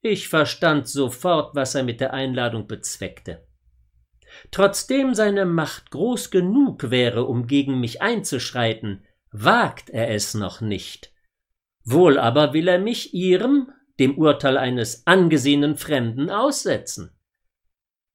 Ich 0.00 0.28
verstand 0.28 0.86
sofort, 0.86 1.56
was 1.56 1.74
er 1.74 1.82
mit 1.82 2.00
der 2.00 2.12
Einladung 2.12 2.68
bezweckte. 2.68 3.44
Trotzdem 4.52 5.12
seine 5.12 5.44
Macht 5.44 5.90
groß 5.90 6.30
genug 6.30 6.92
wäre, 6.92 7.24
um 7.24 7.48
gegen 7.48 7.80
mich 7.80 8.00
einzuschreiten, 8.00 9.04
wagt 9.32 9.90
er 9.90 10.08
es 10.10 10.34
noch 10.34 10.60
nicht. 10.60 11.12
Wohl 11.82 12.16
aber 12.16 12.52
will 12.52 12.68
er 12.68 12.78
mich 12.78 13.12
ihrem, 13.12 13.72
dem 13.98 14.16
Urteil 14.16 14.56
eines 14.56 15.04
angesehenen 15.04 15.76
Fremden, 15.76 16.30
aussetzen. 16.30 17.10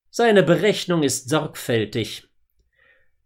Seine 0.09 0.41
Berechnung 0.41 1.03
ist 1.03 1.27
sorgfältig. 1.27 2.28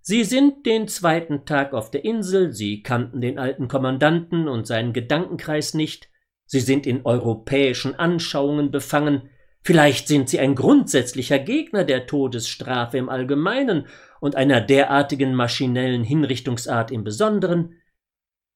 Sie 0.06 0.24
sind 0.24 0.66
den 0.66 0.88
zweiten 0.88 1.46
Tag 1.46 1.74
auf 1.74 1.90
der 1.90 2.06
Insel, 2.06 2.54
Sie 2.54 2.84
kannten 2.84 3.22
den 3.22 3.40
alten 3.40 3.68
Kommandanten 3.68 4.48
und 4.48 4.68
seinen 4.68 4.94
Gedankenkreis 4.94 5.74
nicht, 5.74 6.10
Sie 6.46 6.60
sind 6.60 6.86
in 6.86 7.06
europäischen 7.06 7.96
Anschauungen 7.96 8.70
befangen, 8.70 9.30
Vielleicht 9.64 10.10
sind 10.10 10.28
Sie 10.28 10.40
ein 10.40 10.56
grundsätzlicher 10.56 11.40
Gegner 11.40 11.86
der 11.86 12.06
Todesstrafe 12.06 12.98
im 12.98 13.08
Allgemeinen 13.08 13.88
und 14.20 14.36
einer 14.36 14.60
derartigen 14.60 15.34
maschinellen 15.34 16.04
Hinrichtungsart 16.04 16.92
im 16.92 17.06
Besonderen. 17.06 17.76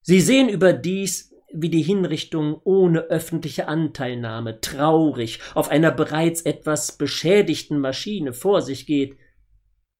Sie 0.02 0.20
sehen 0.20 0.50
überdies, 0.50 1.34
wie 1.50 1.70
die 1.70 1.82
Hinrichtung 1.82 2.60
ohne 2.62 3.00
öffentliche 3.00 3.68
Anteilnahme 3.68 4.60
traurig 4.60 5.40
auf 5.54 5.70
einer 5.70 5.90
bereits 5.90 6.42
etwas 6.42 6.98
beschädigten 6.98 7.78
Maschine 7.78 8.34
vor 8.34 8.60
sich 8.60 8.84
geht. 8.84 9.16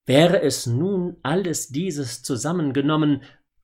Wäre 0.09 0.41
es 0.41 0.65
nun 0.65 1.17
alles 1.21 1.67
dieses 1.67 2.23
zusammengenommen, 2.23 3.21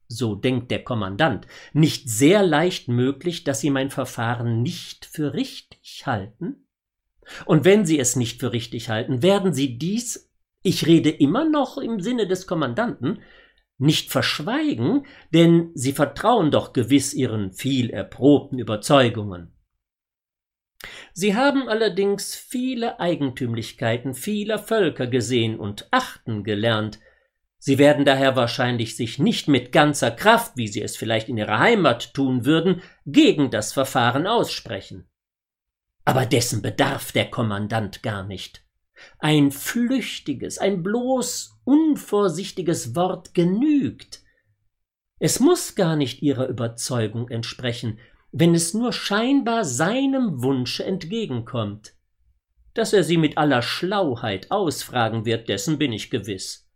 so 0.07 0.35
denkt 0.35 0.69
der 0.69 0.83
Kommandant, 0.83 1.47
nicht 1.73 2.07
sehr 2.07 2.43
leicht 2.43 2.87
möglich, 2.87 3.43
dass 3.45 3.61
Sie 3.61 3.71
mein 3.71 3.89
Verfahren 3.89 4.61
nicht 4.61 5.07
für 5.07 5.33
richtig 5.33 6.03
halten? 6.05 6.67
Und 7.47 7.65
wenn 7.65 7.83
Sie 7.87 7.97
es 7.97 8.15
nicht 8.15 8.41
für 8.41 8.53
richtig 8.53 8.89
halten, 8.89 9.23
werden 9.23 9.55
Sie 9.55 9.79
dies, 9.79 10.31
ich 10.61 10.85
rede 10.85 11.09
immer 11.09 11.49
noch 11.49 11.79
im 11.79 11.99
Sinne 11.99 12.27
des 12.27 12.45
Kommandanten, 12.45 13.23
nicht 13.79 14.11
verschweigen, 14.11 15.07
denn 15.33 15.71
Sie 15.73 15.93
vertrauen 15.93 16.51
doch 16.51 16.73
gewiss 16.73 17.15
Ihren 17.15 17.53
viel 17.53 17.89
erprobten 17.89 18.59
Überzeugungen. 18.59 19.54
Sie 21.13 21.35
haben 21.35 21.67
allerdings 21.67 22.35
viele 22.35 22.99
Eigentümlichkeiten 22.99 24.13
vieler 24.13 24.59
Völker 24.59 25.07
gesehen 25.07 25.59
und 25.59 25.87
achten 25.91 26.43
gelernt. 26.43 26.99
Sie 27.57 27.77
werden 27.77 28.05
daher 28.05 28.35
wahrscheinlich 28.35 28.95
sich 28.95 29.17
nicht 29.17 29.47
mit 29.47 29.71
ganzer 29.71 30.11
Kraft, 30.11 30.53
wie 30.55 30.67
Sie 30.67 30.81
es 30.81 30.97
vielleicht 30.97 31.29
in 31.29 31.37
Ihrer 31.37 31.59
Heimat 31.59 32.13
tun 32.13 32.45
würden, 32.45 32.81
gegen 33.05 33.49
das 33.49 33.73
Verfahren 33.73 34.27
aussprechen. 34.27 35.09
Aber 36.03 36.25
dessen 36.25 36.61
bedarf 36.61 37.11
der 37.11 37.31
Kommandant 37.31 38.03
gar 38.03 38.23
nicht. 38.23 38.63
Ein 39.19 39.51
flüchtiges, 39.51 40.59
ein 40.59 40.83
bloß 40.83 41.59
unvorsichtiges 41.63 42.95
Wort 42.95 43.33
genügt. 43.33 44.21
Es 45.19 45.39
muss 45.39 45.75
gar 45.75 45.95
nicht 45.95 46.21
ihrer 46.21 46.47
Überzeugung 46.47 47.29
entsprechen, 47.29 47.99
wenn 48.37 48.53
es 48.53 48.73
nur 48.73 48.91
scheinbar 48.91 49.63
seinem 49.63 50.43
Wunsche 50.43 50.83
entgegenkommt. 50.83 51.95
Dass 52.73 52.91
er 52.91 53.05
sie 53.05 53.15
mit 53.15 53.37
aller 53.37 53.61
Schlauheit 53.61 54.51
ausfragen 54.51 55.23
wird, 55.23 55.47
dessen 55.47 55.77
bin 55.77 55.93
ich 55.93 56.09
gewiss. 56.09 56.69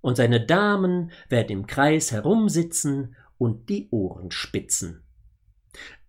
Und 0.00 0.16
seine 0.16 0.40
Damen 0.40 1.12
werden 1.28 1.50
im 1.50 1.66
Kreis 1.66 2.10
herumsitzen 2.10 3.16
und 3.36 3.68
die 3.68 3.88
Ohren 3.90 4.30
spitzen. 4.30 5.04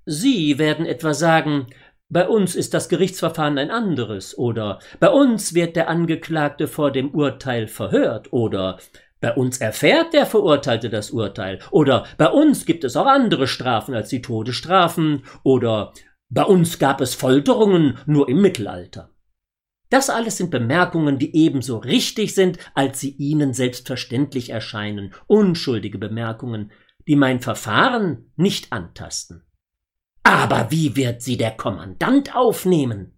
Sie 0.05 0.59
werden 0.59 0.85
etwa 0.85 1.13
sagen, 1.13 1.67
bei 2.07 2.29
uns 2.29 2.55
ist 2.55 2.73
das 2.73 2.87
Gerichtsverfahren 2.87 3.57
ein 3.57 3.71
anderes 3.71 4.37
oder 4.37 4.79
bei 5.01 5.09
uns 5.09 5.53
wird 5.53 5.75
der 5.75 5.89
Angeklagte 5.89 6.69
vor 6.69 6.91
dem 6.91 7.09
Urteil 7.09 7.67
verhört 7.67 8.31
oder 8.31 8.79
bei 9.25 9.33
uns 9.33 9.57
erfährt 9.57 10.13
der 10.13 10.27
Verurteilte 10.27 10.91
das 10.91 11.09
Urteil 11.09 11.57
oder 11.71 12.05
bei 12.19 12.27
uns 12.27 12.67
gibt 12.67 12.83
es 12.83 12.95
auch 12.95 13.07
andere 13.07 13.47
Strafen 13.47 13.95
als 13.95 14.09
die 14.09 14.21
Todesstrafen 14.21 15.23
oder 15.41 15.93
bei 16.29 16.43
uns 16.43 16.77
gab 16.77 17.01
es 17.01 17.15
Folterungen 17.15 17.97
nur 18.05 18.29
im 18.29 18.39
Mittelalter. 18.39 19.09
Das 19.89 20.11
alles 20.11 20.37
sind 20.37 20.51
Bemerkungen, 20.51 21.17
die 21.17 21.35
ebenso 21.35 21.77
richtig 21.79 22.35
sind, 22.35 22.59
als 22.75 22.99
sie 22.99 23.15
Ihnen 23.15 23.55
selbstverständlich 23.55 24.51
erscheinen, 24.51 25.11
unschuldige 25.25 25.97
Bemerkungen, 25.97 26.71
die 27.07 27.15
mein 27.15 27.39
Verfahren 27.39 28.31
nicht 28.35 28.71
antasten. 28.71 29.41
Aber 30.21 30.69
wie 30.69 30.95
wird 30.95 31.23
sie 31.23 31.37
der 31.37 31.57
Kommandant 31.57 32.35
aufnehmen? 32.35 33.14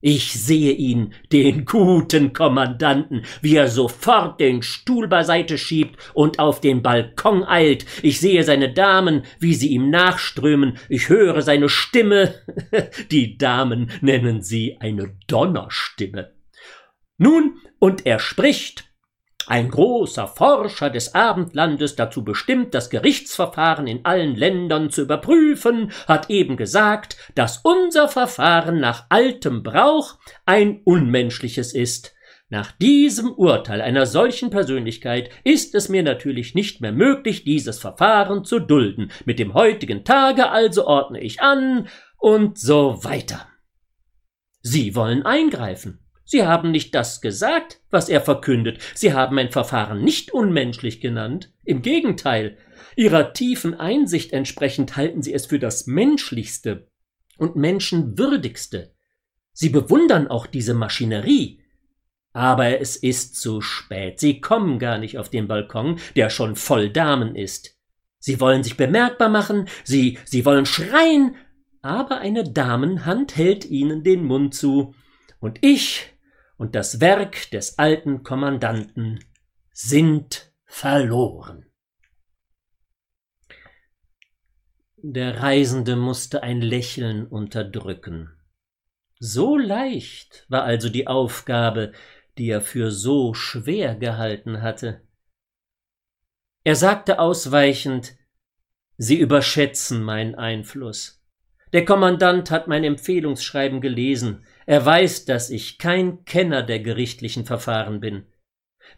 Ich 0.00 0.32
sehe 0.32 0.72
ihn, 0.72 1.12
den 1.32 1.64
guten 1.64 2.32
Kommandanten, 2.32 3.24
wie 3.42 3.56
er 3.56 3.66
sofort 3.66 4.38
den 4.38 4.62
Stuhl 4.62 5.08
beiseite 5.08 5.58
schiebt 5.58 5.98
und 6.14 6.38
auf 6.38 6.60
den 6.60 6.82
Balkon 6.82 7.42
eilt. 7.42 7.84
Ich 8.02 8.20
sehe 8.20 8.44
seine 8.44 8.72
Damen, 8.72 9.24
wie 9.40 9.54
sie 9.54 9.68
ihm 9.68 9.90
nachströmen. 9.90 10.78
Ich 10.88 11.08
höre 11.08 11.42
seine 11.42 11.68
Stimme. 11.68 12.34
Die 13.10 13.38
Damen 13.38 13.90
nennen 14.00 14.40
sie 14.40 14.76
eine 14.78 15.16
Donnerstimme. 15.26 16.32
Nun, 17.16 17.58
und 17.80 18.06
er 18.06 18.20
spricht, 18.20 18.87
ein 19.48 19.70
großer 19.70 20.28
Forscher 20.28 20.90
des 20.90 21.14
Abendlandes, 21.14 21.96
dazu 21.96 22.24
bestimmt, 22.24 22.74
das 22.74 22.90
Gerichtsverfahren 22.90 23.86
in 23.86 24.04
allen 24.04 24.34
Ländern 24.34 24.90
zu 24.90 25.02
überprüfen, 25.02 25.92
hat 26.06 26.30
eben 26.30 26.56
gesagt, 26.56 27.16
dass 27.34 27.58
unser 27.58 28.08
Verfahren 28.08 28.80
nach 28.80 29.06
altem 29.08 29.62
Brauch 29.62 30.18
ein 30.44 30.82
unmenschliches 30.84 31.74
ist. 31.74 32.14
Nach 32.50 32.72
diesem 32.72 33.32
Urteil 33.32 33.82
einer 33.82 34.06
solchen 34.06 34.48
Persönlichkeit 34.48 35.30
ist 35.44 35.74
es 35.74 35.90
mir 35.90 36.02
natürlich 36.02 36.54
nicht 36.54 36.80
mehr 36.80 36.92
möglich, 36.92 37.44
dieses 37.44 37.78
Verfahren 37.78 38.44
zu 38.44 38.58
dulden. 38.58 39.10
Mit 39.26 39.38
dem 39.38 39.52
heutigen 39.52 40.04
Tage 40.04 40.48
also 40.50 40.86
ordne 40.86 41.20
ich 41.20 41.42
an 41.42 41.88
und 42.16 42.58
so 42.58 43.04
weiter. 43.04 43.46
Sie 44.60 44.94
wollen 44.94 45.24
eingreifen. 45.24 46.07
Sie 46.30 46.44
haben 46.44 46.70
nicht 46.72 46.94
das 46.94 47.22
gesagt, 47.22 47.80
was 47.90 48.10
er 48.10 48.20
verkündet. 48.20 48.82
Sie 48.94 49.14
haben 49.14 49.34
mein 49.34 49.50
Verfahren 49.50 50.04
nicht 50.04 50.30
unmenschlich 50.30 51.00
genannt. 51.00 51.50
Im 51.64 51.80
Gegenteil, 51.80 52.58
Ihrer 52.96 53.32
tiefen 53.32 53.72
Einsicht 53.72 54.34
entsprechend 54.34 54.94
halten 54.96 55.22
Sie 55.22 55.32
es 55.32 55.46
für 55.46 55.58
das 55.58 55.86
menschlichste 55.86 56.86
und 57.38 57.56
menschenwürdigste. 57.56 58.92
Sie 59.54 59.70
bewundern 59.70 60.28
auch 60.28 60.46
diese 60.46 60.74
Maschinerie. 60.74 61.62
Aber 62.34 62.78
es 62.78 62.96
ist 62.96 63.40
zu 63.40 63.62
spät. 63.62 64.20
Sie 64.20 64.42
kommen 64.42 64.78
gar 64.78 64.98
nicht 64.98 65.16
auf 65.16 65.30
den 65.30 65.48
Balkon, 65.48 65.98
der 66.14 66.28
schon 66.28 66.56
voll 66.56 66.90
Damen 66.90 67.36
ist. 67.36 67.74
Sie 68.18 68.38
wollen 68.38 68.62
sich 68.62 68.76
bemerkbar 68.76 69.30
machen, 69.30 69.66
Sie, 69.82 70.18
Sie 70.26 70.44
wollen 70.44 70.66
schreien, 70.66 71.36
aber 71.80 72.18
eine 72.18 72.44
Damenhand 72.44 73.34
hält 73.34 73.64
Ihnen 73.64 74.02
den 74.02 74.24
Mund 74.24 74.54
zu. 74.54 74.94
Und 75.40 75.58
ich, 75.62 76.17
und 76.58 76.74
das 76.74 77.00
Werk 77.00 77.50
des 77.50 77.78
alten 77.78 78.22
Kommandanten 78.22 79.24
sind 79.72 80.52
verloren. 80.66 81.64
Der 84.96 85.40
Reisende 85.40 85.96
musste 85.96 86.42
ein 86.42 86.60
Lächeln 86.60 87.26
unterdrücken. 87.26 88.30
So 89.20 89.56
leicht 89.56 90.44
war 90.48 90.64
also 90.64 90.88
die 90.88 91.06
Aufgabe, 91.06 91.92
die 92.36 92.50
er 92.50 92.60
für 92.60 92.90
so 92.90 93.32
schwer 93.34 93.94
gehalten 93.94 94.60
hatte. 94.60 95.02
Er 96.64 96.74
sagte 96.74 97.18
ausweichend 97.18 98.16
Sie 98.96 99.16
überschätzen 99.16 100.02
meinen 100.02 100.34
Einfluss. 100.34 101.24
Der 101.72 101.84
Kommandant 101.84 102.50
hat 102.50 102.66
mein 102.66 102.82
Empfehlungsschreiben 102.82 103.80
gelesen. 103.80 104.44
Er 104.68 104.84
weiß, 104.84 105.24
dass 105.24 105.48
ich 105.48 105.78
kein 105.78 106.26
Kenner 106.26 106.62
der 106.62 106.80
gerichtlichen 106.80 107.46
Verfahren 107.46 108.00
bin. 108.00 108.26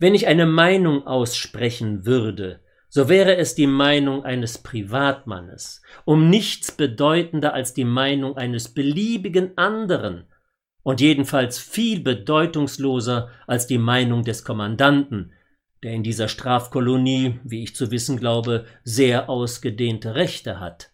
Wenn 0.01 0.17
ich 0.17 0.27
eine 0.27 0.45
Meinung 0.45 1.07
aussprechen 1.07 2.05
würde, 2.05 2.59
so 2.89 3.09
wäre 3.09 3.37
es 3.37 3.55
die 3.55 3.69
Meinung 3.69 4.25
eines 4.25 4.59
Privatmannes, 4.59 5.81
um 6.05 6.29
nichts 6.29 6.73
bedeutender 6.73 7.55
als 7.55 7.73
die 7.73 7.85
Meinung 7.85 8.37
eines 8.37 8.75
beliebigen 8.75 9.57
anderen 9.57 10.25
und 10.83 11.01
jedenfalls 11.01 11.61
viel 11.61 12.01
bedeutungsloser 12.01 13.31
als 13.47 13.69
die 13.69 13.79
Meinung 13.79 14.25
des 14.25 14.43
Kommandanten, 14.43 15.35
der 15.85 15.93
in 15.93 16.03
dieser 16.03 16.27
Strafkolonie, 16.27 17.39
wie 17.45 17.63
ich 17.63 17.77
zu 17.77 17.93
wissen 17.93 18.17
glaube, 18.17 18.67
sehr 18.83 19.31
ausgedehnte 19.31 20.17
Rechte 20.17 20.59
hat. 20.59 20.91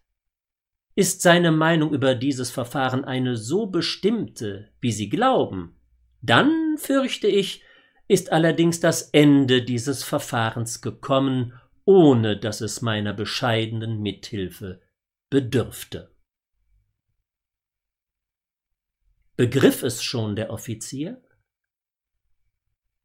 Ist 0.97 1.23
seine 1.23 1.53
Meinung 1.53 1.93
über 1.93 2.17
dieses 2.17 2.51
Verfahren 2.51 3.05
eine 3.05 3.37
so 3.37 3.67
bestimmte, 3.67 4.73
wie 4.81 4.91
Sie 4.91 5.09
glauben, 5.09 5.77
dann, 6.21 6.77
fürchte 6.79 7.29
ich, 7.29 7.63
ist 8.09 8.33
allerdings 8.33 8.81
das 8.81 9.11
Ende 9.11 9.63
dieses 9.63 10.03
Verfahrens 10.03 10.81
gekommen 10.81 11.53
ohne 11.87 12.37
dass 12.39 12.61
es 12.61 12.83
meiner 12.83 13.15
bescheidenen 13.15 14.03
Mithilfe 14.03 14.83
bedürfte. 15.31 16.15
Begriff 19.37 19.83
es 19.83 20.03
schon 20.03 20.35
der 20.35 20.51
Offizier? 20.51 21.23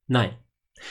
Nein, 0.08 0.38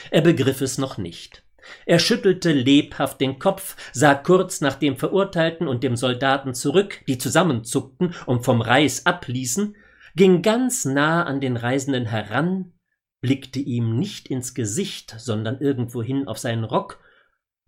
er 0.09 0.21
begriff 0.21 0.61
es 0.61 0.77
noch 0.77 0.97
nicht. 0.97 1.43
Er 1.85 1.99
schüttelte 1.99 2.51
lebhaft 2.51 3.21
den 3.21 3.39
Kopf, 3.39 3.75
sah 3.93 4.15
kurz 4.15 4.61
nach 4.61 4.75
dem 4.75 4.97
Verurteilten 4.97 5.67
und 5.67 5.83
dem 5.83 5.95
Soldaten 5.95 6.53
zurück, 6.53 7.01
die 7.07 7.17
zusammenzuckten 7.17 8.13
und 8.25 8.43
vom 8.43 8.61
Reis 8.61 9.05
abließen, 9.05 9.75
ging 10.15 10.41
ganz 10.41 10.85
nah 10.85 11.23
an 11.23 11.39
den 11.39 11.57
Reisenden 11.57 12.05
heran, 12.05 12.73
blickte 13.21 13.59
ihm 13.59 13.97
nicht 13.97 14.27
ins 14.27 14.53
Gesicht, 14.53 15.15
sondern 15.17 15.59
irgendwohin 15.59 16.27
auf 16.27 16.39
seinen 16.39 16.63
Rock 16.63 16.99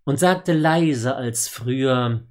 und 0.04 0.18
sagte 0.18 0.52
leiser 0.52 1.16
als 1.16 1.48
früher 1.48 2.26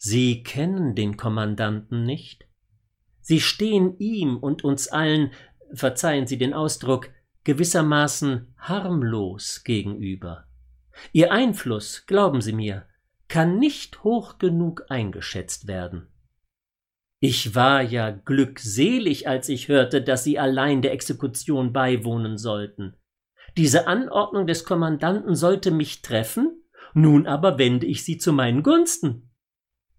Sie 0.00 0.44
kennen 0.44 0.94
den 0.94 1.16
Kommandanten 1.16 2.04
nicht? 2.04 2.46
Sie 3.20 3.40
stehen 3.40 3.98
ihm 3.98 4.36
und 4.38 4.64
uns 4.64 4.88
allen, 4.88 5.32
verzeihen 5.72 6.26
Sie 6.26 6.38
den 6.38 6.54
Ausdruck, 6.54 7.10
gewissermaßen 7.44 8.54
harmlos 8.58 9.64
gegenüber. 9.64 10.47
Ihr 11.12 11.32
Einfluss, 11.32 12.04
glauben 12.06 12.40
Sie 12.40 12.52
mir, 12.52 12.86
kann 13.28 13.58
nicht 13.58 14.04
hoch 14.04 14.38
genug 14.38 14.86
eingeschätzt 14.88 15.66
werden. 15.66 16.08
Ich 17.20 17.54
war 17.54 17.82
ja 17.82 18.10
glückselig, 18.10 19.28
als 19.28 19.48
ich 19.48 19.68
hörte, 19.68 20.02
dass 20.02 20.24
Sie 20.24 20.38
allein 20.38 20.82
der 20.82 20.92
Exekution 20.92 21.72
beiwohnen 21.72 22.38
sollten. 22.38 22.94
Diese 23.56 23.88
Anordnung 23.88 24.46
des 24.46 24.64
Kommandanten 24.64 25.34
sollte 25.34 25.70
mich 25.70 26.02
treffen, 26.02 26.62
nun 26.94 27.26
aber 27.26 27.58
wende 27.58 27.86
ich 27.86 28.04
sie 28.04 28.18
zu 28.18 28.32
meinen 28.32 28.62
Gunsten. 28.62 29.30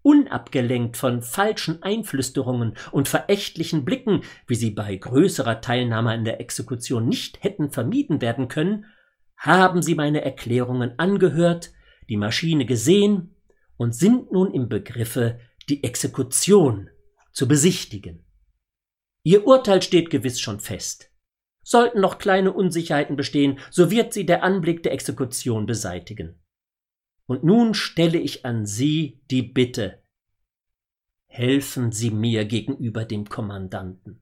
Unabgelenkt 0.02 0.96
von 0.96 1.20
falschen 1.20 1.82
Einflüsterungen 1.82 2.74
und 2.90 3.06
verächtlichen 3.06 3.84
Blicken, 3.84 4.22
wie 4.46 4.54
sie 4.54 4.70
bei 4.70 4.96
größerer 4.96 5.60
Teilnahme 5.60 6.12
an 6.12 6.24
der 6.24 6.40
Exekution 6.40 7.06
nicht 7.06 7.42
hätten 7.42 7.70
vermieden 7.70 8.22
werden 8.22 8.48
können, 8.48 8.86
haben 9.40 9.80
sie 9.82 9.94
meine 9.94 10.22
Erklärungen 10.22 10.98
angehört, 10.98 11.72
die 12.08 12.16
Maschine 12.16 12.66
gesehen 12.66 13.34
und 13.76 13.94
sind 13.94 14.30
nun 14.30 14.52
im 14.52 14.68
Begriffe, 14.68 15.40
die 15.68 15.82
Exekution 15.82 16.90
zu 17.32 17.48
besichtigen. 17.48 18.24
Ihr 19.22 19.46
Urteil 19.46 19.80
steht 19.80 20.10
gewiss 20.10 20.40
schon 20.40 20.60
fest. 20.60 21.10
Sollten 21.62 22.00
noch 22.00 22.18
kleine 22.18 22.52
Unsicherheiten 22.52 23.16
bestehen, 23.16 23.58
so 23.70 23.90
wird 23.90 24.12
sie 24.12 24.26
der 24.26 24.42
Anblick 24.42 24.82
der 24.82 24.92
Exekution 24.92 25.66
beseitigen. 25.66 26.42
Und 27.26 27.44
nun 27.44 27.74
stelle 27.74 28.18
ich 28.18 28.44
an 28.44 28.66
Sie 28.66 29.22
die 29.30 29.42
Bitte, 29.42 30.02
helfen 31.26 31.92
Sie 31.92 32.10
mir 32.10 32.44
gegenüber 32.44 33.04
dem 33.04 33.28
Kommandanten. 33.28 34.20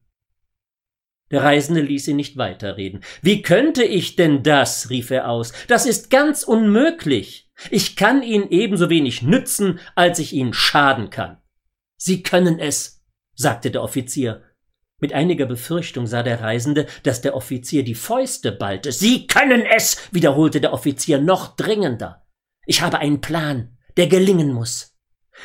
Der 1.31 1.43
Reisende 1.43 1.83
ließ 1.83 2.09
ihn 2.09 2.17
nicht 2.17 2.37
weiterreden. 2.37 3.03
Wie 3.21 3.43
könnte 3.43 3.85
ich 3.85 4.17
denn 4.17 4.43
das? 4.43 4.91
rief 4.91 5.11
er 5.11 5.29
aus. 5.29 5.53
Das 5.67 5.85
ist 5.85 6.11
ganz 6.11 6.43
unmöglich. 6.43 7.51
Ich 7.71 7.97
kann 7.97 8.23
Ihnen 8.23 8.49
ebenso 8.51 8.89
wenig 8.89 9.23
nützen, 9.23 9.81
als 9.95 10.19
ich 10.19 10.33
Ihnen 10.33 10.55
schaden 10.55 11.11
kann. 11.11 11.39
Sie 11.97 12.23
können 12.23 12.59
es, 12.59 13.05
sagte 13.35 13.71
der 13.71 13.83
Offizier. 13.83 14.45
Mit 15.01 15.13
einiger 15.13 15.47
Befürchtung 15.47 16.07
sah 16.07 16.23
der 16.23 16.41
Reisende, 16.41 16.87
dass 17.03 17.21
der 17.21 17.37
Offizier 17.37 17.85
die 17.85 17.95
Fäuste 17.95 18.53
ballte. 18.53 18.91
Sie 18.91 19.27
können 19.27 19.63
es, 19.63 20.09
wiederholte 20.13 20.61
der 20.61 20.73
Offizier 20.73 21.21
noch 21.21 21.57
dringender. 21.57 22.27
Ich 22.67 22.83
habe 22.83 22.99
einen 22.99 23.21
Plan, 23.21 23.77
der 23.97 24.07
gelingen 24.07 24.53
muss. 24.53 24.97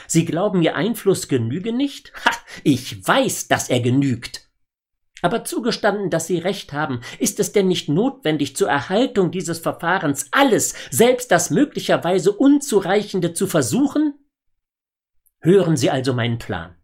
Sie 0.07 0.25
glauben, 0.25 0.61
Ihr 0.61 0.75
Einfluss 0.75 1.27
genüge 1.27 1.71
nicht? 1.71 2.13
Ha, 2.25 2.31
ich 2.63 3.05
weiß, 3.07 3.47
dass 3.47 3.69
er 3.69 3.79
genügt. 3.79 4.42
Aber 5.23 5.45
zugestanden, 5.45 6.09
dass 6.09 6.27
Sie 6.27 6.37
recht 6.37 6.73
haben, 6.73 6.99
ist 7.17 7.39
es 7.39 7.53
denn 7.53 7.69
nicht 7.69 7.87
notwendig, 7.87 8.57
zur 8.57 8.67
Erhaltung 8.67 9.31
dieses 9.31 9.57
Verfahrens 9.57 10.27
alles, 10.31 10.75
selbst 10.91 11.31
das 11.31 11.49
möglicherweise 11.49 12.33
Unzureichende 12.33 13.33
zu 13.33 13.47
versuchen? 13.47 14.13
Hören 15.39 15.77
Sie 15.77 15.89
also 15.89 16.13
meinen 16.13 16.39
Plan. 16.39 16.75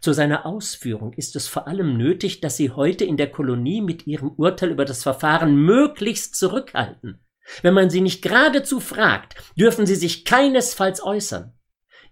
Zu 0.00 0.12
seiner 0.12 0.44
Ausführung 0.44 1.14
ist 1.14 1.36
es 1.36 1.48
vor 1.48 1.66
allem 1.66 1.96
nötig, 1.96 2.42
dass 2.42 2.58
Sie 2.58 2.70
heute 2.70 3.06
in 3.06 3.16
der 3.16 3.30
Kolonie 3.30 3.80
mit 3.80 4.06
Ihrem 4.06 4.32
Urteil 4.32 4.70
über 4.70 4.84
das 4.84 5.02
Verfahren 5.02 5.56
möglichst 5.56 6.36
zurückhalten. 6.36 7.24
Wenn 7.62 7.74
man 7.74 7.88
sie 7.90 8.00
nicht 8.02 8.22
geradezu 8.22 8.78
fragt, 8.78 9.36
dürfen 9.56 9.86
sie 9.86 9.96
sich 9.96 10.24
keinesfalls 10.24 11.02
äußern. 11.02 11.52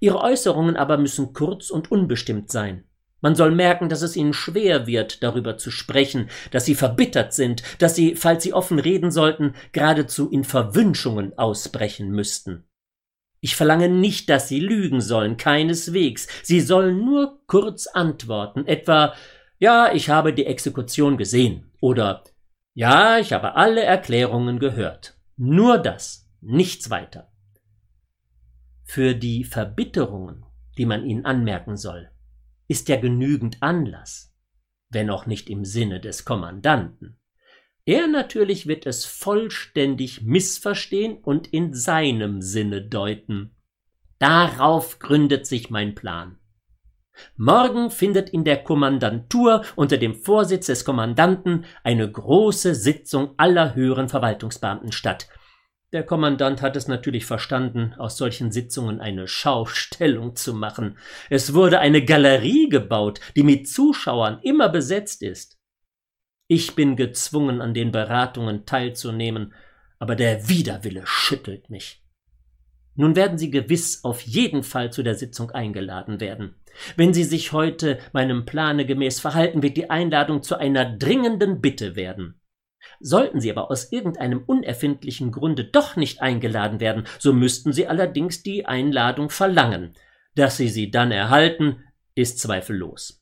Ihre 0.00 0.20
Äußerungen 0.20 0.76
aber 0.76 0.98
müssen 0.98 1.32
kurz 1.32 1.70
und 1.70 1.90
unbestimmt 1.90 2.50
sein. 2.50 2.88
Man 3.22 3.36
soll 3.36 3.52
merken, 3.52 3.88
dass 3.88 4.02
es 4.02 4.16
ihnen 4.16 4.34
schwer 4.34 4.86
wird, 4.88 5.22
darüber 5.22 5.56
zu 5.56 5.70
sprechen, 5.70 6.28
dass 6.50 6.64
sie 6.64 6.74
verbittert 6.74 7.32
sind, 7.32 7.62
dass 7.78 7.94
sie, 7.94 8.16
falls 8.16 8.42
sie 8.42 8.52
offen 8.52 8.80
reden 8.80 9.12
sollten, 9.12 9.54
geradezu 9.70 10.28
in 10.28 10.42
Verwünschungen 10.42 11.38
ausbrechen 11.38 12.10
müssten. 12.10 12.64
Ich 13.40 13.56
verlange 13.56 13.88
nicht, 13.88 14.28
dass 14.28 14.48
sie 14.48 14.60
lügen 14.60 15.00
sollen, 15.00 15.36
keineswegs. 15.36 16.26
Sie 16.42 16.60
sollen 16.60 17.04
nur 17.04 17.40
kurz 17.46 17.86
antworten, 17.86 18.66
etwa 18.66 19.14
Ja, 19.58 19.92
ich 19.92 20.10
habe 20.10 20.32
die 20.32 20.46
Exekution 20.46 21.16
gesehen 21.16 21.70
oder 21.80 22.24
Ja, 22.74 23.18
ich 23.18 23.32
habe 23.32 23.54
alle 23.54 23.82
Erklärungen 23.82 24.58
gehört. 24.58 25.16
Nur 25.36 25.78
das, 25.78 26.28
nichts 26.40 26.90
weiter. 26.90 27.32
Für 28.84 29.14
die 29.14 29.44
Verbitterungen, 29.44 30.44
die 30.76 30.86
man 30.86 31.04
ihnen 31.04 31.24
anmerken 31.24 31.76
soll, 31.76 32.11
ist 32.72 32.88
ja 32.88 32.96
genügend 32.96 33.62
Anlass, 33.62 34.34
wenn 34.88 35.10
auch 35.10 35.26
nicht 35.26 35.50
im 35.50 35.62
Sinne 35.66 36.00
des 36.00 36.24
Kommandanten. 36.24 37.18
Er 37.84 38.06
natürlich 38.06 38.66
wird 38.66 38.86
es 38.86 39.04
vollständig 39.04 40.22
missverstehen 40.22 41.18
und 41.18 41.48
in 41.48 41.74
seinem 41.74 42.40
Sinne 42.40 42.80
deuten. 42.80 43.54
Darauf 44.18 45.00
gründet 45.00 45.46
sich 45.46 45.68
mein 45.68 45.94
Plan. 45.94 46.38
Morgen 47.36 47.90
findet 47.90 48.30
in 48.30 48.42
der 48.42 48.64
Kommandantur 48.64 49.66
unter 49.76 49.98
dem 49.98 50.14
Vorsitz 50.14 50.64
des 50.64 50.86
Kommandanten 50.86 51.66
eine 51.84 52.10
große 52.10 52.74
Sitzung 52.74 53.34
aller 53.36 53.74
höheren 53.74 54.08
Verwaltungsbeamten 54.08 54.92
statt. 54.92 55.28
Der 55.92 56.04
Kommandant 56.04 56.62
hat 56.62 56.74
es 56.74 56.88
natürlich 56.88 57.26
verstanden, 57.26 57.92
aus 57.98 58.16
solchen 58.16 58.50
Sitzungen 58.50 59.00
eine 59.00 59.28
Schaustellung 59.28 60.34
zu 60.36 60.54
machen. 60.54 60.96
Es 61.28 61.52
wurde 61.52 61.80
eine 61.80 62.02
Galerie 62.02 62.70
gebaut, 62.70 63.20
die 63.36 63.42
mit 63.42 63.68
Zuschauern 63.68 64.40
immer 64.42 64.70
besetzt 64.70 65.22
ist. 65.22 65.58
Ich 66.46 66.74
bin 66.74 66.96
gezwungen, 66.96 67.60
an 67.60 67.74
den 67.74 67.92
Beratungen 67.92 68.64
teilzunehmen, 68.64 69.52
aber 69.98 70.16
der 70.16 70.48
Widerwille 70.48 71.02
schüttelt 71.04 71.68
mich. 71.68 72.02
Nun 72.94 73.14
werden 73.14 73.36
Sie 73.36 73.50
gewiss 73.50 74.02
auf 74.02 74.22
jeden 74.22 74.62
Fall 74.62 74.92
zu 74.92 75.02
der 75.02 75.14
Sitzung 75.14 75.50
eingeladen 75.50 76.20
werden. 76.20 76.54
Wenn 76.96 77.12
Sie 77.12 77.24
sich 77.24 77.52
heute 77.52 77.98
meinem 78.12 78.46
Plane 78.46 78.86
gemäß 78.86 79.20
verhalten, 79.20 79.62
wird 79.62 79.76
die 79.76 79.90
Einladung 79.90 80.42
zu 80.42 80.56
einer 80.56 80.96
dringenden 80.96 81.60
Bitte 81.60 81.96
werden. 81.96 82.41
Sollten 83.04 83.40
Sie 83.40 83.50
aber 83.50 83.68
aus 83.68 83.90
irgendeinem 83.90 84.44
unerfindlichen 84.46 85.32
Grunde 85.32 85.64
doch 85.64 85.96
nicht 85.96 86.22
eingeladen 86.22 86.78
werden, 86.78 87.04
so 87.18 87.32
müssten 87.32 87.72
Sie 87.72 87.88
allerdings 87.88 88.44
die 88.44 88.64
Einladung 88.64 89.28
verlangen. 89.28 89.94
Dass 90.36 90.56
Sie 90.56 90.68
sie 90.68 90.92
dann 90.92 91.10
erhalten, 91.10 91.82
ist 92.14 92.38
zweifellos. 92.38 93.20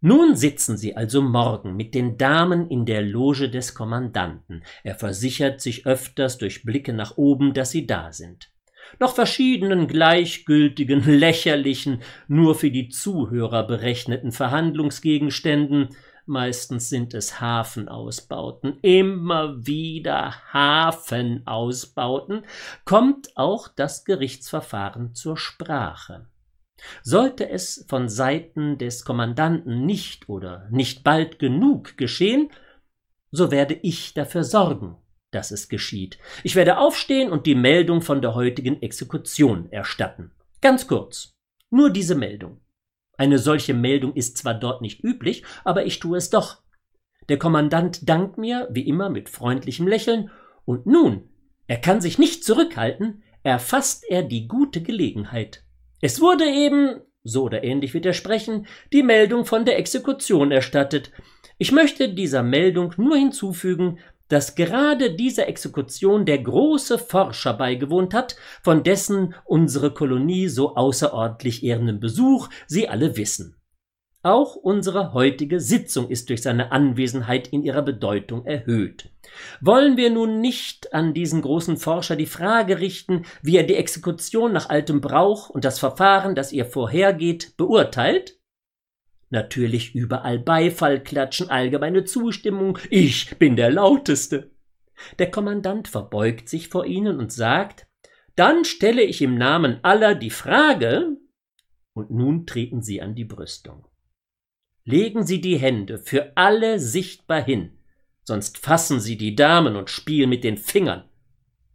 Nun 0.00 0.34
sitzen 0.34 0.76
Sie 0.76 0.96
also 0.96 1.22
morgen 1.22 1.76
mit 1.76 1.94
den 1.94 2.18
Damen 2.18 2.68
in 2.68 2.84
der 2.84 3.02
Loge 3.02 3.48
des 3.48 3.74
Kommandanten. 3.74 4.64
Er 4.82 4.96
versichert 4.96 5.60
sich 5.60 5.86
öfters 5.86 6.38
durch 6.38 6.64
Blicke 6.64 6.92
nach 6.92 7.16
oben, 7.16 7.54
dass 7.54 7.70
Sie 7.70 7.86
da 7.86 8.12
sind. 8.12 8.50
Noch 8.98 9.14
verschiedenen 9.14 9.86
gleichgültigen, 9.86 11.04
lächerlichen, 11.06 12.02
nur 12.26 12.56
für 12.56 12.70
die 12.72 12.88
Zuhörer 12.88 13.66
berechneten 13.66 14.32
Verhandlungsgegenständen, 14.32 15.90
meistens 16.28 16.88
sind 16.88 17.14
es 17.14 17.40
Hafenausbauten, 17.40 18.78
immer 18.82 19.66
wieder 19.66 20.34
Hafenausbauten, 20.52 22.44
kommt 22.84 23.36
auch 23.36 23.68
das 23.68 24.04
Gerichtsverfahren 24.04 25.14
zur 25.14 25.36
Sprache. 25.36 26.26
Sollte 27.02 27.48
es 27.48 27.84
von 27.88 28.08
Seiten 28.08 28.78
des 28.78 29.04
Kommandanten 29.04 29.84
nicht 29.84 30.28
oder 30.28 30.68
nicht 30.70 31.02
bald 31.02 31.38
genug 31.38 31.96
geschehen, 31.96 32.50
so 33.30 33.50
werde 33.50 33.74
ich 33.74 34.14
dafür 34.14 34.44
sorgen, 34.44 34.96
dass 35.30 35.50
es 35.50 35.68
geschieht. 35.68 36.18
Ich 36.44 36.54
werde 36.54 36.78
aufstehen 36.78 37.30
und 37.30 37.46
die 37.46 37.54
Meldung 37.54 38.00
von 38.00 38.22
der 38.22 38.34
heutigen 38.34 38.80
Exekution 38.80 39.70
erstatten. 39.70 40.30
Ganz 40.60 40.86
kurz. 40.86 41.34
Nur 41.70 41.90
diese 41.90 42.14
Meldung. 42.14 42.60
Eine 43.18 43.38
solche 43.38 43.74
Meldung 43.74 44.14
ist 44.14 44.38
zwar 44.38 44.54
dort 44.54 44.80
nicht 44.80 45.04
üblich, 45.04 45.42
aber 45.64 45.84
ich 45.84 45.98
tue 45.98 46.16
es 46.16 46.30
doch. 46.30 46.62
Der 47.28 47.38
Kommandant 47.38 48.08
dankt 48.08 48.38
mir, 48.38 48.68
wie 48.70 48.88
immer, 48.88 49.10
mit 49.10 49.28
freundlichem 49.28 49.86
Lächeln, 49.86 50.30
und 50.64 50.86
nun, 50.86 51.28
er 51.66 51.78
kann 51.78 52.00
sich 52.00 52.18
nicht 52.18 52.44
zurückhalten, 52.44 53.22
erfasst 53.42 54.04
er 54.08 54.22
die 54.22 54.48
gute 54.48 54.82
Gelegenheit. 54.82 55.64
Es 56.00 56.20
wurde 56.20 56.44
eben, 56.44 57.00
so 57.24 57.44
oder 57.44 57.64
ähnlich 57.64 57.92
wird 57.92 58.06
er 58.06 58.12
sprechen, 58.12 58.66
die 58.92 59.02
Meldung 59.02 59.44
von 59.44 59.64
der 59.64 59.78
Exekution 59.78 60.52
erstattet. 60.52 61.10
Ich 61.58 61.72
möchte 61.72 62.14
dieser 62.14 62.42
Meldung 62.42 62.94
nur 62.96 63.16
hinzufügen, 63.16 63.98
dass 64.28 64.54
gerade 64.54 65.14
dieser 65.14 65.48
Exekution 65.48 66.24
der 66.26 66.38
große 66.38 66.98
Forscher 66.98 67.54
beigewohnt 67.54 68.14
hat, 68.14 68.36
von 68.62 68.82
dessen 68.82 69.34
unsere 69.44 69.92
Kolonie 69.92 70.48
so 70.48 70.76
außerordentlich 70.76 71.64
ehrenden 71.64 72.00
Besuch 72.00 72.48
Sie 72.66 72.88
alle 72.88 73.16
wissen. 73.16 73.58
Auch 74.22 74.56
unsere 74.56 75.12
heutige 75.12 75.60
Sitzung 75.60 76.10
ist 76.10 76.28
durch 76.28 76.42
seine 76.42 76.72
Anwesenheit 76.72 77.48
in 77.48 77.62
ihrer 77.62 77.82
Bedeutung 77.82 78.44
erhöht. 78.44 79.10
Wollen 79.60 79.96
wir 79.96 80.10
nun 80.10 80.40
nicht 80.40 80.92
an 80.92 81.14
diesen 81.14 81.40
großen 81.40 81.76
Forscher 81.76 82.16
die 82.16 82.26
Frage 82.26 82.80
richten, 82.80 83.24
wie 83.42 83.56
er 83.56 83.62
die 83.62 83.76
Exekution 83.76 84.52
nach 84.52 84.70
altem 84.70 85.00
Brauch 85.00 85.50
und 85.50 85.64
das 85.64 85.78
Verfahren, 85.78 86.34
das 86.34 86.52
ihr 86.52 86.64
vorhergeht, 86.64 87.56
beurteilt? 87.56 88.37
Natürlich 89.30 89.94
überall 89.94 90.38
Beifall 90.38 91.02
klatschen, 91.02 91.50
allgemeine 91.50 92.04
Zustimmung, 92.04 92.78
ich 92.90 93.36
bin 93.38 93.56
der 93.56 93.70
Lauteste. 93.70 94.50
Der 95.18 95.30
Kommandant 95.30 95.88
verbeugt 95.88 96.48
sich 96.48 96.68
vor 96.68 96.86
ihnen 96.86 97.18
und 97.18 97.32
sagt, 97.32 97.86
dann 98.36 98.64
stelle 98.64 99.02
ich 99.02 99.20
im 99.20 99.36
Namen 99.36 99.80
aller 99.82 100.14
die 100.14 100.30
Frage, 100.30 101.16
und 101.92 102.10
nun 102.10 102.46
treten 102.46 102.82
sie 102.82 103.02
an 103.02 103.14
die 103.14 103.24
Brüstung. 103.24 103.86
Legen 104.84 105.26
Sie 105.26 105.42
die 105.42 105.58
Hände 105.58 105.98
für 105.98 106.32
alle 106.34 106.78
sichtbar 106.78 107.42
hin, 107.42 107.78
sonst 108.22 108.56
fassen 108.56 109.00
Sie 109.00 109.18
die 109.18 109.34
Damen 109.34 109.76
und 109.76 109.90
spielen 109.90 110.30
mit 110.30 110.44
den 110.44 110.56
Fingern. 110.56 111.04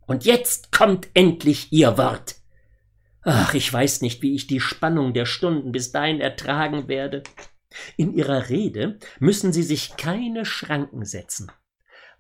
Und 0.07 0.25
jetzt 0.25 0.71
kommt 0.71 1.09
endlich 1.13 1.71
Ihr 1.71 1.97
Wort. 1.97 2.37
Ach, 3.23 3.53
ich 3.53 3.71
weiß 3.71 4.01
nicht, 4.01 4.21
wie 4.21 4.35
ich 4.35 4.47
die 4.47 4.59
Spannung 4.59 5.13
der 5.13 5.25
Stunden 5.25 5.71
bis 5.71 5.91
dahin 5.91 6.19
ertragen 6.19 6.87
werde. 6.87 7.23
In 7.97 8.13
Ihrer 8.13 8.49
Rede 8.49 8.99
müssen 9.19 9.53
Sie 9.53 9.63
sich 9.63 9.95
keine 9.97 10.45
Schranken 10.45 11.05
setzen. 11.05 11.51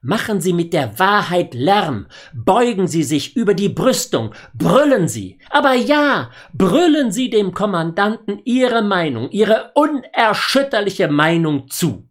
Machen 0.01 0.41
Sie 0.41 0.51
mit 0.51 0.73
der 0.73 0.99
Wahrheit 0.99 1.53
Lärm, 1.53 2.07
beugen 2.33 2.87
Sie 2.87 3.03
sich 3.03 3.37
über 3.37 3.53
die 3.53 3.69
Brüstung, 3.69 4.33
brüllen 4.53 5.07
Sie, 5.07 5.39
aber 5.49 5.75
ja, 5.75 6.29
brüllen 6.53 7.11
Sie 7.11 7.29
dem 7.29 7.53
Kommandanten 7.53 8.41
Ihre 8.43 8.81
Meinung, 8.81 9.31
Ihre 9.31 9.71
unerschütterliche 9.75 11.07
Meinung 11.07 11.69
zu. 11.69 12.09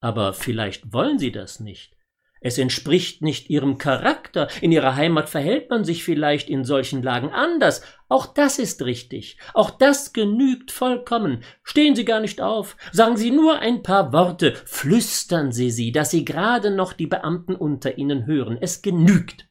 Aber 0.00 0.34
vielleicht 0.34 0.92
wollen 0.92 1.18
Sie 1.18 1.32
das 1.32 1.58
nicht. 1.58 1.95
Es 2.40 2.58
entspricht 2.58 3.22
nicht 3.22 3.50
ihrem 3.50 3.78
Charakter. 3.78 4.48
In 4.60 4.72
ihrer 4.72 4.94
Heimat 4.94 5.28
verhält 5.28 5.70
man 5.70 5.84
sich 5.84 6.04
vielleicht 6.04 6.48
in 6.50 6.64
solchen 6.64 7.02
Lagen 7.02 7.30
anders. 7.30 7.82
Auch 8.08 8.26
das 8.26 8.58
ist 8.58 8.82
richtig. 8.82 9.38
Auch 9.54 9.70
das 9.70 10.12
genügt 10.12 10.70
vollkommen. 10.70 11.42
Stehen 11.62 11.96
Sie 11.96 12.04
gar 12.04 12.20
nicht 12.20 12.40
auf. 12.40 12.76
Sagen 12.92 13.16
Sie 13.16 13.30
nur 13.30 13.58
ein 13.58 13.82
paar 13.82 14.12
Worte. 14.12 14.54
Flüstern 14.64 15.50
Sie 15.50 15.70
sie, 15.70 15.92
dass 15.92 16.10
Sie 16.10 16.24
gerade 16.24 16.70
noch 16.70 16.92
die 16.92 17.06
Beamten 17.06 17.56
unter 17.56 17.98
Ihnen 17.98 18.26
hören. 18.26 18.58
Es 18.60 18.82
genügt. 18.82 19.48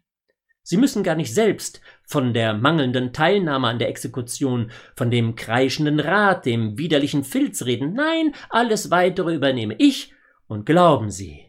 Sie 0.67 0.77
müssen 0.77 1.03
gar 1.03 1.15
nicht 1.15 1.33
selbst 1.33 1.79
von 2.07 2.33
der 2.33 2.55
mangelnden 2.55 3.13
Teilnahme 3.13 3.67
an 3.67 3.77
der 3.77 3.89
Exekution, 3.89 4.71
von 4.95 5.11
dem 5.11 5.36
kreischenden 5.36 5.99
Rat, 5.99 6.47
dem 6.47 6.77
widerlichen 6.77 7.23
Filz 7.23 7.65
reden. 7.65 7.93
Nein, 7.93 8.33
alles 8.49 8.89
weitere 8.89 9.36
übernehme 9.36 9.75
ich. 9.77 10.13
Und 10.47 10.65
glauben 10.65 11.11
Sie, 11.11 11.45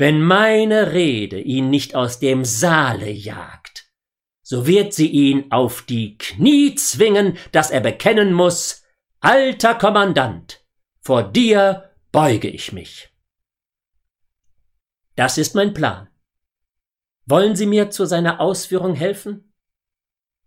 wenn 0.00 0.22
meine 0.22 0.94
Rede 0.94 1.38
ihn 1.38 1.68
nicht 1.68 1.94
aus 1.94 2.18
dem 2.20 2.42
Saale 2.46 3.10
jagt, 3.10 3.84
so 4.40 4.66
wird 4.66 4.94
sie 4.94 5.08
ihn 5.08 5.52
auf 5.52 5.82
die 5.82 6.16
Knie 6.16 6.74
zwingen, 6.74 7.36
dass 7.52 7.70
er 7.70 7.80
bekennen 7.80 8.32
muss, 8.32 8.82
alter 9.20 9.74
Kommandant, 9.74 10.64
vor 11.02 11.22
dir 11.22 11.90
beuge 12.12 12.48
ich 12.48 12.72
mich. 12.72 13.10
Das 15.16 15.36
ist 15.36 15.54
mein 15.54 15.74
Plan. 15.74 16.08
Wollen 17.26 17.54
Sie 17.54 17.66
mir 17.66 17.90
zu 17.90 18.06
seiner 18.06 18.40
Ausführung 18.40 18.94
helfen? 18.94 19.52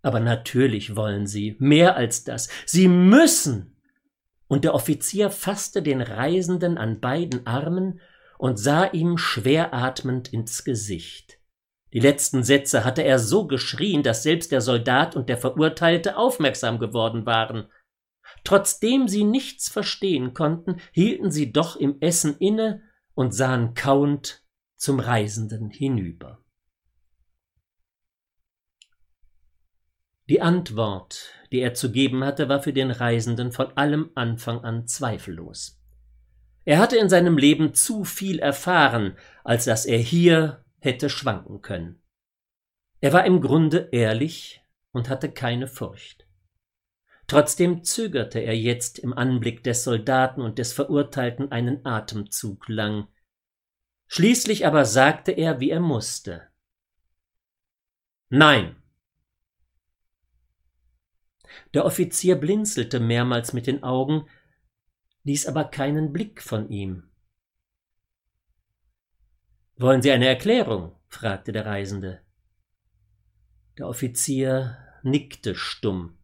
Aber 0.02 0.18
natürlich 0.18 0.96
wollen 0.96 1.28
Sie 1.28 1.54
mehr 1.60 1.94
als 1.94 2.24
das. 2.24 2.48
Sie 2.66 2.88
müssen. 2.88 3.76
Und 4.48 4.64
der 4.64 4.74
Offizier 4.74 5.30
fasste 5.30 5.80
den 5.80 6.00
Reisenden 6.00 6.76
an 6.76 6.98
beiden 6.98 7.46
Armen 7.46 8.00
und 8.44 8.58
sah 8.58 8.84
ihm 8.84 9.16
schwer 9.16 9.72
atmend 9.72 10.30
ins 10.30 10.64
Gesicht. 10.64 11.40
Die 11.94 11.98
letzten 11.98 12.42
Sätze 12.42 12.84
hatte 12.84 13.00
er 13.00 13.18
so 13.18 13.46
geschrien, 13.46 14.02
dass 14.02 14.22
selbst 14.22 14.52
der 14.52 14.60
Soldat 14.60 15.16
und 15.16 15.30
der 15.30 15.38
Verurteilte 15.38 16.18
aufmerksam 16.18 16.78
geworden 16.78 17.24
waren. 17.24 17.70
Trotzdem 18.44 19.08
sie 19.08 19.24
nichts 19.24 19.70
verstehen 19.70 20.34
konnten, 20.34 20.76
hielten 20.92 21.30
sie 21.30 21.52
doch 21.52 21.76
im 21.76 22.02
Essen 22.02 22.36
inne 22.36 22.82
und 23.14 23.34
sahen 23.34 23.72
kauend 23.72 24.44
zum 24.76 25.00
Reisenden 25.00 25.70
hinüber. 25.70 26.44
Die 30.28 30.42
Antwort, 30.42 31.30
die 31.50 31.60
er 31.60 31.72
zu 31.72 31.90
geben 31.90 32.22
hatte, 32.24 32.50
war 32.50 32.60
für 32.60 32.74
den 32.74 32.90
Reisenden 32.90 33.52
von 33.52 33.74
allem 33.78 34.10
Anfang 34.14 34.62
an 34.64 34.86
zweifellos. 34.86 35.80
Er 36.64 36.78
hatte 36.78 36.96
in 36.96 37.08
seinem 37.08 37.36
Leben 37.36 37.74
zu 37.74 38.04
viel 38.04 38.38
erfahren, 38.38 39.16
als 39.42 39.64
dass 39.64 39.84
er 39.84 39.98
hier 39.98 40.64
hätte 40.80 41.10
schwanken 41.10 41.60
können. 41.60 42.00
Er 43.00 43.12
war 43.12 43.26
im 43.26 43.40
Grunde 43.40 43.88
ehrlich 43.92 44.62
und 44.92 45.08
hatte 45.08 45.30
keine 45.30 45.66
Furcht. 45.66 46.26
Trotzdem 47.26 47.84
zögerte 47.84 48.38
er 48.38 48.56
jetzt 48.56 48.98
im 48.98 49.12
Anblick 49.12 49.62
des 49.64 49.84
Soldaten 49.84 50.40
und 50.40 50.58
des 50.58 50.72
Verurteilten 50.72 51.50
einen 51.52 51.84
Atemzug 51.84 52.68
lang. 52.68 53.08
Schließlich 54.06 54.66
aber 54.66 54.84
sagte 54.84 55.32
er, 55.32 55.60
wie 55.60 55.70
er 55.70 55.80
musste. 55.80 56.48
Nein. 58.28 58.76
Der 61.72 61.84
Offizier 61.84 62.36
blinzelte 62.36 63.00
mehrmals 63.00 63.52
mit 63.52 63.66
den 63.66 63.82
Augen, 63.82 64.28
ließ 65.24 65.46
aber 65.46 65.64
keinen 65.64 66.12
Blick 66.12 66.40
von 66.40 66.70
ihm. 66.70 67.10
Wollen 69.76 70.02
Sie 70.02 70.12
eine 70.12 70.26
Erklärung? 70.26 70.96
fragte 71.08 71.52
der 71.52 71.66
Reisende. 71.66 72.20
Der 73.78 73.88
Offizier 73.88 74.78
nickte 75.02 75.54
stumm. 75.54 76.18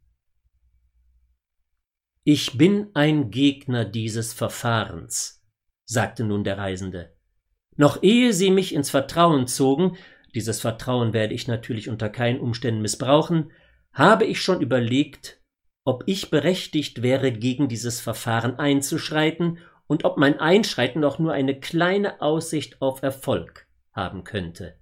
Ich 2.23 2.57
bin 2.57 2.91
ein 2.95 3.31
Gegner 3.31 3.85
dieses 3.85 4.33
Verfahrens, 4.33 5.45
sagte 5.85 6.23
nun 6.23 6.45
der 6.45 6.59
Reisende. 6.59 7.17
Noch 7.77 8.03
ehe 8.03 8.33
Sie 8.33 8.51
mich 8.51 8.75
ins 8.75 8.91
Vertrauen 8.91 9.47
zogen, 9.47 9.97
dieses 10.35 10.61
Vertrauen 10.61 11.13
werde 11.13 11.35
ich 11.35 11.49
natürlich 11.49 11.89
unter 11.89 12.09
keinen 12.09 12.39
Umständen 12.39 12.83
missbrauchen, 12.83 13.51
habe 13.93 14.27
ich 14.27 14.41
schon 14.41 14.61
überlegt, 14.61 15.40
ob 15.85 16.05
ich 16.07 16.31
berechtigt 16.31 17.03
wäre, 17.03 17.33
gegen 17.33 17.69
dieses 17.69 18.01
Verfahren 18.01 18.59
einzuschreiten 18.59 19.59
und 19.87 20.05
ob 20.05 20.19
mein 20.19 20.39
Einschreiten 20.39 21.03
auch 21.05 21.19
nur 21.19 21.33
eine 21.33 21.59
kleine 21.59 22.21
Aussicht 22.21 22.81
auf 22.81 23.03
Erfolg 23.03 23.67
haben 23.93 24.25
könnte. 24.25 24.79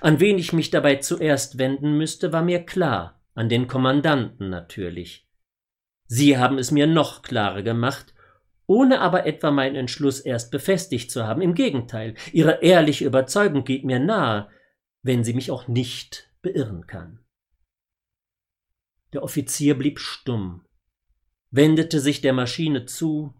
An 0.00 0.20
wen 0.20 0.38
ich 0.38 0.52
mich 0.52 0.70
dabei 0.70 0.96
zuerst 0.96 1.58
wenden 1.58 1.96
müsste, 1.96 2.32
war 2.32 2.42
mir 2.42 2.64
klar, 2.64 3.20
an 3.34 3.48
den 3.48 3.66
Kommandanten 3.66 4.48
natürlich. 4.48 5.26
Sie 6.06 6.38
haben 6.38 6.58
es 6.58 6.70
mir 6.70 6.86
noch 6.86 7.22
klarer 7.22 7.62
gemacht, 7.62 8.14
ohne 8.66 9.00
aber 9.00 9.26
etwa 9.26 9.50
meinen 9.50 9.76
Entschluss 9.76 10.20
erst 10.20 10.50
befestigt 10.50 11.10
zu 11.10 11.26
haben. 11.26 11.42
Im 11.42 11.54
Gegenteil, 11.54 12.14
Ihre 12.32 12.62
ehrliche 12.62 13.04
Überzeugung 13.04 13.64
geht 13.64 13.84
mir 13.84 13.98
nahe, 13.98 14.48
wenn 15.02 15.24
sie 15.24 15.34
mich 15.34 15.50
auch 15.50 15.68
nicht 15.68 16.30
beirren 16.42 16.86
kann. 16.86 17.21
Der 19.12 19.22
Offizier 19.22 19.76
blieb 19.76 19.98
stumm, 19.98 20.64
wendete 21.50 22.00
sich 22.00 22.20
der 22.20 22.32
Maschine 22.32 22.86
zu, 22.86 23.34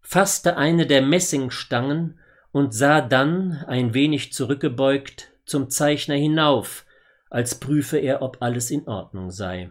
fasste 0.00 0.56
eine 0.56 0.86
der 0.86 1.02
Messingstangen 1.02 2.18
und 2.52 2.74
sah 2.74 3.00
dann, 3.00 3.64
ein 3.66 3.94
wenig 3.94 4.32
zurückgebeugt, 4.32 5.32
zum 5.44 5.70
Zeichner 5.70 6.16
hinauf, 6.16 6.84
als 7.30 7.60
prüfe 7.60 7.98
er, 7.98 8.22
ob 8.22 8.38
alles 8.40 8.70
in 8.70 8.88
Ordnung 8.88 9.30
sei. 9.30 9.70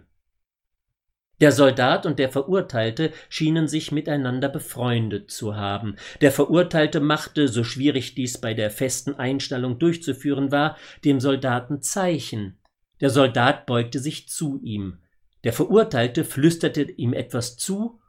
Der 1.41 1.51
Soldat 1.51 2.05
und 2.05 2.17
der 2.17 2.29
Verurteilte 2.29 3.11
schienen 3.27 3.67
sich 3.67 3.91
miteinander 3.91 4.47
befreundet 4.47 5.31
zu 5.31 5.57
haben. 5.57 5.97
Der 6.21 6.31
Verurteilte 6.31 7.01
machte, 7.01 7.49
so 7.49 7.65
schwierig 7.65 8.15
dies 8.15 8.39
bei 8.39 8.53
der 8.53 8.71
festen 8.71 9.15
Einstellung 9.15 9.77
durchzuführen 9.77 10.51
war, 10.51 10.77
dem 11.03 11.19
Soldaten 11.19 11.81
Zeichen. 11.81 12.57
Der 13.01 13.09
Soldat 13.09 13.65
beugte 13.65 13.99
sich 13.99 14.29
zu 14.29 14.61
ihm. 14.63 14.99
Der 15.45 15.53
Verurteilte 15.53 16.25
flüsterte 16.25 16.81
ihm 16.81 17.13
etwas 17.13 17.55
zu, 17.55 18.01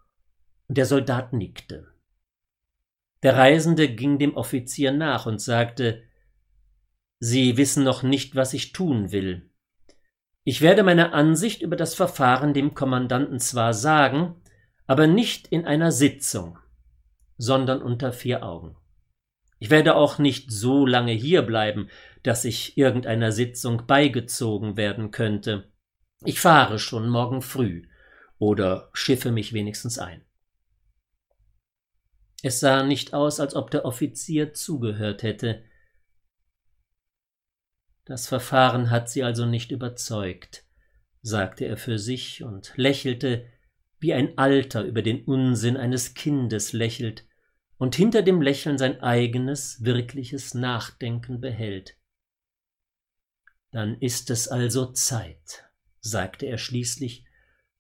und 0.69 0.79
der 0.79 0.87
Soldat 0.87 1.33
nickte. 1.33 1.87
Der 3.23 3.37
Reisende 3.37 3.89
ging 3.89 4.19
dem 4.19 4.35
Offizier 4.37 4.91
nach 4.91 5.27
und 5.27 5.41
sagte 5.41 6.03
Sie 7.19 7.57
wissen 7.57 7.85
noch 7.85 8.03
nicht, 8.03 8.35
was 8.37 8.53
ich 8.53 8.73
tun 8.73 9.13
will. 9.13 9.51
Ich 10.45 10.61
werde 10.61 10.83
meine 10.83 11.13
Ansicht 11.13 11.63
über 11.63 11.77
das 11.77 11.95
Verfahren 11.95 12.55
dem 12.55 12.75
Kommandanten 12.75 13.39
zwar 13.39 13.75
sagen, 13.75 14.37
aber 14.87 15.07
nicht 15.07 15.49
in 15.49 15.67
einer 15.67 15.93
Sitzung, 15.93 16.59
sondern 17.37 17.83
unter 17.83 18.13
vier 18.13 18.45
Augen. 18.45 18.77
Ich 19.59 19.71
werde 19.71 19.95
auch 19.95 20.19
nicht 20.19 20.53
so 20.53 20.87
lange 20.87 21.13
hier 21.13 21.43
bleiben, 21.43 21.89
dass 22.23 22.45
ich 22.45 22.77
irgendeiner 22.77 23.33
Sitzung 23.33 23.87
beigezogen 23.87 24.77
werden 24.77 25.11
könnte. 25.11 25.71
Ich 26.25 26.41
fahre 26.41 26.79
schon 26.79 27.09
morgen 27.09 27.43
früh 27.43 27.87
oder 28.39 28.91
schiffe 28.93 29.33
mich 29.33 29.53
wenigstens 29.53 29.99
ein. 29.99 30.25
Es 32.43 32.61
sah 32.61 32.83
nicht 32.83 33.15
aus, 33.15 33.41
als 33.41 33.55
ob 33.55 33.71
der 33.71 33.85
Offizier 33.85 34.53
zugehört 34.53 35.23
hätte. 35.23 35.65
Das 38.05 38.29
Verfahren 38.29 38.91
hat 38.91 39.11
sie 39.11 39.25
also 39.25 39.47
nicht 39.47 39.73
überzeugt, 39.73 40.65
sagte 41.23 41.65
er 41.65 41.77
für 41.77 41.99
sich 41.99 42.43
und 42.45 42.73
lächelte, 42.77 43.47
wie 43.99 44.15
ein 44.15 44.39
Alter 44.39 44.85
über 44.85 45.03
den 45.03 45.25
Unsinn 45.25 45.77
eines 45.77 46.15
Kindes 46.15 46.73
lächelt 46.73 47.27
und 47.79 47.95
hinter 47.95 48.23
dem 48.23 48.43
Lächeln 48.43 48.79
sein 48.79 49.01
eigenes, 49.01 49.85
wirkliches 49.85 50.55
Nachdenken 50.55 51.41
behält. 51.41 51.97
Dann 53.73 54.01
ist 54.01 54.31
es 54.31 54.49
also 54.49 54.93
Zeit, 54.93 55.66
sagte 56.11 56.47
er 56.47 56.59
schließlich 56.59 57.25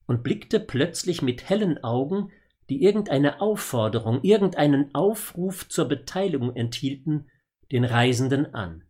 und 0.07 0.22
blickte 0.22 0.61
plötzlich 0.61 1.22
mit 1.22 1.49
hellen 1.49 1.83
Augen, 1.83 2.31
die 2.68 2.83
irgendeine 2.83 3.41
Aufforderung, 3.41 4.22
irgendeinen 4.22 4.95
Aufruf 4.95 5.68
zur 5.68 5.87
Beteiligung 5.87 6.55
enthielten, 6.55 7.31
den 7.72 7.85
Reisenden 7.85 8.55
an. 8.55 8.85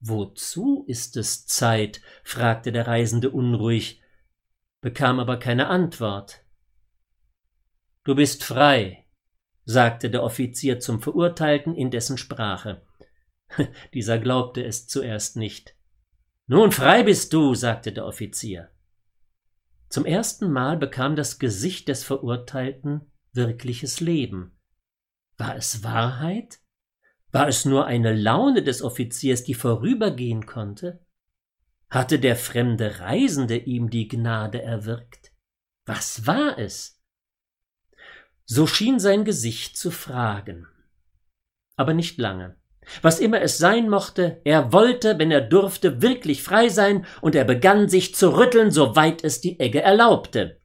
Wozu 0.00 0.84
ist 0.88 1.16
es 1.16 1.46
Zeit? 1.46 2.00
fragte 2.24 2.72
der 2.72 2.86
Reisende 2.86 3.30
unruhig, 3.30 4.02
bekam 4.80 5.20
aber 5.20 5.38
keine 5.38 5.68
Antwort. 5.68 6.44
Du 8.04 8.14
bist 8.16 8.42
frei, 8.42 9.06
sagte 9.64 10.10
der 10.10 10.24
Offizier 10.24 10.80
zum 10.80 11.00
Verurteilten 11.00 11.74
in 11.74 11.90
dessen 11.90 12.18
Sprache. 12.18 12.82
Dieser 13.94 14.18
glaubte 14.18 14.64
es 14.64 14.88
zuerst 14.88 15.36
nicht. 15.36 15.76
Nun 16.52 16.70
frei 16.70 17.02
bist 17.02 17.32
du, 17.32 17.54
sagte 17.54 17.92
der 17.92 18.04
Offizier. 18.04 18.70
Zum 19.88 20.04
ersten 20.04 20.52
Mal 20.52 20.76
bekam 20.76 21.16
das 21.16 21.38
Gesicht 21.38 21.88
des 21.88 22.04
Verurteilten 22.04 23.10
wirkliches 23.32 24.00
Leben. 24.00 24.60
War 25.38 25.56
es 25.56 25.82
Wahrheit? 25.82 26.60
War 27.30 27.48
es 27.48 27.64
nur 27.64 27.86
eine 27.86 28.12
Laune 28.12 28.62
des 28.62 28.82
Offiziers, 28.82 29.44
die 29.44 29.54
vorübergehen 29.54 30.44
konnte? 30.44 31.02
Hatte 31.88 32.18
der 32.18 32.36
fremde 32.36 33.00
Reisende 33.00 33.56
ihm 33.56 33.88
die 33.88 34.06
Gnade 34.06 34.60
erwirkt? 34.60 35.32
Was 35.86 36.26
war 36.26 36.58
es? 36.58 37.02
So 38.44 38.66
schien 38.66 39.00
sein 39.00 39.24
Gesicht 39.24 39.78
zu 39.78 39.90
fragen. 39.90 40.66
Aber 41.76 41.94
nicht 41.94 42.18
lange. 42.18 42.61
Was 43.00 43.20
immer 43.20 43.40
es 43.40 43.58
sein 43.58 43.88
mochte, 43.88 44.40
er 44.44 44.72
wollte, 44.72 45.18
wenn 45.18 45.30
er 45.30 45.40
durfte, 45.40 46.02
wirklich 46.02 46.42
frei 46.42 46.68
sein, 46.68 47.06
und 47.20 47.34
er 47.34 47.44
begann 47.44 47.88
sich 47.88 48.14
zu 48.14 48.36
rütteln, 48.36 48.70
soweit 48.70 49.24
es 49.24 49.40
die 49.40 49.60
Egge 49.60 49.82
erlaubte. 49.82 50.60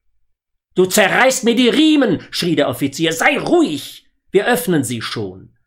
Du 0.76 0.86
zerreißt 0.86 1.44
mir 1.44 1.56
die 1.56 1.70
Riemen, 1.70 2.22
schrie 2.32 2.56
der 2.56 2.70
Offizier, 2.70 3.14
sei 3.14 3.38
ruhig, 3.38 4.08
wir 4.32 4.46
öffnen 4.48 4.84
sie 4.84 5.02
schon 5.02 5.58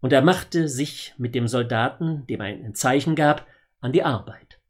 und 0.00 0.12
er 0.12 0.22
machte 0.22 0.68
sich 0.68 1.14
mit 1.18 1.34
dem 1.34 1.46
Soldaten, 1.46 2.26
dem 2.26 2.40
er 2.40 2.46
ein 2.46 2.74
Zeichen 2.74 3.14
gab, 3.14 3.46
an 3.80 3.92
die 3.92 4.02
Arbeit. 4.02 4.60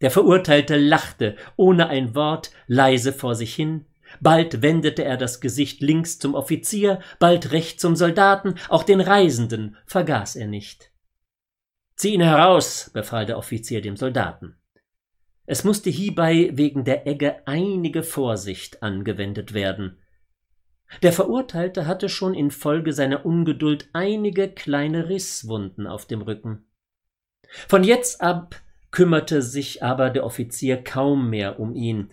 Der 0.00 0.10
Verurteilte 0.10 0.76
lachte, 0.76 1.36
ohne 1.56 1.88
ein 1.88 2.14
Wort, 2.14 2.50
leise 2.66 3.12
vor 3.12 3.34
sich 3.34 3.54
hin, 3.54 3.86
bald 4.20 4.62
wendete 4.62 5.04
er 5.04 5.16
das 5.16 5.40
Gesicht 5.40 5.80
links 5.80 6.18
zum 6.18 6.34
Offizier, 6.34 7.00
bald 7.18 7.52
rechts 7.52 7.82
zum 7.82 7.96
Soldaten, 7.96 8.54
auch 8.68 8.82
den 8.82 9.00
Reisenden 9.00 9.76
vergaß 9.86 10.36
er 10.36 10.46
nicht. 10.46 10.90
Zieh 11.96 12.14
ihn 12.14 12.22
heraus, 12.22 12.90
befahl 12.92 13.26
der 13.26 13.38
Offizier 13.38 13.82
dem 13.82 13.96
Soldaten. 13.96 14.56
Es 15.46 15.64
musste 15.64 15.90
hierbei 15.90 16.50
wegen 16.54 16.84
der 16.84 17.06
Egge 17.06 17.46
einige 17.46 18.02
Vorsicht 18.02 18.82
angewendet 18.82 19.52
werden. 19.52 19.98
Der 21.02 21.12
Verurteilte 21.12 21.86
hatte 21.86 22.08
schon 22.08 22.34
infolge 22.34 22.92
seiner 22.92 23.24
Ungeduld 23.24 23.88
einige 23.92 24.48
kleine 24.48 25.08
Risswunden 25.08 25.86
auf 25.86 26.06
dem 26.06 26.22
Rücken. 26.22 26.64
Von 27.68 27.84
jetzt 27.84 28.20
ab 28.20 28.60
kümmerte 28.90 29.42
sich 29.42 29.82
aber 29.82 30.10
der 30.10 30.24
Offizier 30.24 30.82
kaum 30.82 31.30
mehr 31.30 31.60
um 31.60 31.74
ihn. 31.74 32.10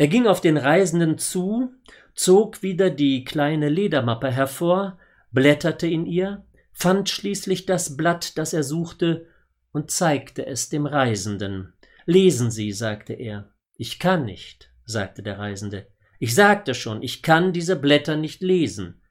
Er 0.00 0.08
ging 0.08 0.26
auf 0.26 0.40
den 0.40 0.56
Reisenden 0.56 1.18
zu, 1.18 1.74
zog 2.14 2.62
wieder 2.62 2.88
die 2.88 3.22
kleine 3.22 3.68
Ledermappe 3.68 4.30
hervor, 4.30 4.98
blätterte 5.30 5.86
in 5.86 6.06
ihr, 6.06 6.42
fand 6.72 7.10
schließlich 7.10 7.66
das 7.66 7.98
Blatt, 7.98 8.38
das 8.38 8.54
er 8.54 8.62
suchte, 8.62 9.26
und 9.72 9.90
zeigte 9.90 10.46
es 10.46 10.70
dem 10.70 10.86
Reisenden. 10.86 11.74
Lesen 12.06 12.50
Sie, 12.50 12.72
sagte 12.72 13.12
er. 13.12 13.52
Ich 13.76 13.98
kann 13.98 14.24
nicht, 14.24 14.72
sagte 14.86 15.22
der 15.22 15.38
Reisende. 15.38 15.86
Ich 16.18 16.34
sagte 16.34 16.72
schon, 16.72 17.02
ich 17.02 17.22
kann 17.22 17.52
diese 17.52 17.76
Blätter 17.76 18.16
nicht 18.16 18.40
lesen. 18.40 19.02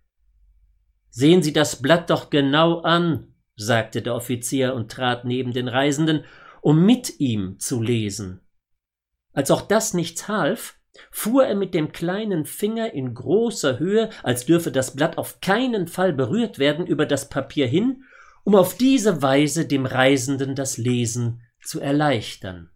Sehen 1.11 1.43
Sie 1.43 1.53
das 1.53 1.83
Blatt 1.83 2.09
doch 2.09 2.31
genau 2.31 2.79
an, 2.79 3.35
sagte 3.55 4.01
der 4.01 4.15
Offizier 4.15 4.73
und 4.73 4.89
trat 4.89 5.23
neben 5.23 5.53
den 5.53 5.67
Reisenden, 5.67 6.23
um 6.61 6.83
mit 6.83 7.19
ihm 7.19 7.59
zu 7.59 7.79
lesen. 7.79 8.41
Als 9.33 9.51
auch 9.51 9.61
das 9.61 9.93
nichts 9.93 10.27
half, 10.27 10.78
fuhr 11.11 11.45
er 11.45 11.55
mit 11.55 11.73
dem 11.73 11.91
kleinen 11.91 12.45
Finger 12.45 12.93
in 12.93 13.13
großer 13.13 13.79
Höhe, 13.79 14.09
als 14.23 14.45
dürfe 14.45 14.71
das 14.71 14.95
Blatt 14.95 15.17
auf 15.17 15.41
keinen 15.41 15.87
Fall 15.87 16.13
berührt 16.13 16.59
werden, 16.59 16.85
über 16.85 17.05
das 17.05 17.29
Papier 17.29 17.67
hin, 17.67 18.03
um 18.43 18.55
auf 18.55 18.77
diese 18.77 19.21
Weise 19.21 19.65
dem 19.65 19.85
Reisenden 19.85 20.55
das 20.55 20.77
Lesen 20.77 21.41
zu 21.61 21.79
erleichtern. 21.79 22.69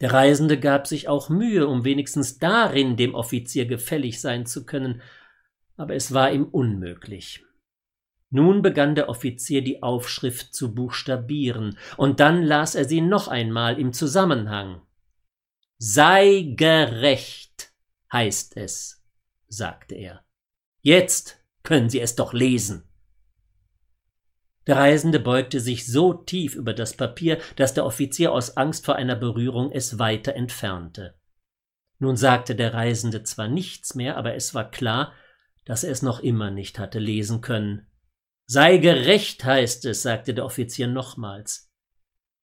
Der 0.00 0.12
Reisende 0.12 0.60
gab 0.60 0.86
sich 0.86 1.08
auch 1.08 1.28
Mühe, 1.28 1.66
um 1.66 1.84
wenigstens 1.84 2.38
darin 2.38 2.96
dem 2.96 3.14
Offizier 3.14 3.66
gefällig 3.66 4.20
sein 4.20 4.46
zu 4.46 4.64
können, 4.64 5.02
aber 5.76 5.94
es 5.94 6.14
war 6.14 6.30
ihm 6.32 6.44
unmöglich. 6.44 7.44
Nun 8.30 8.62
begann 8.62 8.94
der 8.94 9.08
Offizier 9.08 9.62
die 9.62 9.82
Aufschrift 9.82 10.54
zu 10.54 10.74
buchstabieren, 10.74 11.78
und 11.96 12.20
dann 12.20 12.42
las 12.42 12.74
er 12.74 12.84
sie 12.84 13.00
noch 13.00 13.28
einmal 13.28 13.80
im 13.80 13.92
Zusammenhang. 13.92 14.82
Sei 15.78 16.54
gerecht, 16.56 17.72
heißt 18.12 18.56
es, 18.56 19.04
sagte 19.46 19.94
er. 19.94 20.24
Jetzt 20.80 21.38
können 21.62 21.88
Sie 21.88 22.00
es 22.00 22.16
doch 22.16 22.32
lesen. 22.32 22.84
Der 24.66 24.76
Reisende 24.76 25.20
beugte 25.20 25.60
sich 25.60 25.86
so 25.86 26.12
tief 26.12 26.54
über 26.56 26.74
das 26.74 26.94
Papier, 26.94 27.38
dass 27.56 27.74
der 27.74 27.86
Offizier 27.86 28.32
aus 28.32 28.56
Angst 28.56 28.84
vor 28.84 28.96
einer 28.96 29.16
Berührung 29.16 29.70
es 29.70 29.98
weiter 29.98 30.34
entfernte. 30.34 31.14
Nun 32.00 32.16
sagte 32.16 32.54
der 32.54 32.74
Reisende 32.74 33.22
zwar 33.22 33.48
nichts 33.48 33.94
mehr, 33.94 34.16
aber 34.16 34.34
es 34.34 34.54
war 34.54 34.70
klar, 34.70 35.14
dass 35.64 35.84
er 35.84 35.92
es 35.92 36.02
noch 36.02 36.20
immer 36.20 36.50
nicht 36.50 36.78
hatte 36.78 36.98
lesen 36.98 37.40
können. 37.40 37.86
Sei 38.46 38.78
gerecht, 38.78 39.44
heißt 39.44 39.84
es, 39.84 40.02
sagte 40.02 40.34
der 40.34 40.44
Offizier 40.44 40.86
nochmals. 40.86 41.67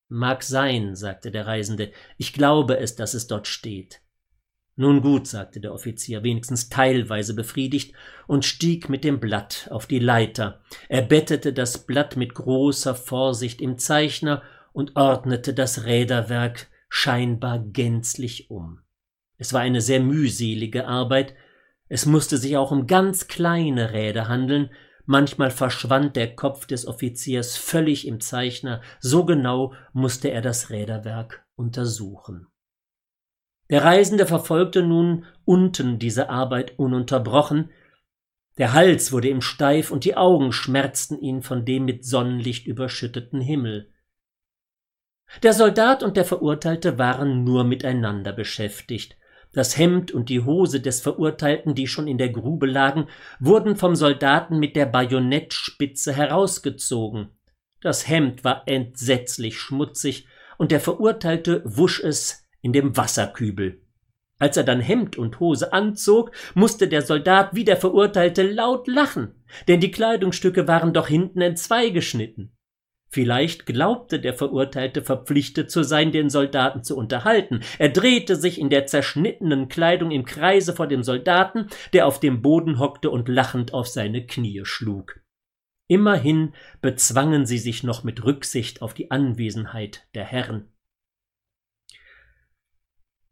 Mag 0.07 0.43
sein, 0.43 0.95
sagte 0.95 1.31
der 1.31 1.47
Reisende, 1.47 1.91
ich 2.17 2.33
glaube 2.33 2.77
es, 2.77 2.95
dass 2.95 3.13
es 3.13 3.27
dort 3.27 3.47
steht. 3.47 4.01
Nun 4.77 5.01
gut, 5.01 5.25
sagte 5.25 5.61
der 5.61 5.73
Offizier, 5.73 6.21
wenigstens 6.23 6.69
teilweise 6.69 7.33
befriedigt, 7.33 7.93
und 8.27 8.43
stieg 8.43 8.89
mit 8.89 9.03
dem 9.03 9.19
Blatt 9.19 9.69
auf 9.71 9.87
die 9.87 9.99
Leiter. 9.99 10.61
Er 10.89 11.01
bettete 11.01 11.53
das 11.53 11.85
Blatt 11.85 12.17
mit 12.17 12.33
großer 12.33 12.93
Vorsicht 12.93 13.61
im 13.61 13.77
Zeichner 13.77 14.43
und 14.73 14.95
ordnete 14.97 15.53
das 15.53 15.85
Räderwerk 15.85 16.67
scheinbar 16.89 17.59
gänzlich 17.59 18.51
um. 18.51 18.81
Es 19.37 19.53
war 19.53 19.61
eine 19.61 19.81
sehr 19.81 20.01
mühselige 20.01 20.87
Arbeit, 20.87 21.33
es 21.87 22.05
musste 22.05 22.37
sich 22.37 22.57
auch 22.57 22.71
um 22.71 22.87
ganz 22.87 23.27
kleine 23.27 23.93
Räder 23.93 24.27
handeln, 24.27 24.71
manchmal 25.05 25.51
verschwand 25.51 26.15
der 26.15 26.35
Kopf 26.35 26.65
des 26.65 26.87
Offiziers 26.87 27.57
völlig 27.57 28.07
im 28.07 28.19
Zeichner, 28.19 28.81
so 28.99 29.25
genau 29.25 29.73
musste 29.93 30.29
er 30.31 30.41
das 30.41 30.69
Räderwerk 30.69 31.45
untersuchen. 31.55 32.47
Der 33.69 33.83
Reisende 33.83 34.25
verfolgte 34.27 34.83
nun 34.83 35.25
unten 35.43 35.97
diese 35.97 36.29
Arbeit 36.29 36.77
ununterbrochen, 36.77 37.69
der 38.57 38.71
Hals 38.71 39.11
wurde 39.11 39.29
ihm 39.29 39.41
steif 39.41 39.91
und 39.91 40.05
die 40.05 40.15
Augen 40.15 40.53
schmerzten 40.53 41.19
ihn 41.19 41.41
von 41.41 41.65
dem 41.65 41.85
mit 41.85 42.05
Sonnenlicht 42.05 42.67
überschütteten 42.67 43.41
Himmel. 43.41 43.91
Der 45.43 45.53
Soldat 45.53 46.03
und 46.03 46.15
der 46.15 46.23
Verurteilte 46.23 46.97
waren 46.97 47.43
nur 47.43 47.63
miteinander 47.65 48.31
beschäftigt. 48.31 49.17
Das 49.55 49.77
Hemd 49.77 50.11
und 50.11 50.27
die 50.27 50.41
Hose 50.41 50.81
des 50.81 50.99
Verurteilten, 50.99 51.75
die 51.75 51.87
schon 51.87 52.07
in 52.07 52.17
der 52.17 52.29
Grube 52.29 52.67
lagen, 52.67 53.07
wurden 53.39 53.77
vom 53.77 53.95
Soldaten 53.95 54.59
mit 54.59 54.75
der 54.75 54.85
Bajonettspitze 54.85 56.13
herausgezogen. 56.13 57.29
Das 57.79 58.07
Hemd 58.07 58.43
war 58.43 58.63
entsetzlich 58.67 59.57
schmutzig, 59.57 60.27
und 60.57 60.71
der 60.71 60.81
Verurteilte 60.81 61.61
wusch 61.65 62.01
es 62.01 62.45
in 62.61 62.73
dem 62.73 62.97
Wasserkübel. 62.97 63.81
Als 64.39 64.57
er 64.57 64.63
dann 64.63 64.81
Hemd 64.81 65.17
und 65.17 65.39
Hose 65.39 65.71
anzog, 65.71 66.31
musste 66.53 66.89
der 66.89 67.01
Soldat 67.01 67.55
wie 67.55 67.63
der 67.63 67.77
Verurteilte 67.77 68.43
laut 68.43 68.87
lachen, 68.87 69.43
denn 69.69 69.79
die 69.79 69.91
Kleidungsstücke 69.91 70.67
waren 70.67 70.93
doch 70.93 71.07
hinten 71.07 71.39
entzwei 71.39 71.89
geschnitten. 71.89 72.54
Vielleicht 73.15 73.65
glaubte 73.65 74.19
der 74.19 74.33
Verurteilte 74.33 75.01
verpflichtet 75.01 75.71
zu 75.71 75.83
sein, 75.83 76.11
den 76.11 76.29
Soldaten 76.29 76.83
zu 76.83 76.97
unterhalten. 76.97 77.61
Er 77.79 77.87
drehte 77.87 78.35
sich 78.35 78.59
in 78.59 78.69
der 78.69 78.87
zerschnittenen 78.87 79.69
Kleidung 79.69 80.11
im 80.11 80.25
Kreise 80.25 80.73
vor 80.73 80.85
dem 80.85 81.01
Soldaten, 81.01 81.69
der 81.93 82.07
auf 82.07 82.19
dem 82.19 82.41
Boden 82.41 82.77
hockte 82.77 83.09
und 83.09 83.29
lachend 83.29 83.73
auf 83.73 83.87
seine 83.87 84.25
Knie 84.25 84.65
schlug. 84.65 85.21
Immerhin 85.87 86.53
bezwangen 86.81 87.45
sie 87.45 87.57
sich 87.57 87.83
noch 87.83 88.03
mit 88.03 88.25
Rücksicht 88.25 88.81
auf 88.81 88.93
die 88.93 89.11
Anwesenheit 89.11 90.05
der 90.13 90.25
Herren. 90.25 90.67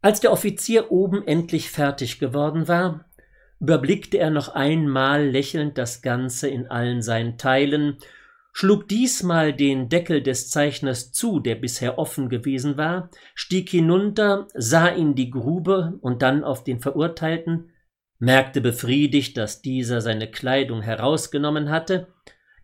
Als 0.02 0.22
der 0.22 0.32
Offizier 0.32 0.94
oben 0.94 1.28
endlich 1.28 1.70
fertig 1.70 2.20
geworden 2.20 2.70
war, 2.70 3.04
überblickte 3.60 4.18
er 4.18 4.30
noch 4.30 4.48
einmal 4.48 5.28
lächelnd 5.28 5.78
das 5.78 6.02
Ganze 6.02 6.48
in 6.48 6.68
allen 6.68 7.02
seinen 7.02 7.38
Teilen, 7.38 7.98
schlug 8.54 8.88
diesmal 8.88 9.52
den 9.52 9.90
Deckel 9.90 10.22
des 10.22 10.50
Zeichners 10.50 11.12
zu, 11.12 11.40
der 11.40 11.56
bisher 11.56 11.98
offen 11.98 12.30
gewesen 12.30 12.78
war, 12.78 13.10
stieg 13.34 13.70
hinunter, 13.70 14.48
sah 14.54 14.88
in 14.88 15.16
die 15.16 15.32
Grube 15.32 15.98
und 16.02 16.22
dann 16.22 16.44
auf 16.44 16.64
den 16.64 16.80
Verurteilten, 16.80 17.72
merkte 18.20 18.62
befriedigt, 18.62 19.36
dass 19.38 19.62
dieser 19.64 20.02
seine 20.02 20.30
Kleidung 20.30 20.84
herausgenommen 20.84 21.70
hatte, 21.70 22.08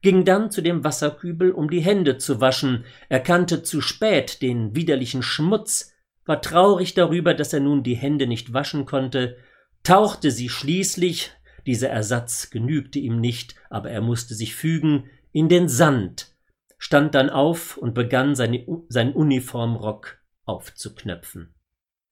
ging 0.02 0.24
dann 0.24 0.52
zu 0.52 0.62
dem 0.62 0.84
Wasserkübel, 0.84 1.52
um 1.52 1.70
die 1.70 1.82
Hände 1.82 2.18
zu 2.18 2.40
waschen, 2.40 2.86
erkannte 3.10 3.64
zu 3.64 3.82
spät 3.82 4.42
den 4.44 4.76
widerlichen 4.76 5.24
Schmutz, 5.24 5.94
war 6.26 6.42
traurig 6.42 6.94
darüber, 6.94 7.34
dass 7.34 7.52
er 7.52 7.60
nun 7.60 7.82
die 7.82 7.96
Hände 7.96 8.28
nicht 8.28 8.54
waschen 8.54 8.86
konnte, 8.86 9.38
tauchte 9.84 10.30
sie 10.30 10.50
schließlich, 10.50 11.32
dieser 11.66 11.90
Ersatz 11.90 12.52
genügte 12.52 13.00
ihm 13.00 13.20
nicht, 13.20 13.56
aber 13.70 13.90
er 13.90 14.02
musste 14.02 14.36
sich 14.36 14.56
fügen, 14.56 15.10
in 15.32 15.50
den 15.50 15.68
Sand, 15.68 16.36
stand 16.78 17.16
dann 17.16 17.30
auf 17.30 17.78
und 17.78 17.94
begann 17.94 18.36
seine, 18.36 18.66
seinen 18.90 19.14
Uniformrock 19.14 20.20
aufzuknöpfen. 20.46 21.54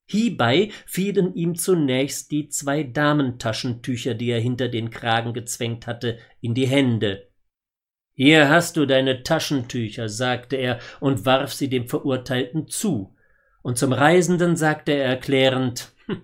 Hiebei 0.09 0.72
fielen 0.86 1.34
ihm 1.34 1.55
zunächst 1.55 2.32
die 2.32 2.47
zwei 2.47 2.84
Damentaschentücher, 2.84 4.13
die 4.13 4.30
er 4.30 4.39
hinter 4.39 4.70
den 4.70 4.89
Kragen 4.89 5.34
gezwängt 5.34 5.86
hatte, 5.86 6.18
in 6.39 6.53
die 6.53 6.68
Hände. 6.68 7.28
Hier 8.13 8.49
hast 8.49 8.78
du 8.78 8.86
deine 8.86 9.24
Taschentücher, 9.24 10.07
sagte 10.09 10.55
er 10.55 10.80
und 10.99 11.26
warf 11.26 11.53
sie 11.53 11.70
dem 11.70 11.88
Verurteilten 11.88 12.68
zu, 12.68 13.15
und 13.61 13.78
zum 13.78 13.91
Reisenden 13.91 14.55
sagte 14.55 14.93
er 14.93 15.05
erklärend 15.05 15.91
hm, 16.05 16.22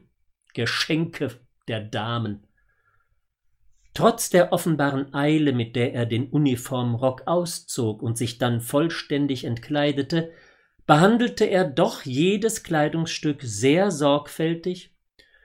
Geschenke 0.53 1.31
der 1.67 1.81
Damen. 1.81 2.47
Trotz 3.93 4.31
der 4.31 4.51
offenbaren 4.51 5.13
Eile, 5.13 5.53
mit 5.53 5.75
der 5.75 5.93
er 5.93 6.05
den 6.05 6.27
Uniformrock 6.27 7.27
auszog 7.27 8.01
und 8.01 8.17
sich 8.17 8.39
dann 8.39 8.59
vollständig 8.59 9.43
entkleidete, 9.43 10.31
behandelte 10.87 11.45
er 11.45 11.63
doch 11.63 12.01
jedes 12.03 12.63
Kleidungsstück 12.63 13.41
sehr 13.43 13.91
sorgfältig, 13.91 14.95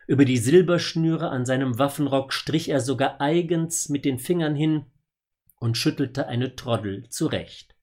über 0.07 0.25
die 0.25 0.39
Silberschnüre 0.39 1.29
an 1.29 1.45
seinem 1.45 1.79
Waffenrock 1.79 2.33
strich 2.33 2.71
er 2.71 2.81
sogar 2.81 3.21
eigens 3.21 3.91
mit 3.91 4.07
den 4.07 4.19
Fingern 4.19 4.55
hin 4.55 4.87
und 5.61 5.77
schüttelte 5.77 6.27
eine 6.27 6.57
Troddel 6.57 7.07
zurecht. 7.11 7.75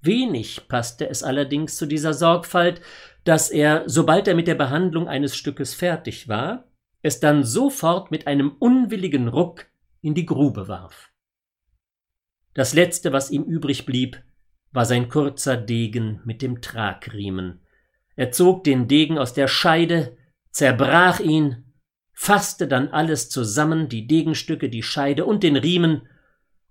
Wenig 0.00 0.68
passte 0.68 1.10
es 1.10 1.24
allerdings 1.24 1.76
zu 1.76 1.86
dieser 1.86 2.14
Sorgfalt, 2.14 2.80
dass 3.24 3.50
er, 3.50 3.82
sobald 3.86 4.28
er 4.28 4.34
mit 4.36 4.46
der 4.46 4.54
Behandlung 4.54 5.08
eines 5.08 5.36
Stückes 5.36 5.74
fertig 5.74 6.28
war, 6.28 6.68
es 7.02 7.18
dann 7.18 7.42
sofort 7.42 8.10
mit 8.10 8.26
einem 8.26 8.52
unwilligen 8.58 9.28
Ruck 9.28 9.66
in 10.02 10.14
die 10.14 10.26
Grube 10.26 10.68
warf. 10.68 11.10
Das 12.54 12.74
letzte, 12.74 13.12
was 13.12 13.30
ihm 13.30 13.44
übrig 13.44 13.86
blieb, 13.86 14.22
war 14.72 14.84
sein 14.84 15.08
kurzer 15.08 15.56
Degen 15.56 16.20
mit 16.24 16.42
dem 16.42 16.60
Tragriemen. 16.60 17.60
Er 18.16 18.32
zog 18.32 18.64
den 18.64 18.88
Degen 18.88 19.18
aus 19.18 19.32
der 19.34 19.48
Scheide, 19.48 20.16
zerbrach 20.50 21.20
ihn, 21.20 21.72
fasste 22.12 22.68
dann 22.68 22.88
alles 22.88 23.30
zusammen, 23.30 23.88
die 23.88 24.06
Degenstücke, 24.06 24.68
die 24.68 24.82
Scheide 24.82 25.24
und 25.24 25.42
den 25.42 25.56
Riemen, 25.56 26.08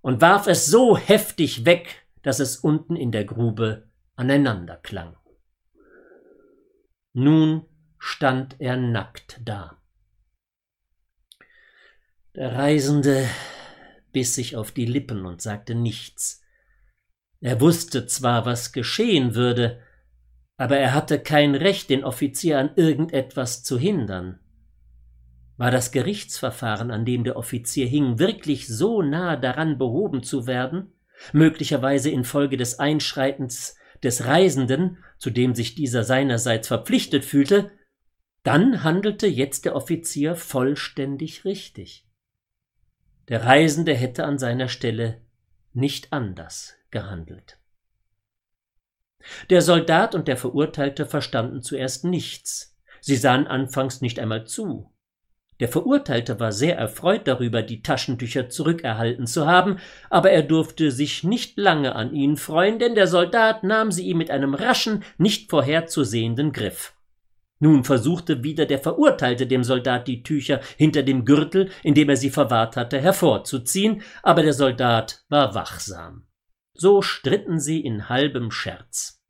und 0.02 0.20
warf 0.20 0.46
es 0.46 0.66
so 0.66 0.96
heftig 0.96 1.66
weg, 1.66 2.06
dass 2.22 2.40
es 2.40 2.56
unten 2.56 2.96
in 2.96 3.12
der 3.12 3.24
Grube 3.24 3.88
aneinander 4.14 4.76
klang. 4.76 5.16
Nun 7.12 7.66
stand 7.98 8.56
er 8.60 8.76
nackt 8.76 9.40
da. 9.44 9.79
Der 12.36 12.54
Reisende 12.54 13.28
biss 14.12 14.36
sich 14.36 14.54
auf 14.54 14.70
die 14.70 14.86
Lippen 14.86 15.26
und 15.26 15.42
sagte 15.42 15.74
nichts. 15.74 16.42
Er 17.40 17.60
wusste 17.60 18.06
zwar, 18.06 18.46
was 18.46 18.72
geschehen 18.72 19.34
würde, 19.34 19.80
aber 20.56 20.76
er 20.76 20.94
hatte 20.94 21.18
kein 21.18 21.56
Recht, 21.56 21.90
den 21.90 22.04
Offizier 22.04 22.60
an 22.60 22.70
irgendetwas 22.76 23.64
zu 23.64 23.80
hindern. 23.80 24.38
War 25.56 25.72
das 25.72 25.90
Gerichtsverfahren, 25.90 26.92
an 26.92 27.04
dem 27.04 27.24
der 27.24 27.36
Offizier 27.36 27.86
hing, 27.86 28.20
wirklich 28.20 28.68
so 28.68 29.02
nah 29.02 29.36
daran 29.36 29.76
behoben 29.76 30.22
zu 30.22 30.46
werden, 30.46 30.92
möglicherweise 31.32 32.10
infolge 32.10 32.56
des 32.56 32.78
Einschreitens 32.78 33.76
des 34.04 34.24
Reisenden, 34.24 34.98
zu 35.18 35.30
dem 35.30 35.56
sich 35.56 35.74
dieser 35.74 36.04
seinerseits 36.04 36.68
verpflichtet 36.68 37.24
fühlte, 37.24 37.72
dann 38.44 38.84
handelte 38.84 39.26
jetzt 39.26 39.64
der 39.64 39.74
Offizier 39.74 40.36
vollständig 40.36 41.44
richtig. 41.44 42.06
Der 43.30 43.44
Reisende 43.44 43.94
hätte 43.94 44.24
an 44.24 44.38
seiner 44.38 44.68
Stelle 44.68 45.22
nicht 45.72 46.12
anders 46.12 46.74
gehandelt. 46.90 47.58
Der 49.48 49.62
Soldat 49.62 50.14
und 50.14 50.28
der 50.28 50.36
Verurteilte 50.36 51.06
verstanden 51.06 51.62
zuerst 51.62 52.04
nichts, 52.04 52.76
sie 53.00 53.16
sahen 53.16 53.46
anfangs 53.46 54.00
nicht 54.00 54.18
einmal 54.18 54.46
zu, 54.46 54.92
der 55.60 55.68
Verurteilte 55.68 56.40
war 56.40 56.52
sehr 56.52 56.76
erfreut 56.76 57.28
darüber, 57.28 57.62
die 57.62 57.82
Taschentücher 57.82 58.48
zurückerhalten 58.48 59.26
zu 59.26 59.46
haben, 59.46 59.78
aber 60.08 60.30
er 60.30 60.42
durfte 60.42 60.90
sich 60.90 61.22
nicht 61.22 61.58
lange 61.58 61.94
an 61.94 62.14
ihnen 62.14 62.38
freuen, 62.38 62.78
denn 62.78 62.94
der 62.94 63.06
Soldat 63.06 63.62
nahm 63.62 63.92
sie 63.92 64.06
ihm 64.06 64.18
mit 64.18 64.30
einem 64.30 64.54
raschen, 64.54 65.04
nicht 65.18 65.50
vorherzusehenden 65.50 66.52
Griff. 66.52 66.94
Nun 67.62 67.84
versuchte 67.84 68.42
wieder 68.42 68.64
der 68.64 68.78
Verurteilte 68.78 69.46
dem 69.46 69.64
Soldat 69.64 70.08
die 70.08 70.22
Tücher 70.22 70.60
hinter 70.78 71.02
dem 71.02 71.26
Gürtel, 71.26 71.70
in 71.82 71.94
dem 71.94 72.08
er 72.08 72.16
sie 72.16 72.30
verwahrt 72.30 72.76
hatte, 72.76 72.98
hervorzuziehen, 73.00 74.02
aber 74.22 74.42
der 74.42 74.54
Soldat 74.54 75.24
war 75.28 75.54
wachsam. 75.54 76.26
So 76.72 77.02
stritten 77.02 77.60
sie 77.60 77.80
in 77.80 78.08
halbem 78.08 78.50
Scherz. 78.50 79.22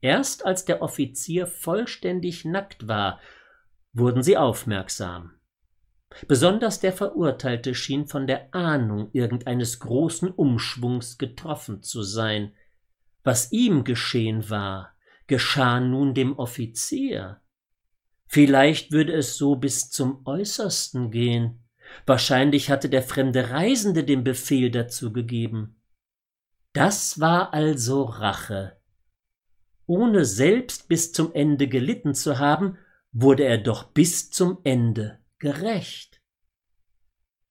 Erst 0.00 0.44
als 0.44 0.64
der 0.64 0.82
Offizier 0.82 1.46
vollständig 1.46 2.44
nackt 2.44 2.88
war, 2.88 3.20
wurden 3.92 4.24
sie 4.24 4.36
aufmerksam. 4.36 5.34
Besonders 6.26 6.80
der 6.80 6.92
Verurteilte 6.92 7.76
schien 7.76 8.08
von 8.08 8.26
der 8.26 8.52
Ahnung 8.52 9.10
irgendeines 9.12 9.78
großen 9.78 10.28
Umschwungs 10.28 11.18
getroffen 11.18 11.82
zu 11.82 12.02
sein. 12.02 12.52
Was 13.22 13.52
ihm 13.52 13.84
geschehen 13.84 14.50
war, 14.50 14.96
geschah 15.28 15.78
nun 15.78 16.14
dem 16.14 16.36
Offizier. 16.36 17.40
Vielleicht 18.32 18.92
würde 18.92 19.12
es 19.12 19.36
so 19.36 19.56
bis 19.56 19.90
zum 19.90 20.24
Äußersten 20.24 21.10
gehen. 21.10 21.64
Wahrscheinlich 22.06 22.70
hatte 22.70 22.88
der 22.88 23.02
fremde 23.02 23.50
Reisende 23.50 24.04
den 24.04 24.22
Befehl 24.22 24.70
dazu 24.70 25.12
gegeben. 25.12 25.82
Das 26.72 27.18
war 27.18 27.52
also 27.52 28.04
Rache. 28.04 28.78
Ohne 29.84 30.24
selbst 30.24 30.86
bis 30.86 31.12
zum 31.12 31.32
Ende 31.34 31.66
gelitten 31.66 32.14
zu 32.14 32.38
haben, 32.38 32.78
wurde 33.10 33.42
er 33.42 33.58
doch 33.58 33.90
bis 33.90 34.30
zum 34.30 34.58
Ende 34.62 35.18
gerecht. 35.40 36.22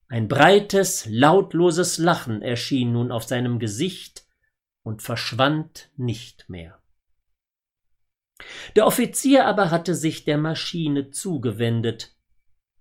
Ein 0.07 0.29
breites, 0.29 1.05
lautloses 1.07 1.97
Lachen 1.97 2.41
erschien 2.41 2.93
nun 2.93 3.11
auf 3.11 3.25
seinem 3.25 3.59
Gesicht 3.59 4.25
und 4.83 5.01
verschwand 5.01 5.91
nicht 5.97 6.47
mehr. 6.47 6.78
Der 8.75 8.85
Offizier 8.85 9.45
aber 9.45 9.71
hatte 9.71 9.95
sich 9.95 10.23
der 10.25 10.37
Maschine 10.37 11.09
zugewendet. 11.11 12.15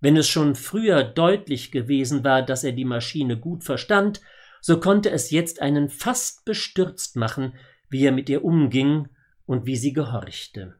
Wenn 0.01 0.15
es 0.15 0.27
schon 0.27 0.55
früher 0.55 1.03
deutlich 1.03 1.71
gewesen 1.71 2.23
war, 2.23 2.41
dass 2.41 2.63
er 2.63 2.71
die 2.71 2.85
Maschine 2.85 3.37
gut 3.37 3.63
verstand, 3.63 4.21
so 4.61 4.79
konnte 4.79 5.09
es 5.09 5.31
jetzt 5.31 5.61
einen 5.61 5.89
fast 5.89 6.45
bestürzt 6.45 7.15
machen, 7.15 7.53
wie 7.89 8.05
er 8.05 8.11
mit 8.11 8.29
ihr 8.29 8.43
umging 8.43 9.09
und 9.45 9.65
wie 9.65 9.75
sie 9.75 9.93
gehorchte. 9.93 10.75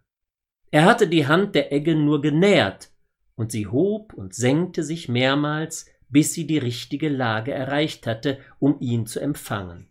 Er 0.72 0.86
hatte 0.86 1.08
die 1.08 1.28
Hand 1.28 1.56
der 1.56 1.72
Egge 1.74 1.96
nur 1.96 2.22
genähert, 2.22 2.92
und 3.36 3.52
sie 3.52 3.68
hob 3.68 4.14
und 4.14 4.36
senkte 4.36 4.84
sich 4.84 5.08
mehrmals, 5.08 5.86
bis 6.10 6.34
sie 6.34 6.46
die 6.46 6.58
richtige 6.58 7.10
Lage 7.10 7.54
erreicht 7.54 8.06
hatte, 8.06 8.40
um 8.60 8.78
ihn 8.80 9.06
zu 9.06 9.20
empfangen. 9.20 9.90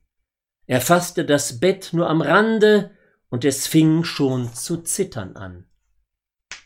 Er 0.67 0.81
fasste 0.81 1.25
das 1.25 1.59
Bett 1.61 1.91
nur 1.93 2.09
am 2.11 2.21
Rande, 2.21 2.91
und 3.31 3.45
es 3.45 3.67
fing 3.67 4.05
schon 4.05 4.53
zu 4.55 4.83
zittern 4.83 5.37
an. 5.37 5.67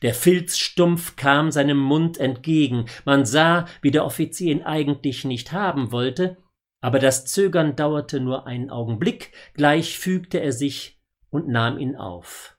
Der 0.03 0.15
Filzstumpf 0.15 1.17
kam 1.17 1.53
seinem 1.53 1.79
Mund 1.79 2.19
entgegen, 2.19 2.87
man 3.05 3.25
sah, 3.25 3.67
wie 3.83 3.93
der 3.93 4.05
Offizier 4.05 4.53
ihn 4.53 4.63
eigentlich 4.63 5.25
nicht 5.25 5.53
haben 5.53 5.93
wollte, 5.93 6.39
aber 6.81 6.99
das 6.99 7.25
Zögern 7.25 7.77
dauerte 7.77 8.19
nur 8.19 8.47
einen 8.47 8.71
Augenblick, 8.71 9.33
gleich 9.55 9.99
fügte 9.99 10.39
er 10.39 10.53
sich 10.53 11.01
und 11.31 11.49
nahm 11.49 11.79
ihn 11.79 11.95
auf. 11.95 12.59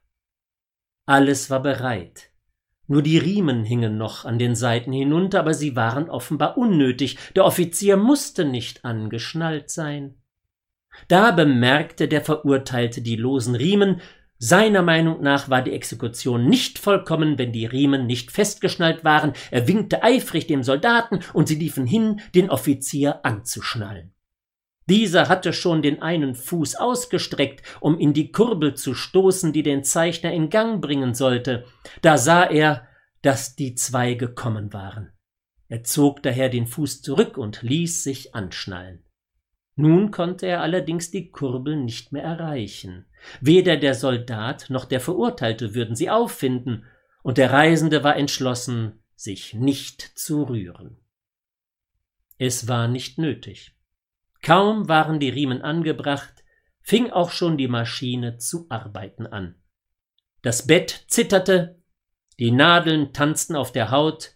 Alles 1.05 1.49
war 1.49 1.61
bereit. 1.61 2.31
Nur 2.87 3.01
die 3.01 3.17
Riemen 3.17 3.63
hingen 3.65 3.97
noch 3.97 4.23
an 4.23 4.39
den 4.39 4.55
Seiten 4.55 4.93
hinunter, 4.93 5.39
aber 5.39 5.53
sie 5.53 5.75
waren 5.75 6.09
offenbar 6.09 6.57
unnötig, 6.57 7.17
der 7.35 7.45
Offizier 7.45 7.97
musste 7.97 8.45
nicht 8.45 8.85
angeschnallt 8.85 9.69
sein. 9.69 10.15
Da 11.07 11.31
bemerkte 11.31 12.07
der 12.07 12.21
Verurteilte 12.21 13.01
die 13.01 13.15
losen 13.15 13.55
Riemen, 13.55 14.01
seiner 14.45 14.81
Meinung 14.81 15.21
nach 15.21 15.49
war 15.49 15.61
die 15.61 15.71
Exekution 15.71 16.47
nicht 16.49 16.77
vollkommen, 16.77 17.37
wenn 17.37 17.53
die 17.53 17.65
Riemen 17.65 18.05
nicht 18.05 18.29
festgeschnallt 18.29 19.05
waren, 19.05 19.31
er 19.51 19.69
winkte 19.69 20.03
eifrig 20.03 20.47
dem 20.47 20.63
Soldaten, 20.63 21.19
und 21.31 21.47
sie 21.47 21.55
liefen 21.55 21.85
hin, 21.85 22.19
den 22.35 22.49
Offizier 22.49 23.23
anzuschnallen. 23.23 24.13
Dieser 24.89 25.29
hatte 25.29 25.53
schon 25.53 25.81
den 25.81 26.01
einen 26.01 26.35
Fuß 26.35 26.75
ausgestreckt, 26.75 27.63
um 27.79 27.97
in 27.97 28.11
die 28.11 28.33
Kurbel 28.33 28.73
zu 28.73 28.93
stoßen, 28.93 29.53
die 29.53 29.63
den 29.63 29.85
Zeichner 29.85 30.33
in 30.33 30.49
Gang 30.49 30.81
bringen 30.81 31.13
sollte. 31.13 31.65
Da 32.01 32.17
sah 32.17 32.43
er, 32.43 32.87
dass 33.21 33.55
die 33.55 33.75
zwei 33.75 34.15
gekommen 34.15 34.73
waren. 34.73 35.13
Er 35.69 35.83
zog 35.83 36.21
daher 36.21 36.49
den 36.49 36.67
Fuß 36.67 37.01
zurück 37.01 37.37
und 37.37 37.61
ließ 37.61 38.03
sich 38.03 38.35
anschnallen. 38.35 39.05
Nun 39.75 40.11
konnte 40.11 40.45
er 40.45 40.61
allerdings 40.61 41.09
die 41.09 41.31
Kurbel 41.31 41.75
nicht 41.77 42.11
mehr 42.11 42.23
erreichen. 42.23 43.05
Weder 43.41 43.77
der 43.77 43.95
Soldat 43.95 44.69
noch 44.69 44.85
der 44.85 44.99
Verurteilte 44.99 45.73
würden 45.73 45.95
sie 45.95 46.09
auffinden, 46.09 46.85
und 47.23 47.37
der 47.37 47.51
Reisende 47.51 48.03
war 48.03 48.17
entschlossen, 48.17 49.01
sich 49.15 49.53
nicht 49.53 50.01
zu 50.01 50.43
rühren. 50.43 50.97
Es 52.37 52.67
war 52.67 52.87
nicht 52.87 53.17
nötig. 53.17 53.75
Kaum 54.41 54.89
waren 54.89 55.19
die 55.19 55.29
Riemen 55.29 55.61
angebracht, 55.61 56.43
fing 56.81 57.09
auch 57.09 57.31
schon 57.31 57.57
die 57.57 57.69
Maschine 57.69 58.37
zu 58.37 58.65
arbeiten 58.69 59.25
an. 59.25 59.55
Das 60.41 60.67
Bett 60.67 61.05
zitterte, 61.07 61.81
die 62.39 62.51
Nadeln 62.51 63.13
tanzten 63.13 63.55
auf 63.55 63.71
der 63.71 63.89
Haut, 63.89 64.35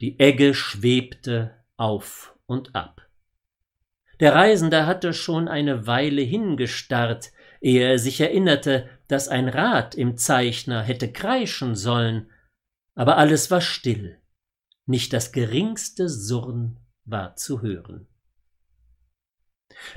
die 0.00 0.20
Egge 0.20 0.52
schwebte 0.52 1.64
auf 1.78 2.36
und 2.46 2.74
ab. 2.74 3.08
Der 4.22 4.36
Reisende 4.36 4.86
hatte 4.86 5.14
schon 5.14 5.48
eine 5.48 5.88
Weile 5.88 6.22
hingestarrt, 6.22 7.32
ehe 7.60 7.82
er 7.82 7.98
sich 7.98 8.20
erinnerte, 8.20 8.88
dass 9.08 9.26
ein 9.26 9.48
Rad 9.48 9.96
im 9.96 10.16
Zeichner 10.16 10.80
hätte 10.80 11.10
kreischen 11.10 11.74
sollen, 11.74 12.30
aber 12.94 13.16
alles 13.16 13.50
war 13.50 13.60
still, 13.60 14.20
nicht 14.86 15.12
das 15.12 15.32
geringste 15.32 16.08
Surren 16.08 16.78
war 17.04 17.34
zu 17.34 17.62
hören. 17.62 18.06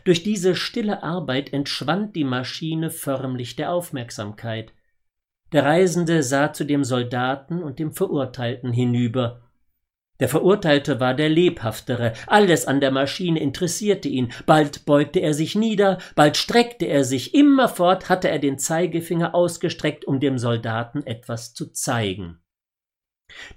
Durch 0.05 0.23
diese 0.23 0.55
stille 0.55 1.03
Arbeit 1.03 1.53
entschwand 1.53 2.15
die 2.15 2.23
Maschine 2.23 2.89
förmlich 2.89 3.55
der 3.55 3.71
Aufmerksamkeit. 3.71 4.73
Der 5.51 5.65
Reisende 5.65 6.23
sah 6.23 6.51
zu 6.51 6.63
dem 6.63 6.83
Soldaten 6.83 7.61
und 7.61 7.77
dem 7.77 7.91
Verurteilten 7.91 8.73
hinüber, 8.73 9.44
der 10.19 10.29
Verurteilte 10.29 10.99
war 10.99 11.13
der 11.13 11.29
lebhaftere, 11.29 12.13
alles 12.27 12.65
an 12.65 12.79
der 12.79 12.91
Maschine 12.91 13.39
interessierte 13.39 14.07
ihn, 14.07 14.31
bald 14.45 14.85
beugte 14.85 15.19
er 15.19 15.33
sich 15.33 15.55
nieder, 15.55 15.97
bald 16.15 16.37
streckte 16.37 16.85
er 16.85 17.03
sich, 17.03 17.33
immerfort 17.33 18.07
hatte 18.07 18.29
er 18.29 18.39
den 18.39 18.57
Zeigefinger 18.57 19.35
ausgestreckt, 19.35 20.05
um 20.05 20.19
dem 20.19 20.37
Soldaten 20.37 21.05
etwas 21.05 21.53
zu 21.53 21.71
zeigen. 21.71 22.39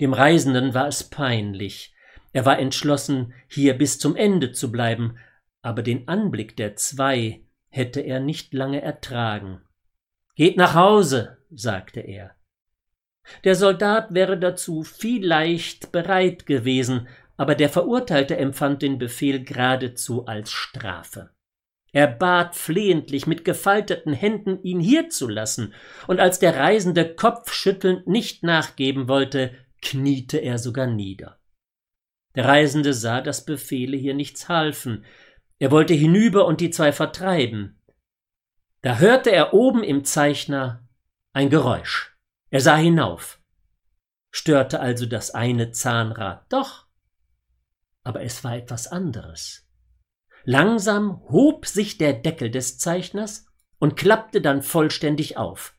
Dem 0.00 0.12
Reisenden 0.12 0.74
war 0.74 0.88
es 0.88 1.04
peinlich, 1.04 1.94
er 2.32 2.44
war 2.44 2.58
entschlossen, 2.58 3.34
hier 3.48 3.76
bis 3.76 3.98
zum 3.98 4.16
Ende 4.16 4.52
zu 4.52 4.72
bleiben, 4.72 5.16
aber 5.62 5.82
den 5.82 6.08
Anblick 6.08 6.56
der 6.56 6.76
zwei 6.76 7.42
hätte 7.68 8.00
er 8.00 8.20
nicht 8.20 8.52
lange 8.52 8.80
ertragen. 8.80 9.62
Geht 10.34 10.56
nach 10.56 10.74
Hause, 10.74 11.38
sagte 11.50 12.00
er. 12.00 12.37
Der 13.44 13.54
Soldat 13.54 14.14
wäre 14.14 14.38
dazu 14.38 14.82
vielleicht 14.82 15.92
bereit 15.92 16.46
gewesen, 16.46 17.08
aber 17.36 17.54
der 17.54 17.68
Verurteilte 17.68 18.36
empfand 18.36 18.82
den 18.82 18.98
Befehl 18.98 19.44
geradezu 19.44 20.26
als 20.26 20.50
Strafe. 20.50 21.30
Er 21.92 22.06
bat 22.06 22.54
flehentlich 22.54 23.26
mit 23.26 23.44
gefalteten 23.44 24.12
Händen, 24.12 24.62
ihn 24.62 24.80
hier 24.80 25.08
zu 25.08 25.26
lassen, 25.26 25.72
und 26.06 26.20
als 26.20 26.38
der 26.38 26.56
Reisende 26.56 27.14
kopfschüttelnd 27.14 28.06
nicht 28.06 28.42
nachgeben 28.42 29.08
wollte, 29.08 29.54
kniete 29.80 30.38
er 30.38 30.58
sogar 30.58 30.86
nieder. 30.86 31.38
Der 32.34 32.44
Reisende 32.44 32.92
sah, 32.92 33.20
dass 33.20 33.44
Befehle 33.44 33.96
hier 33.96 34.14
nichts 34.14 34.48
halfen. 34.48 35.04
Er 35.58 35.70
wollte 35.70 35.94
hinüber 35.94 36.46
und 36.46 36.60
die 36.60 36.70
zwei 36.70 36.92
vertreiben. 36.92 37.80
Da 38.82 38.98
hörte 38.98 39.32
er 39.32 39.54
oben 39.54 39.82
im 39.82 40.04
Zeichner 40.04 40.86
ein 41.32 41.50
Geräusch. 41.50 42.07
Er 42.50 42.60
sah 42.60 42.76
hinauf. 42.76 43.40
Störte 44.30 44.80
also 44.80 45.06
das 45.06 45.32
eine 45.32 45.70
Zahnrad 45.70 46.50
doch. 46.52 46.86
Aber 48.02 48.22
es 48.22 48.44
war 48.44 48.56
etwas 48.56 48.86
anderes. 48.86 49.68
Langsam 50.44 51.22
hob 51.28 51.66
sich 51.66 51.98
der 51.98 52.14
Deckel 52.14 52.50
des 52.50 52.78
Zeichners 52.78 53.46
und 53.78 53.96
klappte 53.96 54.40
dann 54.40 54.62
vollständig 54.62 55.36
auf. 55.36 55.74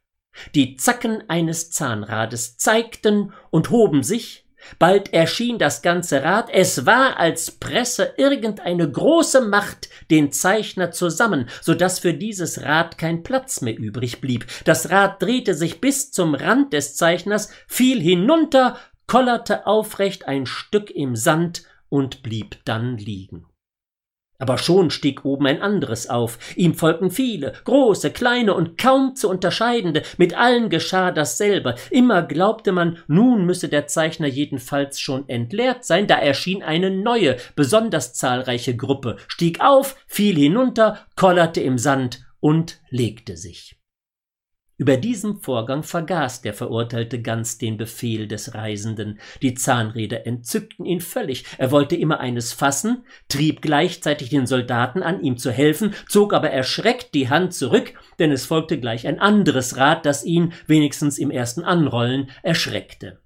Die 0.53 0.75
Zacken 0.75 1.27
eines 1.29 1.71
Zahnrades 1.71 2.57
zeigten 2.57 3.33
und 3.49 3.71
hoben 3.71 4.03
sich, 4.03 4.48
Bald 4.77 5.13
erschien 5.13 5.57
das 5.57 5.81
ganze 5.81 6.23
Rad, 6.23 6.49
es 6.51 6.85
war, 6.85 7.17
als 7.17 7.51
presse 7.51 8.13
irgendeine 8.17 8.89
große 8.89 9.41
Macht 9.41 9.89
den 10.11 10.31
Zeichner 10.31 10.91
zusammen, 10.91 11.49
so 11.61 11.73
dass 11.73 11.99
für 11.99 12.13
dieses 12.13 12.61
Rad 12.61 12.97
kein 12.97 13.23
Platz 13.23 13.61
mehr 13.61 13.77
übrig 13.77 14.21
blieb. 14.21 14.45
Das 14.65 14.89
Rad 14.89 15.21
drehte 15.21 15.53
sich 15.55 15.81
bis 15.81 16.11
zum 16.11 16.35
Rand 16.35 16.73
des 16.73 16.95
Zeichners, 16.95 17.49
fiel 17.67 18.01
hinunter, 18.01 18.77
kollerte 19.07 19.65
aufrecht 19.65 20.27
ein 20.27 20.45
Stück 20.45 20.91
im 20.91 21.15
Sand 21.15 21.63
und 21.89 22.21
blieb 22.21 22.57
dann 22.65 22.97
liegen. 22.97 23.48
Aber 24.39 24.57
schon 24.57 24.89
stieg 24.89 25.25
oben 25.25 25.45
ein 25.47 25.61
anderes 25.61 26.09
auf, 26.09 26.39
ihm 26.55 26.73
folgten 26.73 27.11
viele, 27.11 27.53
große, 27.65 28.09
kleine 28.11 28.53
und 28.53 28.77
kaum 28.77 29.15
zu 29.15 29.29
unterscheidende, 29.29 30.01
mit 30.17 30.33
allen 30.33 30.69
geschah 30.69 31.11
dasselbe, 31.11 31.75
immer 31.91 32.23
glaubte 32.23 32.71
man, 32.71 32.97
nun 33.07 33.45
müsse 33.45 33.67
der 33.67 33.87
Zeichner 33.87 34.27
jedenfalls 34.27 34.99
schon 34.99 35.27
entleert 35.27 35.83
sein, 35.83 36.07
da 36.07 36.15
erschien 36.15 36.63
eine 36.63 36.89
neue, 36.89 37.35
besonders 37.55 38.13
zahlreiche 38.13 38.75
Gruppe, 38.75 39.17
stieg 39.27 39.59
auf, 39.61 39.97
fiel 40.07 40.37
hinunter, 40.37 41.05
kollerte 41.15 41.61
im 41.61 41.77
Sand 41.77 42.25
und 42.39 42.79
legte 42.89 43.35
sich. 43.35 43.78
Über 44.79 44.95
diesem 44.95 45.41
Vorgang 45.41 45.83
vergaß 45.83 46.41
der 46.41 46.53
Verurteilte 46.53 47.21
ganz 47.21 47.57
den 47.57 47.75
Befehl 47.75 48.29
des 48.29 48.53
Reisenden. 48.53 49.19
Die 49.41 49.53
Zahnräder 49.53 50.25
entzückten 50.25 50.85
ihn 50.85 51.01
völlig. 51.01 51.43
Er 51.57 51.71
wollte 51.71 51.97
immer 51.97 52.21
eines 52.21 52.53
fassen, 52.53 53.03
trieb 53.27 53.61
gleichzeitig 53.61 54.29
den 54.29 54.47
Soldaten 54.47 55.03
an, 55.03 55.21
ihm 55.21 55.35
zu 55.35 55.51
helfen, 55.51 55.93
zog 56.07 56.33
aber 56.33 56.51
erschreckt 56.51 57.13
die 57.13 57.27
Hand 57.27 57.53
zurück, 57.53 57.93
denn 58.19 58.31
es 58.31 58.45
folgte 58.45 58.79
gleich 58.79 59.05
ein 59.05 59.19
anderes 59.19 59.75
Rad, 59.75 60.05
das 60.05 60.23
ihn, 60.23 60.53
wenigstens 60.65 61.17
im 61.17 61.29
ersten 61.29 61.65
Anrollen, 61.65 62.29
erschreckte. 62.41 63.19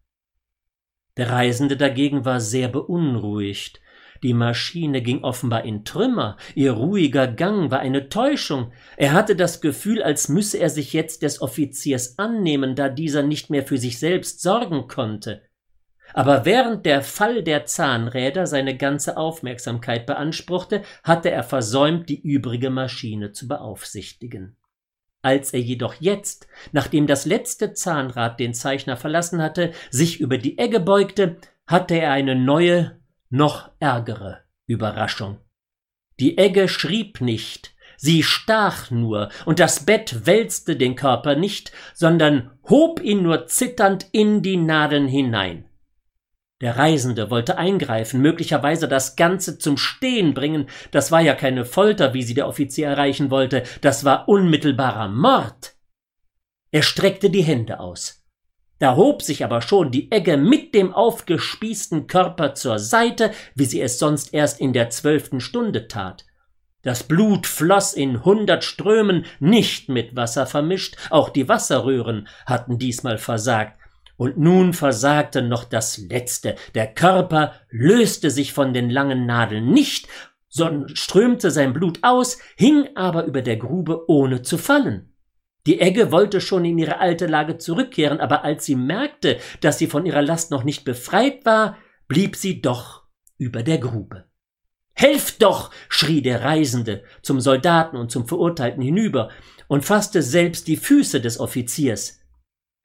Der 1.17 1.29
Reisende 1.29 1.77
dagegen 1.77 2.25
war 2.25 2.39
sehr 2.39 2.67
beunruhigt. 2.67 3.79
Die 4.23 4.33
Maschine 4.33 5.01
ging 5.01 5.23
offenbar 5.23 5.65
in 5.65 5.83
Trümmer, 5.83 6.37
ihr 6.55 6.71
ruhiger 6.71 7.27
Gang 7.27 7.69
war 7.71 7.79
eine 7.79 8.07
Täuschung, 8.07 8.71
er 8.95 9.11
hatte 9.11 9.35
das 9.35 9.59
Gefühl, 9.59 10.01
als 10.01 10.29
müsse 10.29 10.57
er 10.57 10.69
sich 10.69 10.93
jetzt 10.93 11.23
des 11.23 11.41
Offiziers 11.41 12.17
annehmen, 12.17 12.75
da 12.75 12.87
dieser 12.87 13.21
nicht 13.21 13.49
mehr 13.49 13.63
für 13.63 13.77
sich 13.77 13.99
selbst 13.99 14.41
sorgen 14.41 14.87
konnte. 14.87 15.41
Aber 16.13 16.45
während 16.45 16.85
der 16.85 17.01
Fall 17.01 17.43
der 17.43 17.65
Zahnräder 17.65 18.47
seine 18.47 18.77
ganze 18.77 19.17
Aufmerksamkeit 19.17 20.05
beanspruchte, 20.05 20.83
hatte 21.03 21.29
er 21.29 21.43
versäumt, 21.43 22.07
die 22.07 22.21
übrige 22.21 22.69
Maschine 22.69 23.31
zu 23.31 23.47
beaufsichtigen. 23.47 24.55
Als 25.21 25.53
er 25.53 25.61
jedoch 25.61 25.95
jetzt, 25.99 26.47
nachdem 26.71 27.07
das 27.07 27.25
letzte 27.25 27.73
Zahnrad 27.73 28.39
den 28.39 28.53
Zeichner 28.53 28.95
verlassen 28.95 29.41
hatte, 29.41 29.71
sich 29.89 30.19
über 30.19 30.37
die 30.37 30.57
Egge 30.57 30.79
beugte, 30.79 31.37
hatte 31.65 31.95
er 31.95 32.11
eine 32.11 32.35
neue, 32.35 32.99
noch 33.33 33.71
ärgere 33.79 34.41
Überraschung. 34.67 35.39
Die 36.19 36.37
Egge 36.37 36.69
schrieb 36.69 37.19
nicht, 37.19 37.73
sie 37.97 38.21
stach 38.21 38.91
nur, 38.91 39.29
und 39.45 39.59
das 39.59 39.85
Bett 39.85 40.27
wälzte 40.27 40.75
den 40.75 40.95
Körper 40.95 41.35
nicht, 41.35 41.71
sondern 41.95 42.51
hob 42.69 43.01
ihn 43.01 43.23
nur 43.23 43.47
zitternd 43.47 44.05
in 44.11 44.43
die 44.43 44.57
Nadeln 44.57 45.07
hinein. 45.07 45.65
Der 46.61 46.77
Reisende 46.77 47.31
wollte 47.31 47.57
eingreifen, 47.57 48.21
möglicherweise 48.21 48.87
das 48.87 49.15
Ganze 49.15 49.57
zum 49.57 49.77
Stehen 49.77 50.35
bringen, 50.35 50.69
das 50.91 51.11
war 51.11 51.21
ja 51.21 51.33
keine 51.33 51.65
Folter, 51.65 52.13
wie 52.13 52.21
sie 52.21 52.35
der 52.35 52.47
Offizier 52.47 52.87
erreichen 52.87 53.31
wollte, 53.31 53.63
das 53.81 54.05
war 54.05 54.29
unmittelbarer 54.29 55.07
Mord. 55.07 55.75
Er 56.69 56.83
streckte 56.83 57.31
die 57.31 57.43
Hände 57.43 57.79
aus. 57.79 58.22
Da 58.83 58.97
hob 58.97 59.21
sich 59.21 59.45
aber 59.45 59.61
schon 59.61 59.91
die 59.91 60.11
Egge 60.11 60.35
mit 60.35 60.75
dem 60.75 60.93
aufgespießten 60.93 62.05
Körper 62.07 62.53
zur 62.53 62.79
Seite, 62.79 63.31
wie 63.55 63.63
sie 63.63 63.79
es 63.79 63.97
sonst 63.97 64.33
erst 64.33 64.59
in 64.59 64.73
der 64.73 64.89
zwölften 64.89 65.39
Stunde 65.39 65.87
tat. 65.87 66.25
Das 66.81 67.03
Blut 67.03 67.47
floss 67.47 67.93
in 67.93 68.25
hundert 68.25 68.65
Strömen, 68.65 69.25
nicht 69.39 69.87
mit 69.87 70.17
Wasser 70.17 70.45
vermischt, 70.47 70.97
auch 71.11 71.29
die 71.29 71.47
Wasserröhren 71.47 72.27
hatten 72.45 72.77
diesmal 72.77 73.17
versagt, 73.17 73.79
und 74.17 74.37
nun 74.37 74.73
versagte 74.73 75.41
noch 75.41 75.63
das 75.63 75.97
letzte, 75.97 76.55
der 76.75 76.93
Körper 76.93 77.53
löste 77.69 78.29
sich 78.31 78.51
von 78.51 78.73
den 78.73 78.89
langen 78.89 79.25
Nadeln 79.25 79.71
nicht, 79.71 80.09
sondern 80.49 80.93
strömte 80.93 81.51
sein 81.51 81.71
Blut 81.71 81.99
aus, 82.01 82.37
hing 82.57 82.89
aber 82.95 83.23
über 83.23 83.43
der 83.43 83.55
Grube 83.55 84.09
ohne 84.09 84.41
zu 84.41 84.57
fallen. 84.57 85.12
Die 85.65 85.79
Egge 85.79 86.11
wollte 86.11 86.41
schon 86.41 86.65
in 86.65 86.77
ihre 86.77 86.99
alte 86.99 87.25
Lage 87.25 87.57
zurückkehren, 87.57 88.19
aber 88.19 88.43
als 88.43 88.65
sie 88.65 88.75
merkte, 88.75 89.37
dass 89.61 89.77
sie 89.77 89.87
von 89.87 90.05
ihrer 90.05 90.21
Last 90.21 90.51
noch 90.51 90.63
nicht 90.63 90.83
befreit 90.83 91.45
war, 91.45 91.77
blieb 92.07 92.35
sie 92.35 92.61
doch 92.61 93.03
über 93.37 93.63
der 93.63 93.77
Grube. 93.77 94.25
Helft 94.93 95.41
doch! 95.41 95.71
schrie 95.89 96.21
der 96.21 96.43
Reisende 96.43 97.03
zum 97.21 97.39
Soldaten 97.39 97.97
und 97.97 98.11
zum 98.11 98.27
Verurteilten 98.27 98.83
hinüber 98.83 99.29
und 99.67 99.85
fasste 99.85 100.21
selbst 100.21 100.67
die 100.67 100.77
Füße 100.77 101.21
des 101.21 101.39
Offiziers. 101.39 102.19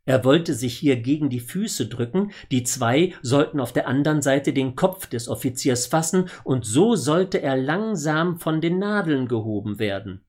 Er 0.05 0.24
wollte 0.24 0.55
sich 0.55 0.78
hier 0.78 0.96
gegen 0.96 1.28
die 1.28 1.40
Füße 1.40 1.86
drücken, 1.86 2.32
die 2.50 2.62
zwei 2.62 3.12
sollten 3.20 3.60
auf 3.60 3.74
der 3.74 3.86
anderen 3.86 4.22
Seite 4.22 4.55
den 4.55 4.74
Kopf 4.74 5.06
des 5.06 5.28
Offiziers 5.28 5.86
fassen, 5.86 6.30
und 6.44 6.64
so 6.64 6.94
sollte 6.94 7.42
er 7.42 7.56
langsam 7.56 8.38
von 8.38 8.62
den 8.62 8.78
Nadeln 8.78 9.28
gehoben 9.28 9.78
werden. 9.78 10.24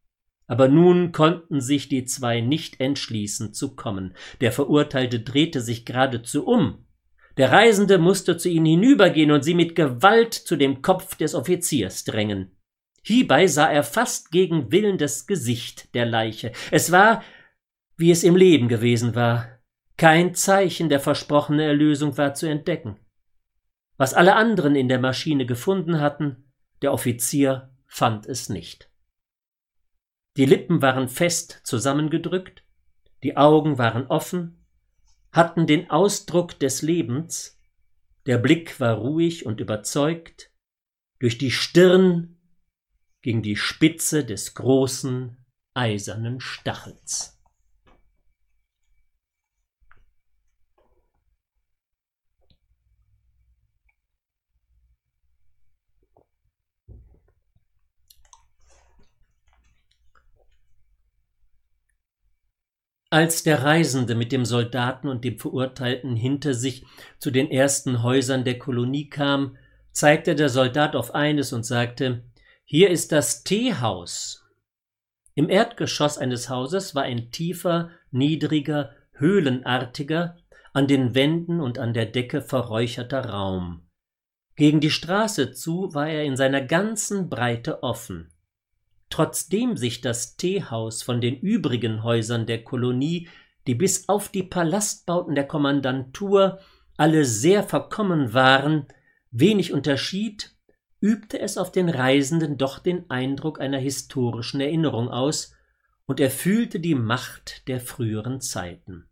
Aber 0.50 0.68
nun 0.68 1.12
konnten 1.12 1.62
sich 1.62 1.90
die 1.90 2.06
zwei 2.06 2.42
nicht 2.42 2.80
entschließen 2.80 3.54
zu 3.54 3.76
kommen. 3.76 4.16
Der 4.42 4.52
Verurteilte 4.52 5.20
drehte 5.20 5.62
sich 5.62 5.86
geradezu 5.86 6.44
um. 6.44 6.88
Der 7.38 7.52
Reisende 7.52 8.00
musste 8.00 8.36
zu 8.36 8.50
ihnen 8.50 8.66
hinübergehen 8.66 9.30
und 9.30 9.44
sie 9.44 9.54
mit 9.54 9.76
Gewalt 9.76 10.34
zu 10.34 10.56
dem 10.56 10.82
Kopf 10.82 11.16
des 11.16 11.36
Offiziers 11.36 12.04
drängen. 12.04 12.58
Hierbei 13.04 13.46
sah 13.46 13.70
er 13.72 13.84
fast 13.84 14.32
gegen 14.32 14.72
Willen 14.72 14.98
das 14.98 15.28
Gesicht 15.28 15.94
der 15.94 16.08
Leiche. 16.08 16.52
Es 16.72 16.92
war, 16.92 17.24
wie 17.96 18.10
es 18.10 18.24
im 18.24 18.36
Leben 18.36 18.68
gewesen 18.68 19.14
war. 19.14 19.60
Kein 19.98 20.34
Zeichen 20.34 20.90
der 20.90 21.00
versprochenen 21.00 21.60
Erlösung 21.60 22.18
war 22.18 22.34
zu 22.34 22.48
entdecken. 22.48 22.98
Was 23.98 24.16
alle 24.16 24.36
anderen 24.36 24.76
in 24.76 24.88
der 24.90 25.00
Maschine 25.00 25.46
gefunden 25.46 26.02
hatten, 26.02 26.52
der 26.82 26.92
Offizier 26.92 27.70
fand 27.86 28.26
es 28.26 28.50
nicht. 28.50 28.89
Die 30.40 30.46
Lippen 30.46 30.82
waren 30.82 31.10
fest 31.10 31.60
zusammengedrückt, 31.66 32.64
die 33.24 33.36
Augen 33.36 33.78
waren 33.78 34.08
offen, 34.08 34.66
hatten 35.34 35.68
den 35.68 35.90
Ausdruck 35.90 36.58
des 36.58 36.82
Lebens, 36.82 37.60
der 38.26 38.38
Blick 38.38 38.80
war 38.80 39.00
ruhig 39.00 39.46
und 39.46 39.60
überzeugt, 39.60 40.50
durch 41.20 41.38
die 41.38 41.52
Stirn 41.52 42.38
ging 43.22 43.42
die 43.42 43.58
Spitze 43.58 44.24
des 44.24 44.54
großen 44.54 45.46
eisernen 45.74 46.40
Stachels. 46.40 47.39
Als 63.12 63.42
der 63.42 63.64
Reisende 63.64 64.14
mit 64.14 64.32
dem 64.32 64.46
Soldaten 64.46 65.08
und 65.08 65.24
dem 65.24 65.40
Verurteilten 65.40 66.16
hinter 66.16 66.54
sich 66.54 66.86
zu 67.18 67.32
den 67.32 67.50
ersten 67.50 68.04
Häusern 68.04 68.44
der 68.44 68.60
Kolonie 68.60 69.10
kam, 69.10 69.58
zeigte 69.92 70.36
der 70.36 70.50
Soldat 70.50 70.96
auf 70.96 71.16
eines 71.16 71.52
und 71.52 71.66
sagte 71.66 72.24
Hier 72.66 72.92
ist 72.92 73.12
das 73.12 73.44
Teehaus. 73.44 74.46
Im 75.34 75.50
Erdgeschoss 75.50 76.20
eines 76.20 76.50
Hauses 76.50 76.94
war 76.94 77.04
ein 77.04 77.32
tiefer, 77.32 77.90
niedriger, 78.12 78.92
höhlenartiger, 79.14 80.38
an 80.74 80.86
den 80.88 81.16
Wänden 81.16 81.62
und 81.62 81.80
an 81.80 81.94
der 81.94 82.06
Decke 82.06 82.42
verräucherter 82.44 83.26
Raum. 83.26 83.88
Gegen 84.56 84.82
die 84.82 84.92
Straße 84.92 85.52
zu 85.52 85.94
war 85.96 86.10
er 86.10 86.26
in 86.26 86.36
seiner 86.36 86.62
ganzen 86.62 87.30
Breite 87.30 87.82
offen. 87.82 88.32
Trotzdem 89.10 89.76
sich 89.76 90.02
das 90.02 90.38
Teehaus 90.38 91.02
von 91.02 91.20
den 91.22 91.40
übrigen 91.40 92.04
Häusern 92.04 92.46
der 92.46 92.64
Kolonie, 92.64 93.28
die 93.68 93.76
bis 93.76 94.08
auf 94.08 94.30
die 94.30 94.44
Palastbauten 94.44 95.36
der 95.36 95.48
Kommandantur 95.48 96.60
alle 96.98 97.26
sehr 97.26 97.64
verkommen 97.64 98.34
waren, 98.34 98.88
wenig 99.32 99.74
unterschied, 99.74 100.56
übte 101.02 101.40
es 101.40 101.58
auf 101.58 101.72
den 101.72 101.90
Reisenden 101.90 102.58
doch 102.58 102.80
den 102.80 103.10
Eindruck 103.10 103.60
einer 103.60 103.78
historischen 103.78 104.62
Erinnerung 104.62 105.10
aus, 105.10 105.56
und 106.06 106.20
er 106.20 106.32
fühlte 106.32 106.80
die 106.80 106.96
Macht 106.96 107.68
der 107.68 107.80
früheren 107.80 108.42
Zeiten. 108.42 109.08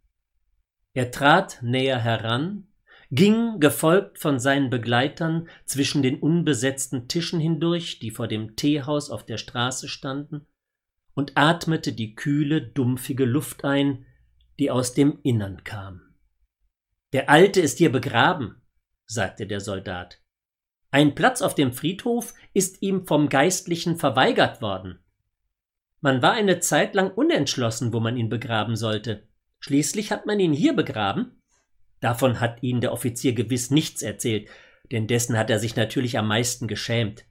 Er 0.93 1.11
trat 1.11 1.59
näher 1.61 1.99
heran, 1.99 2.66
ging, 3.11 3.59
gefolgt 3.59 4.19
von 4.19 4.39
seinen 4.39 4.69
Begleitern, 4.69 5.47
zwischen 5.65 6.01
den 6.01 6.19
unbesetzten 6.19 7.07
Tischen 7.07 7.39
hindurch, 7.39 7.99
die 7.99 8.11
vor 8.11 8.27
dem 8.27 8.55
Teehaus 8.55 9.09
auf 9.09 9.25
der 9.25 9.37
Straße 9.37 9.87
standen, 9.87 10.45
und 11.13 11.31
atmete 11.35 11.93
die 11.93 12.15
kühle, 12.15 12.61
dumpfige 12.61 13.25
Luft 13.25 13.63
ein, 13.63 14.05
die 14.59 14.69
aus 14.69 14.93
dem 14.93 15.19
Innern 15.23 15.63
kam. 15.63 16.01
Der 17.13 17.29
Alte 17.29 17.61
ist 17.61 17.77
hier 17.77 17.91
begraben, 17.91 18.61
sagte 19.05 19.47
der 19.47 19.61
Soldat. 19.61 20.21
Ein 20.91 21.15
Platz 21.15 21.41
auf 21.41 21.55
dem 21.55 21.73
Friedhof 21.73 22.33
ist 22.53 22.81
ihm 22.81 23.07
vom 23.07 23.29
Geistlichen 23.29 23.97
verweigert 23.97 24.61
worden. 24.61 24.99
Man 26.01 26.21
war 26.21 26.33
eine 26.33 26.59
Zeit 26.59 26.93
lang 26.93 27.11
unentschlossen, 27.11 27.93
wo 27.93 27.99
man 27.99 28.17
ihn 28.17 28.29
begraben 28.29 28.75
sollte. 28.75 29.27
Schließlich 29.59 30.11
hat 30.11 30.25
man 30.25 30.39
ihn 30.39 30.53
hier 30.53 30.75
begraben 30.75 31.36
Davon 31.99 32.39
hat 32.39 32.61
ihnen 32.61 32.81
der 32.81 32.93
Offizier 32.93 33.33
gewiss 33.33 33.71
nichts 33.71 34.01
erzählt, 34.01 34.49
denn 34.91 35.07
dessen 35.07 35.37
hat 35.37 35.49
er 35.49 35.59
sich 35.59 35.75
natürlich 35.75 36.17
am 36.17 36.27
meisten 36.27 36.67
geschämt. 36.67 37.25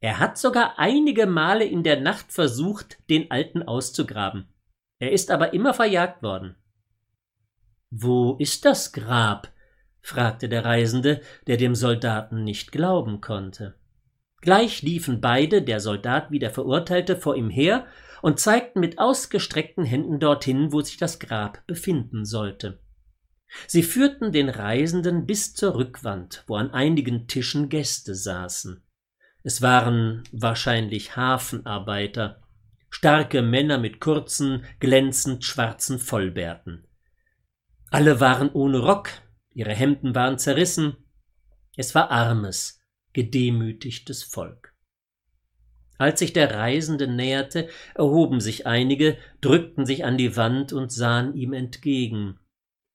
Er 0.00 0.18
hat 0.18 0.38
sogar 0.38 0.78
einige 0.78 1.26
Male 1.26 1.64
in 1.64 1.82
der 1.82 2.00
Nacht 2.00 2.32
versucht, 2.32 2.98
den 3.08 3.30
Alten 3.30 3.62
auszugraben. 3.62 4.48
Er 4.98 5.12
ist 5.12 5.30
aber 5.30 5.52
immer 5.52 5.74
verjagt 5.74 6.22
worden. 6.22 6.56
Wo 7.90 8.36
ist 8.38 8.64
das 8.64 8.92
Grab? 8.92 9.52
fragte 10.00 10.48
der 10.48 10.64
Reisende, 10.64 11.20
der 11.46 11.56
dem 11.56 11.74
Soldaten 11.74 12.42
nicht 12.42 12.72
glauben 12.72 13.20
konnte. 13.20 13.74
Gleich 14.40 14.82
liefen 14.82 15.20
beide, 15.20 15.62
der 15.62 15.78
Soldat 15.78 16.32
wie 16.32 16.40
der 16.40 16.50
Verurteilte, 16.50 17.16
vor 17.16 17.36
ihm 17.36 17.48
her 17.48 17.86
und 18.22 18.40
zeigten 18.40 18.80
mit 18.80 18.98
ausgestreckten 18.98 19.84
Händen 19.84 20.18
dorthin, 20.18 20.72
wo 20.72 20.80
sich 20.80 20.96
das 20.96 21.20
Grab 21.20 21.64
befinden 21.68 22.24
sollte. 22.24 22.80
Sie 23.66 23.82
führten 23.82 24.32
den 24.32 24.48
Reisenden 24.48 25.26
bis 25.26 25.54
zur 25.54 25.74
Rückwand, 25.74 26.44
wo 26.46 26.56
an 26.56 26.70
einigen 26.70 27.26
Tischen 27.26 27.68
Gäste 27.68 28.14
saßen. 28.14 28.82
Es 29.42 29.60
waren 29.60 30.22
wahrscheinlich 30.32 31.16
Hafenarbeiter, 31.16 32.42
starke 32.90 33.42
Männer 33.42 33.78
mit 33.78 34.00
kurzen, 34.00 34.64
glänzend 34.78 35.44
schwarzen 35.44 35.98
Vollbärten. 35.98 36.86
Alle 37.90 38.20
waren 38.20 38.50
ohne 38.50 38.78
Rock, 38.78 39.10
ihre 39.52 39.74
Hemden 39.74 40.14
waren 40.14 40.38
zerrissen, 40.38 40.96
Es 41.76 41.94
war 41.94 42.10
armes, 42.10 42.80
gedemütigtes 43.12 44.22
Volk. 44.22 44.74
Als 45.98 46.18
sich 46.18 46.32
der 46.32 46.52
Reisende 46.52 47.06
näherte, 47.06 47.68
erhoben 47.94 48.40
sich 48.40 48.66
einige, 48.66 49.18
drückten 49.40 49.86
sich 49.86 50.04
an 50.04 50.18
die 50.18 50.36
Wand 50.36 50.72
und 50.72 50.90
sahen 50.90 51.34
ihm 51.34 51.52
entgegen. 51.52 52.38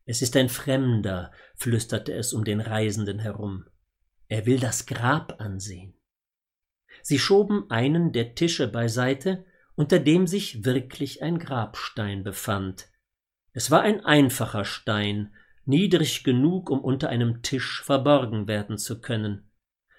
Es 0.10 0.22
ist 0.22 0.38
ein 0.38 0.48
Fremder, 0.48 1.32
flüsterte 1.56 2.14
es 2.14 2.32
um 2.32 2.46
den 2.46 2.62
Reisenden 2.62 3.20
herum. 3.20 3.66
Er 4.30 4.46
will 4.46 4.58
das 4.58 4.86
Grab 4.86 5.42
ansehen. 5.42 5.96
Sie 7.02 7.20
schoben 7.20 7.70
einen 7.70 8.14
der 8.14 8.34
Tische 8.34 8.70
beiseite, 8.70 9.46
unter 9.76 10.00
dem 10.00 10.26
sich 10.26 10.64
wirklich 10.64 11.22
ein 11.24 11.40
Grabstein 11.40 12.24
befand. 12.24 12.88
Es 13.52 13.70
war 13.70 13.82
ein 13.82 14.04
einfacher 14.06 14.64
Stein, 14.64 15.34
niedrig 15.66 16.24
genug, 16.24 16.70
um 16.70 16.80
unter 16.80 17.10
einem 17.10 17.42
Tisch 17.42 17.84
verborgen 17.84 18.48
werden 18.48 18.78
zu 18.78 19.02
können. 19.02 19.52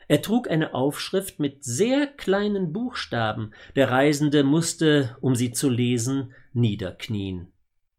Er 0.08 0.22
trug 0.22 0.48
eine 0.48 0.72
Aufschrift 0.72 1.38
mit 1.38 1.64
sehr 1.64 2.06
kleinen 2.06 2.72
Buchstaben, 2.72 3.52
der 3.76 3.90
Reisende 3.90 4.42
musste, 4.42 5.18
um 5.20 5.34
sie 5.34 5.52
zu 5.52 5.68
lesen, 5.68 6.32
niederknien. 6.54 7.52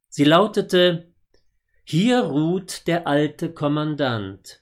Sie 0.07 0.23
lautete 0.23 1.13
Hier 1.91 2.19
ruht 2.19 2.85
der 2.85 3.07
alte 3.07 3.51
Kommandant. 3.51 4.61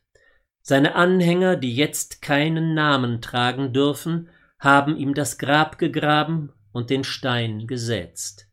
Seine 0.61 0.95
Anhänger, 0.95 1.57
die 1.57 1.75
jetzt 1.75 2.21
keinen 2.21 2.73
Namen 2.73 3.19
tragen 3.19 3.73
dürfen, 3.73 4.29
haben 4.59 4.95
ihm 4.95 5.13
das 5.13 5.37
Grab 5.37 5.77
gegraben 5.77 6.53
und 6.71 6.89
den 6.89 7.03
Stein 7.03 7.67
gesetzt. 7.67 8.47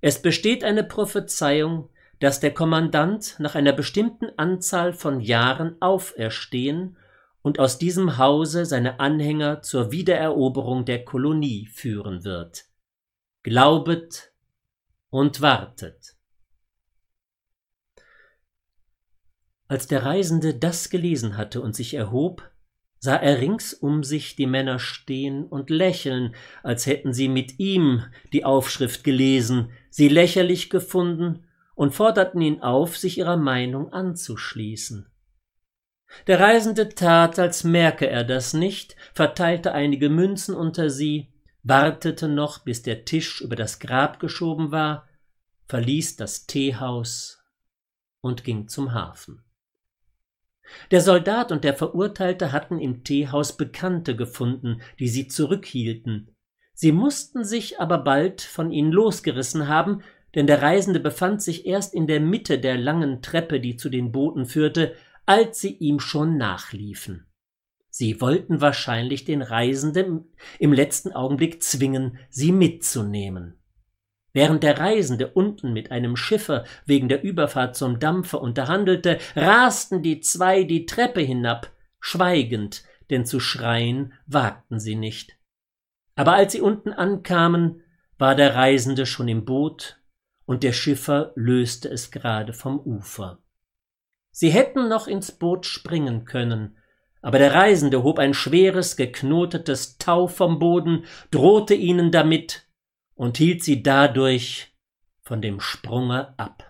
Es 0.00 0.22
besteht 0.22 0.62
eine 0.62 0.84
Prophezeiung, 0.84 1.90
dass 2.20 2.38
der 2.38 2.54
Kommandant 2.54 3.34
nach 3.40 3.56
einer 3.56 3.72
bestimmten 3.72 4.28
Anzahl 4.36 4.92
von 4.92 5.20
Jahren 5.20 5.74
auferstehen 5.82 6.96
und 7.42 7.58
aus 7.58 7.76
diesem 7.76 8.18
Hause 8.18 8.66
seine 8.66 9.00
Anhänger 9.00 9.62
zur 9.62 9.90
Wiedereroberung 9.90 10.84
der 10.84 11.04
Kolonie 11.04 11.66
führen 11.66 12.22
wird. 12.22 12.66
Glaubet 13.42 14.32
und 15.10 15.40
wartet. 15.40 16.15
Als 19.68 19.88
der 19.88 20.04
Reisende 20.04 20.54
das 20.54 20.90
gelesen 20.90 21.36
hatte 21.36 21.60
und 21.60 21.74
sich 21.74 21.94
erhob, 21.94 22.48
sah 22.98 23.16
er 23.16 23.40
rings 23.40 23.74
um 23.74 24.04
sich 24.04 24.36
die 24.36 24.46
Männer 24.46 24.78
stehen 24.78 25.44
und 25.44 25.70
lächeln, 25.70 26.34
als 26.62 26.86
hätten 26.86 27.12
sie 27.12 27.28
mit 27.28 27.58
ihm 27.58 28.04
die 28.32 28.44
Aufschrift 28.44 29.04
gelesen, 29.04 29.70
sie 29.90 30.08
lächerlich 30.08 30.70
gefunden 30.70 31.46
und 31.74 31.94
forderten 31.94 32.40
ihn 32.40 32.62
auf, 32.62 32.96
sich 32.96 33.18
ihrer 33.18 33.36
Meinung 33.36 33.92
anzuschließen. 33.92 35.10
Der 36.26 36.40
Reisende 36.40 36.88
tat, 36.88 37.38
als 37.38 37.64
merke 37.64 38.08
er 38.08 38.24
das 38.24 38.54
nicht, 38.54 38.96
verteilte 39.12 39.72
einige 39.72 40.08
Münzen 40.08 40.54
unter 40.54 40.88
sie, 40.88 41.32
wartete 41.62 42.28
noch, 42.28 42.60
bis 42.60 42.82
der 42.82 43.04
Tisch 43.04 43.40
über 43.40 43.56
das 43.56 43.80
Grab 43.80 44.20
geschoben 44.20 44.70
war, 44.70 45.08
verließ 45.66 46.16
das 46.16 46.46
Teehaus 46.46 47.42
und 48.20 48.44
ging 48.44 48.68
zum 48.68 48.94
Hafen. 48.94 49.45
Der 50.90 51.00
Soldat 51.00 51.52
und 51.52 51.64
der 51.64 51.74
Verurteilte 51.74 52.52
hatten 52.52 52.78
im 52.78 53.04
Teehaus 53.04 53.56
Bekannte 53.56 54.16
gefunden, 54.16 54.80
die 54.98 55.08
sie 55.08 55.28
zurückhielten. 55.28 56.28
Sie 56.74 56.92
mussten 56.92 57.44
sich 57.44 57.80
aber 57.80 57.98
bald 57.98 58.42
von 58.42 58.70
ihnen 58.70 58.92
losgerissen 58.92 59.68
haben, 59.68 60.02
denn 60.34 60.46
der 60.46 60.60
Reisende 60.60 61.00
befand 61.00 61.40
sich 61.40 61.66
erst 61.66 61.94
in 61.94 62.06
der 62.06 62.20
Mitte 62.20 62.58
der 62.58 62.76
langen 62.76 63.22
Treppe, 63.22 63.60
die 63.60 63.76
zu 63.76 63.88
den 63.88 64.12
Booten 64.12 64.44
führte, 64.44 64.94
als 65.24 65.60
sie 65.60 65.72
ihm 65.72 65.98
schon 65.98 66.36
nachliefen. 66.36 67.26
Sie 67.88 68.20
wollten 68.20 68.60
wahrscheinlich 68.60 69.24
den 69.24 69.40
Reisenden 69.40 70.26
im 70.58 70.74
letzten 70.74 71.12
Augenblick 71.12 71.62
zwingen, 71.62 72.18
sie 72.28 72.52
mitzunehmen. 72.52 73.54
Während 74.36 74.62
der 74.64 74.78
Reisende 74.78 75.28
unten 75.28 75.72
mit 75.72 75.90
einem 75.90 76.14
Schiffer 76.14 76.66
wegen 76.84 77.08
der 77.08 77.24
Überfahrt 77.24 77.74
zum 77.74 78.00
Dampfer 78.00 78.42
unterhandelte, 78.42 79.16
rasten 79.34 80.02
die 80.02 80.20
zwei 80.20 80.64
die 80.64 80.84
Treppe 80.84 81.22
hinab, 81.22 81.70
schweigend, 82.00 82.84
denn 83.08 83.24
zu 83.24 83.40
schreien 83.40 84.12
wagten 84.26 84.78
sie 84.78 84.94
nicht. 84.94 85.38
Aber 86.16 86.34
als 86.34 86.52
sie 86.52 86.60
unten 86.60 86.92
ankamen, 86.92 87.82
war 88.18 88.34
der 88.34 88.54
Reisende 88.54 89.06
schon 89.06 89.28
im 89.28 89.46
Boot 89.46 90.02
und 90.44 90.64
der 90.64 90.72
Schiffer 90.74 91.32
löste 91.34 91.88
es 91.88 92.10
gerade 92.10 92.52
vom 92.52 92.78
Ufer. 92.78 93.38
Sie 94.32 94.50
hätten 94.50 94.86
noch 94.86 95.06
ins 95.08 95.32
Boot 95.32 95.64
springen 95.64 96.26
können, 96.26 96.76
aber 97.22 97.38
der 97.38 97.54
Reisende 97.54 98.02
hob 98.02 98.18
ein 98.18 98.34
schweres, 98.34 98.98
geknotetes 98.98 99.96
Tau 99.96 100.26
vom 100.26 100.58
Boden, 100.58 101.06
drohte 101.30 101.72
ihnen 101.72 102.10
damit 102.12 102.65
und 103.16 103.38
hielt 103.38 103.64
sie 103.64 103.82
dadurch 103.82 104.72
von 105.22 105.42
dem 105.42 105.60
Sprunge 105.60 106.38
ab. 106.38 106.65